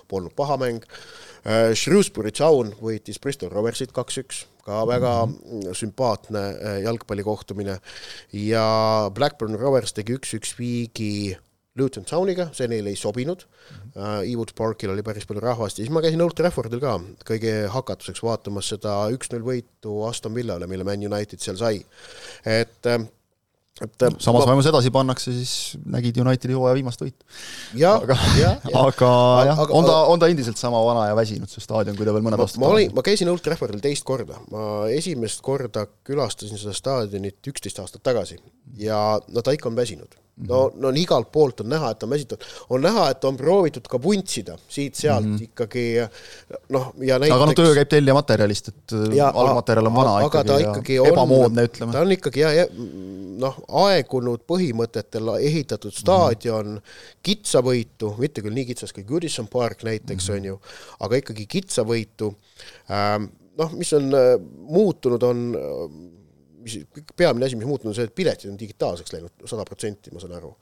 polnud 0.09 0.35
paha 0.37 0.57
mäng. 0.61 0.87
Äh, 1.45 1.73
Shrewsbury 1.75 2.33
Town 2.37 2.75
võitis 2.81 3.21
Bristol 3.23 3.53
Roversit 3.53 3.95
kaks-üks, 3.97 4.45
ka 4.71 4.81
väga 4.89 5.13
sümpaatne 5.77 6.47
äh, 6.55 6.81
jalgpallikohtumine. 6.87 7.79
Ja 8.47 8.65
Blackburn 9.15 9.59
Rovers 9.59 9.95
tegi 9.97 10.17
üks-üks 10.19 10.55
viigi 10.59 11.37
Luton 11.79 12.05
Towniga, 12.05 12.49
see 12.57 12.67
neile 12.71 12.91
ei 12.91 12.99
sobinud. 12.99 13.45
Uh,, 13.95 14.21
Ewood 14.27 14.53
Parkil 14.59 14.91
oli 14.93 15.05
päris 15.07 15.27
palju 15.29 15.43
rahvast. 15.45 15.79
Ja 15.79 15.87
siis 15.87 15.95
ma 15.95 16.03
käisin 16.03 16.23
Old 16.25 16.35
Traffordil 16.39 16.83
ka 16.83 16.97
kõige 17.27 17.55
hakatuseks 17.71 18.23
vaatamas 18.27 18.73
seda 18.75 18.97
üks-null 19.15 19.47
võitu 19.47 20.01
Aston 20.09 20.35
Villale, 20.35 20.69
mille 20.71 20.87
Man 20.87 21.07
United 21.07 21.43
seal 21.43 21.59
sai. 21.61 21.81
et 22.45 22.91
uh, 22.91 23.07
et 23.81 24.05
äh, 24.07 24.14
samas 24.21 24.45
ma... 24.45 24.53
vaimus 24.53 24.69
edasi 24.71 24.93
pannakse, 24.95 25.33
siis 25.35 25.81
nägid 25.88 26.19
Unitedi 26.21 26.57
hooaja 26.57 26.77
viimast 26.79 27.03
võitu. 27.03 27.27
aga, 28.05 28.16
aga 28.85 29.11
jah, 29.51 29.62
on 29.66 29.88
ta, 29.88 29.99
on 30.12 30.23
ta 30.23 30.31
endiselt 30.33 30.61
sama 30.61 30.83
vana 30.87 31.09
ja 31.11 31.19
väsinud, 31.19 31.51
see 31.51 31.64
staadion, 31.64 31.99
kui 31.99 32.09
ta 32.09 32.14
veel 32.16 32.25
mõned 32.27 32.43
aastad 32.45 32.62
ma 32.62 32.73
olin, 32.75 32.95
ma 32.97 33.05
käisin 33.07 33.31
Old 33.33 33.45
Traffordil 33.45 33.83
teist 33.85 34.07
korda, 34.09 34.40
ma 34.53 34.64
esimest 34.93 35.45
korda 35.47 35.87
külastasin 36.07 36.61
seda 36.61 36.77
staadionit 36.77 37.53
üksteist 37.53 37.81
aastat 37.83 38.05
tagasi. 38.07 38.40
Ja 38.81 39.19
no 39.29 39.43
ta 39.43 39.55
ikka 39.57 39.71
on 39.71 39.79
väsinud 39.79 40.14
no, 40.48 40.61
no 40.81 40.90
igalt 40.96 41.31
poolt 41.33 41.61
on 41.64 41.70
näha, 41.72 41.90
et 41.94 42.03
on 42.07 42.11
väsitud, 42.12 42.44
on 42.70 42.83
näha, 42.85 43.07
et 43.14 43.24
on 43.29 43.37
proovitud 43.37 43.87
ka 43.90 44.00
vuntsida 44.03 44.57
siit-sealt 44.68 45.26
mm 45.26 45.37
-hmm. 45.37 45.48
ikkagi 45.50 45.85
noh, 46.74 46.92
ja 47.07 47.18
näiteks 47.18 47.37
aga 47.37 47.48
no 47.50 47.57
töö 47.59 47.74
käib 47.79 47.88
tellijamaterjalist, 47.92 48.68
et 48.68 48.94
ja, 49.16 49.31
algmaterjal 49.35 49.90
on 49.90 49.94
vana 49.94 50.16
aga 50.16 50.44
ikkagi, 50.44 50.68
ikkagi 50.68 50.94
ja 50.94 51.03
on, 51.03 51.09
ebamoodne, 51.12 51.64
ütleme. 51.70 51.92
ta 51.92 52.05
on 52.05 52.12
ikkagi 52.16 52.44
jah, 52.44 52.76
noh, 53.40 53.59
aegunud 53.87 54.46
põhimõtetel 54.48 55.35
ehitatud 55.40 55.94
staadion 55.96 56.66
mm, 56.66 56.76
-hmm. 56.76 57.18
kitsavõitu, 57.22 58.14
mitte 58.18 58.44
küll 58.44 58.55
nii 58.55 58.70
kitsas 58.72 58.92
kui 58.92 59.05
Goodison 59.05 59.48
Park 59.48 59.83
näiteks 59.83 60.29
mm, 60.29 60.35
-hmm. 60.35 60.38
on 60.38 60.44
ju, 60.44 60.61
aga 61.00 61.16
ikkagi 61.16 61.46
kitsavõitu 61.46 62.35
ähm,, 62.90 63.31
noh, 63.59 63.72
mis 63.76 63.92
on 63.92 64.14
äh, 64.14 64.33
muutunud, 64.68 65.22
on 65.22 65.55
mis 66.61 66.77
peamine 67.16 67.46
asi, 67.46 67.57
mis 67.59 67.68
muutunud, 67.68 67.90
on 67.92 67.96
see, 67.96 68.07
et 68.09 68.14
piletid 68.14 68.51
on 68.51 68.59
digitaalseks 68.61 69.14
läinud 69.14 69.44
sada 69.49 69.64
protsenti, 69.68 70.12
ma 70.14 70.23
saan 70.23 70.37
aru. 70.37 70.53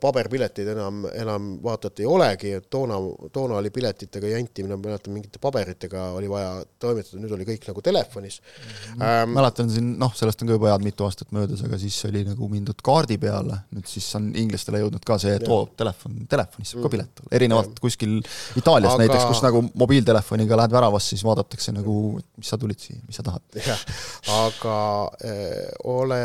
paberpileteid 0.00 0.70
enam, 0.74 1.04
enam 1.14 1.50
vaata 1.62 1.90
et 1.92 2.02
ei 2.02 2.08
olegi, 2.10 2.52
et 2.58 2.66
toona, 2.70 2.98
toona 3.32 3.58
oli 3.60 3.70
piletitega 3.74 4.32
jantimine, 4.34 4.76
ma 4.76 4.88
mäletan, 4.88 5.14
mingite 5.14 5.40
paberitega 5.42 6.08
oli 6.18 6.30
vaja 6.30 6.56
toimetada, 6.82 7.20
nüüd 7.22 7.34
oli 7.36 7.46
kõik 7.48 7.68
nagu 7.68 7.84
telefonis. 7.84 8.40
-hmm. 8.40 9.04
Ähm, 9.04 9.34
mäletan 9.36 9.70
siin, 9.70 9.94
noh, 10.00 10.14
sellest 10.16 10.42
on 10.42 10.50
ka 10.50 10.58
juba 10.58 10.72
head 10.72 10.86
mitu 10.86 11.06
aastat 11.06 11.32
möödas, 11.36 11.62
aga 11.66 11.78
siis 11.78 11.98
oli 12.08 12.24
nagu 12.26 12.48
mindud 12.50 12.82
kaardi 12.82 13.18
peale, 13.18 13.60
nüüd 13.74 13.88
siis 13.90 14.08
on 14.18 14.30
inglastele 14.36 14.82
jõudnud 14.82 15.04
ka 15.06 15.18
see, 15.22 15.36
et 15.38 15.48
oo, 15.48 15.68
telefon, 15.76 16.18
telefonis 16.30 16.74
saab 16.74 16.82
ka 16.82 16.88
mm. 16.88 16.94
pilet 16.96 17.22
olla, 17.22 17.34
erinevalt 17.38 17.72
ja. 17.74 17.80
kuskil 17.86 18.18
Itaalias 18.58 18.94
aga... 18.94 19.04
näiteks, 19.04 19.24
kus 19.30 19.42
nagu 19.44 19.62
mobiiltelefoniga 19.84 20.58
lähed 20.58 20.74
väravasse, 20.74 21.14
siis 21.14 21.24
vaadatakse 21.26 21.74
nagu, 21.76 21.96
mis 22.38 22.50
sa 22.50 22.58
tulid 22.60 22.80
siia, 22.80 23.00
mis 23.06 23.20
sa 23.20 23.26
tahad. 23.26 23.44
jah, 23.54 23.84
aga 24.34 24.76
äh, 25.24 25.43
ole, 25.90 26.20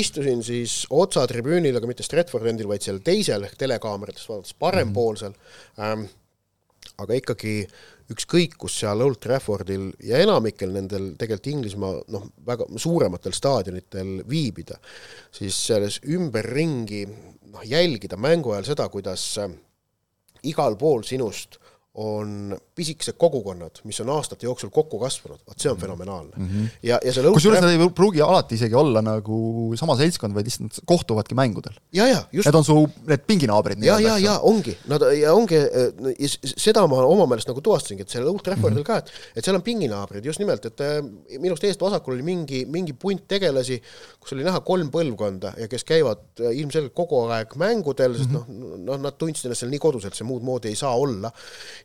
istusin 0.00 0.42
siis 0.46 0.80
otsa 0.90 1.26
tribüünil, 1.30 1.76
aga 1.78 1.90
mitte 1.90 2.06
Stratford 2.06 2.48
endil, 2.50 2.68
vaid 2.70 2.84
seal 2.84 3.02
teisel 3.04 3.46
ehk 3.48 3.58
telekaameratest 3.60 4.30
vaadates 4.30 4.56
parempoolsel 4.58 5.32
mm. 5.32 5.36
-hmm. 5.76 5.84
Ähm, 5.88 6.08
aga 6.98 7.14
ikkagi 7.14 7.54
ükskõik, 8.12 8.56
kus 8.60 8.78
seal 8.80 9.02
Old 9.04 9.20
Traffordil 9.22 9.90
ja 10.04 10.18
enamikel 10.24 10.72
nendel 10.72 11.10
tegelikult 11.20 11.50
Inglismaa 11.52 11.94
noh, 12.14 12.26
väga 12.46 12.66
suurematel 12.80 13.34
staadionitel 13.36 14.22
viibida, 14.28 14.78
siis 15.34 15.58
selles 15.68 16.00
ümberringi 16.08 17.04
noh, 17.52 17.64
jälgida 17.64 18.16
mängu 18.16 18.54
ajal 18.54 18.70
seda, 18.72 18.88
kuidas 18.92 19.24
äh, 19.42 19.52
igal 20.48 20.78
pool 20.80 21.04
sinust 21.06 21.58
on 21.98 22.56
pisikesed 22.78 23.16
kogukonnad, 23.18 23.80
mis 23.88 23.98
on 24.04 24.10
aastate 24.14 24.46
jooksul 24.46 24.70
kokku 24.70 25.00
kasvanud, 25.02 25.40
vot 25.48 25.58
see 25.58 25.70
on 25.70 25.78
fenomenaalne 25.80 26.36
mm. 26.36 26.48
-hmm. 26.48 26.68
ja, 26.86 27.00
ja 27.04 27.12
selle 27.14 27.32
kusjuures 27.34 27.62
nad 27.64 27.72
ei 27.74 27.88
pruugi 27.94 28.22
alati 28.22 28.54
isegi 28.54 28.76
olla 28.78 29.02
nagu 29.02 29.38
sama 29.78 29.96
seltskond, 29.98 30.34
vaid 30.34 30.46
lihtsalt 30.46 30.68
nad 30.68 30.78
kohtuvadki 30.86 31.34
mängudel. 31.34 31.74
Need 32.44 32.54
on 32.54 32.64
su, 32.64 32.76
need 33.06 33.24
pinginaabrid. 33.26 33.82
ja, 33.82 33.98
ja, 34.00 34.18
ja 34.22 34.36
ongi, 34.46 34.76
nad 34.86 35.02
ja 35.18 35.32
ongi, 35.34 35.58
seda 36.38 36.86
ma 36.86 37.00
oma 37.02 37.26
meelest 37.26 37.50
nagu 37.50 37.64
tuvastasingi, 37.66 38.06
et 38.06 38.14
sellel 38.14 38.30
Old 38.30 38.44
Traffordil 38.46 38.78
mm 38.78 38.82
-hmm. 38.82 38.86
ka, 38.86 38.98
et 38.98 39.38
et 39.38 39.44
seal 39.44 39.58
on 39.58 39.66
pinginaabrid 39.66 40.24
just 40.24 40.38
nimelt, 40.38 40.70
et 40.70 40.80
äh, 40.80 41.02
minust 41.38 41.64
eest 41.64 41.82
vasakul 41.82 42.14
oli 42.14 42.22
mingi, 42.22 42.62
mingi 42.66 42.92
punt 42.92 43.26
tegelasi, 43.28 43.80
kus 44.20 44.36
oli 44.36 44.46
näha 44.46 44.60
kolm 44.60 44.92
põlvkonda 44.94 45.56
ja 45.58 45.68
kes 45.68 45.84
käivad 45.88 46.22
äh, 46.40 46.54
ilmselgelt 46.62 46.94
kogu 46.94 47.24
aeg 47.26 47.56
mängudel, 47.58 48.14
sest 48.18 48.30
mm 48.30 48.36
-hmm. 48.36 48.62
noh, 48.84 48.94
noh, 48.94 49.02
nad 49.08 49.18
tundsid 49.18 49.50
ennast 49.50 49.64
seal 49.64 49.74
nii 49.74 49.82
koduselt, 49.82 50.14
see 50.14 50.26
muud 50.28 50.46
moodi 50.46 50.70
ei 50.70 50.78
saa 50.78 50.94
olla 50.94 51.32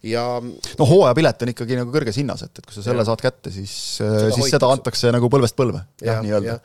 ja 0.03 0.23
no 0.43 0.87
hooajapilet 0.87 1.45
on 1.45 1.51
ikkagi 1.53 1.77
nagu 1.79 1.93
kõrges 1.93 2.17
hinnas, 2.19 2.43
et, 2.45 2.59
et 2.59 2.65
kui 2.67 2.75
sa 2.75 2.83
selle 2.83 3.03
ja. 3.03 3.07
saad 3.07 3.23
kätte, 3.23 3.51
siis, 3.55 3.73
äh, 4.03 4.27
siis 4.35 4.51
seda 4.51 4.69
antakse 4.73 5.11
nagu 5.15 5.29
põlvest 5.31 5.55
põlve, 5.59 5.83
jah, 6.03 6.19
nii-öelda. 6.25 6.57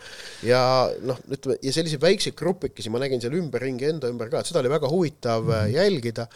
ja, 0.42 0.48
ja 0.48 0.62
noh, 1.07 1.20
ütleme, 1.31 1.59
ja 1.62 1.74
selliseid 1.74 2.03
väikseid 2.03 2.37
grupikesi 2.38 2.90
ma 2.90 3.03
nägin 3.03 3.22
seal 3.22 3.37
ümberringi 3.38 3.92
enda 3.92 4.11
ümber 4.11 4.33
ka, 4.33 4.42
et 4.42 4.51
seda 4.51 4.62
oli 4.62 4.72
väga 4.72 4.90
huvitav 4.90 5.46
mm 5.46 5.55
-hmm. 5.55 5.77
jälgida, 5.77 6.27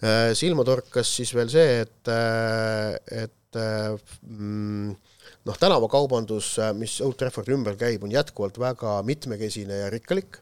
äh, 0.00 0.30
silma 0.38 0.64
torkas 0.64 1.12
siis 1.18 1.34
veel 1.36 1.52
see, 1.52 1.82
et, 1.84 2.14
et 3.12 3.60
mm, 3.60 4.96
noh, 5.46 5.60
tänavakaubandus, 5.60 6.56
mis 6.80 6.98
Old 7.04 7.20
Traffordi 7.20 7.52
ümber 7.52 7.76
käib, 7.76 8.02
on 8.02 8.12
jätkuvalt 8.12 8.58
väga 8.58 9.02
mitmekesine 9.04 9.84
ja 9.84 9.90
rikkalik 9.92 10.40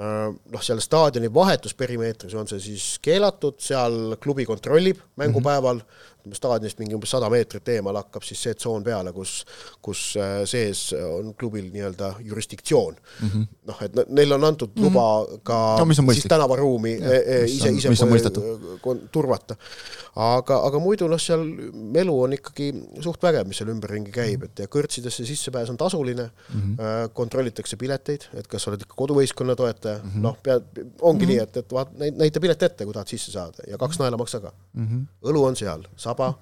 noh, 0.00 0.62
seal 0.62 0.80
staadioni 0.80 1.28
vahetusperimeetris 1.34 2.34
on 2.34 2.48
see 2.48 2.60
siis 2.60 2.86
keelatud, 3.02 3.58
seal 3.60 4.16
klubi 4.22 4.46
kontrollib 4.48 5.02
mängupäeval. 5.20 5.82
mm, 5.82 5.86
-hmm 5.86 6.08
staadionist 6.32 6.78
mingi 6.78 6.94
umbes 6.94 7.10
sada 7.10 7.30
meetrit 7.32 7.68
eemal 7.68 7.96
hakkab 8.00 8.24
siis 8.26 8.42
see 8.42 8.54
tsoon 8.54 8.84
peale, 8.84 9.12
kus, 9.12 9.44
kus 9.82 10.04
äh, 10.20 10.40
sees 10.50 10.90
on 10.94 11.34
klubil 11.38 11.70
nii-öelda 11.72 12.14
jurisdiktsioon 12.24 12.96
mm. 12.96 13.28
-hmm. 13.28 13.46
noh, 13.70 13.82
et 13.86 13.98
neil 14.08 14.32
on 14.32 14.44
antud 14.44 14.70
mm 14.74 14.82
-hmm. 14.82 14.84
luba 14.84 15.38
ka 15.42 15.58
no, 15.78 16.12
siis 16.12 16.28
tänavaruumi 16.28 16.96
ja, 16.98 17.12
e, 17.12 17.22
e, 17.26 17.44
ise, 17.44 17.70
ise 17.70 17.88
turvata. 19.12 19.56
aga, 20.16 20.56
aga 20.66 20.78
muidu 20.82 21.08
noh, 21.08 21.20
seal 21.20 21.44
melu 21.72 22.14
on 22.22 22.34
ikkagi 22.34 22.70
suht 23.04 23.22
vägev, 23.22 23.46
mis 23.48 23.60
seal 23.60 23.70
ümberringi 23.72 24.12
käib, 24.14 24.44
et 24.48 24.62
ja 24.64 24.66
kõrtsidesse 24.70 25.24
sissepääs 25.26 25.70
on 25.70 25.78
tasuline 25.80 26.26
mm, 26.30 26.60
-hmm. 26.60 27.12
kontrollitakse 27.14 27.76
pileteid, 27.76 28.26
et 28.34 28.48
kas 28.50 28.64
sa 28.64 28.72
oled 28.72 28.82
ikka 28.84 28.98
koduvõistkonna 28.98 29.56
toetaja 29.56 29.98
mm 30.02 30.10
-hmm., 30.10 30.26
noh, 30.26 30.36
pead, 30.42 30.66
ongi 31.00 31.26
mm 31.26 31.30
-hmm. 31.30 31.34
nii, 31.34 31.38
et, 31.38 31.56
et 31.56 31.72
vaat-, 31.72 31.94
näita 32.18 32.40
pilet 32.40 32.62
ette, 32.62 32.84
kui 32.84 32.94
tahad 32.94 33.08
sisse 33.08 33.32
saada 33.32 33.66
ja 33.68 33.78
kaks 33.78 33.98
naela 33.98 34.16
maksa 34.16 34.40
ka 34.40 34.52
mm. 34.72 34.86
-hmm. 34.86 35.30
õlu 35.30 35.44
on 35.44 35.56
seal 35.56 35.86
saba, 36.10 36.32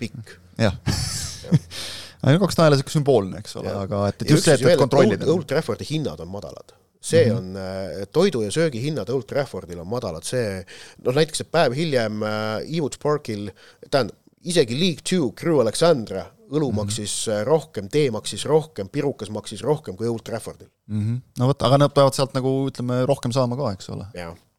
pikk. 0.00 0.36
jah 0.60 0.78
ja. 2.22 2.38
kaks 2.38 2.60
naela 2.60 2.78
sihuke 2.78 2.94
sümboolne, 2.94 3.42
eks 3.42 3.58
ole, 3.60 3.74
aga 3.86 4.06
et, 4.12 4.22
et 4.22 4.36
just 4.36 4.46
see, 4.46 4.54
et, 4.54 4.78
kontrollida. 4.80 5.28
Old 5.32 5.48
Traffordi 5.50 5.88
hinnad 5.88 6.22
on 6.22 6.30
madalad 6.32 6.78
see 7.02 7.24
mm 7.24 7.30
-hmm. 7.30 7.38
on, 7.38 7.56
äh, 7.56 8.06
toidu- 8.12 8.42
ja 8.42 8.50
söögihinnad 8.50 9.08
Old 9.08 9.22
Traffordil 9.26 9.78
on 9.78 9.86
madalad, 9.86 10.22
see 10.22 10.64
noh, 11.04 11.14
näiteks 11.14 11.40
et 11.40 11.50
päev 11.50 11.74
hiljem 11.74 12.22
äh, 12.22 12.76
Ewood 12.76 12.94
Parkil, 13.02 13.50
tähendab, 13.90 14.16
isegi 14.42 14.78
League 14.78 15.02
Two 15.10 15.32
Crew 15.32 15.60
Alexandra 15.60 16.24
õlu 16.50 16.70
mm 16.70 16.72
-hmm. 16.72 16.76
maksis 16.76 17.28
äh, 17.28 17.44
rohkem, 17.44 17.88
tee 17.88 18.10
maksis 18.10 18.44
rohkem, 18.44 18.88
pirukas 18.88 19.30
maksis 19.30 19.62
rohkem 19.62 19.96
kui 19.96 20.08
Old 20.08 20.22
Traffordil 20.24 20.68
mm. 20.86 21.00
-hmm. 21.00 21.20
no 21.38 21.46
vot, 21.46 21.62
aga 21.62 21.78
nad 21.78 21.94
peavad 21.94 22.14
sealt 22.14 22.34
nagu 22.34 22.70
ütleme, 22.70 23.06
rohkem 23.06 23.32
saama 23.32 23.56
ka, 23.56 23.72
eks 23.72 23.88
ole. 23.90 24.06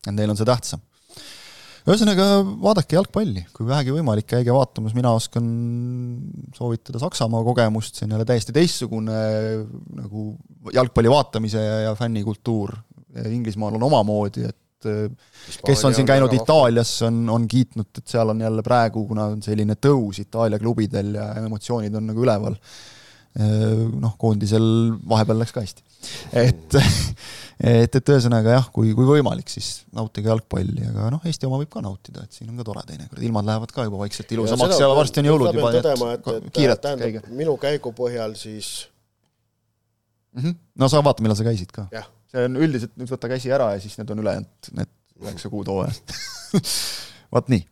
et 0.08 0.14
neil 0.14 0.30
on 0.30 0.38
see 0.38 0.46
tähtsam 0.46 0.80
ühesõnaga, 1.84 2.26
vaadake 2.64 2.96
jalgpalli, 2.96 3.44
kui 3.56 3.68
vähegi 3.68 3.94
võimalik, 3.96 4.28
käige 4.30 4.54
vaatamas, 4.56 4.96
mina 4.96 5.12
oskan 5.18 5.46
soovitada 6.56 7.02
Saksamaa 7.02 7.44
kogemust, 7.44 7.98
see 7.98 8.08
on 8.08 8.16
jälle 8.16 8.28
täiesti 8.30 8.56
teistsugune 8.56 9.20
nagu 10.00 10.30
jalgpalli 10.74 11.12
vaatamise 11.12 11.64
ja, 11.64 11.80
ja 11.90 11.96
fännikultuur. 12.00 12.76
Inglismaal 13.30 13.76
on 13.78 13.84
omamoodi, 13.92 14.48
et 14.48 14.58
Hispaania 14.84 15.68
kes 15.68 15.84
on 15.86 15.96
siin 15.96 16.08
käinud 16.08 16.34
Itaalias, 16.34 16.96
on, 17.08 17.22
on 17.30 17.46
kiitnud, 17.48 17.90
et 18.00 18.08
seal 18.10 18.32
on 18.34 18.42
jälle 18.42 18.64
praegu, 18.66 19.06
kuna 19.08 19.30
on 19.34 19.44
selline 19.44 19.76
tõus 19.80 20.20
Itaalia 20.24 20.60
klubidel 20.60 21.14
ja 21.20 21.30
emotsioonid 21.44 21.94
on 22.00 22.10
nagu 22.12 22.24
üleval, 22.26 22.58
noh, 23.34 24.14
koondisel 24.22 24.66
vahepeal 25.10 25.40
läks 25.42 25.54
ka 25.56 25.64
hästi. 25.64 25.84
et, 26.38 26.76
et, 27.64 27.96
et 27.96 28.12
ühesõnaga 28.14 28.58
jah, 28.58 28.68
kui, 28.76 28.92
kui 28.94 29.08
võimalik, 29.08 29.50
siis 29.50 29.84
nautige 29.96 30.30
jalgpalli, 30.30 30.86
aga 30.92 31.10
noh, 31.16 31.24
Eesti 31.26 31.50
oma 31.50 31.58
võib 31.62 31.72
ka 31.74 31.82
nautida, 31.82 32.26
et 32.28 32.38
siin 32.38 32.52
on 32.52 32.60
ka 32.62 32.68
tore 32.68 32.84
teinekord, 32.90 33.22
ilmad 33.26 33.48
lähevad 33.50 33.74
ka 33.74 33.88
juba 33.88 34.02
vaikselt 34.04 34.34
ilusamaks 34.38 34.78
ja, 34.78 34.86
ja 34.86 34.98
varsti 35.00 35.24
on 35.24 35.30
jõulud 35.32 35.50
juba, 35.58 35.72
nii 35.74 35.84
et 36.14 36.50
kiirelt 36.58 36.90
käige. 37.02 37.24
minu 37.34 37.56
käigu 37.62 37.94
põhjal 37.98 38.36
siis 38.38 38.74
mm. 40.34 40.42
-hmm. 40.44 40.60
no 40.84 40.92
sa 40.92 41.02
vaata, 41.06 41.26
millal 41.26 41.40
sa 41.40 41.48
käisid 41.48 41.74
ka. 41.74 41.88
see 42.30 42.46
on 42.50 42.60
üldiselt, 42.68 42.94
nüüd 43.00 43.10
võta 43.16 43.32
käsi 43.32 43.54
ära 43.54 43.74
ja 43.74 43.82
siis 43.82 43.98
need 43.98 44.14
on 44.14 44.22
ülejäänud, 44.26 44.74
need 44.78 44.94
üheksa 45.24 45.50
kuud 45.50 45.74
hooajast 45.74 46.14
vaat 47.34 47.48
nii. 47.50 47.64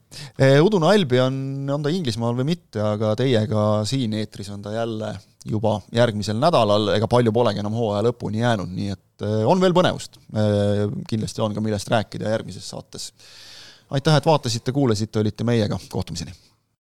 Eh, 0.41 0.57
Udune 0.63 0.89
Albion, 0.89 1.35
on 1.69 1.83
ta 1.85 1.91
Inglismaal 1.93 2.33
või 2.39 2.47
mitte, 2.55 2.81
aga 2.81 3.13
teiega 3.19 3.83
siin 3.85 4.15
eetris 4.17 4.49
on 4.49 4.63
ta 4.65 4.73
jälle 4.73 5.11
juba 5.45 5.79
järgmisel 5.95 6.37
nädalal, 6.39 6.91
ega 6.95 7.07
palju 7.09 7.33
polegi 7.33 7.61
enam 7.63 7.75
hooaja 7.77 8.05
lõpuni 8.09 8.43
jäänud, 8.43 8.69
nii 8.75 8.93
et 8.93 9.25
eh, 9.25 9.41
on 9.47 9.61
veel 9.63 9.75
põnevust. 9.75 10.19
Eh, 10.35 10.85
kindlasti 11.09 11.43
on 11.45 11.57
ka 11.57 11.63
millest 11.63 11.89
rääkida 11.91 12.29
järgmises 12.35 12.69
saates. 12.69 13.11
aitäh, 13.89 14.15
et 14.15 14.25
vaatasite, 14.25 14.71
kuulasite, 14.71 15.19
olite 15.19 15.43
meiega, 15.43 15.79
kohtumiseni! 15.89 16.50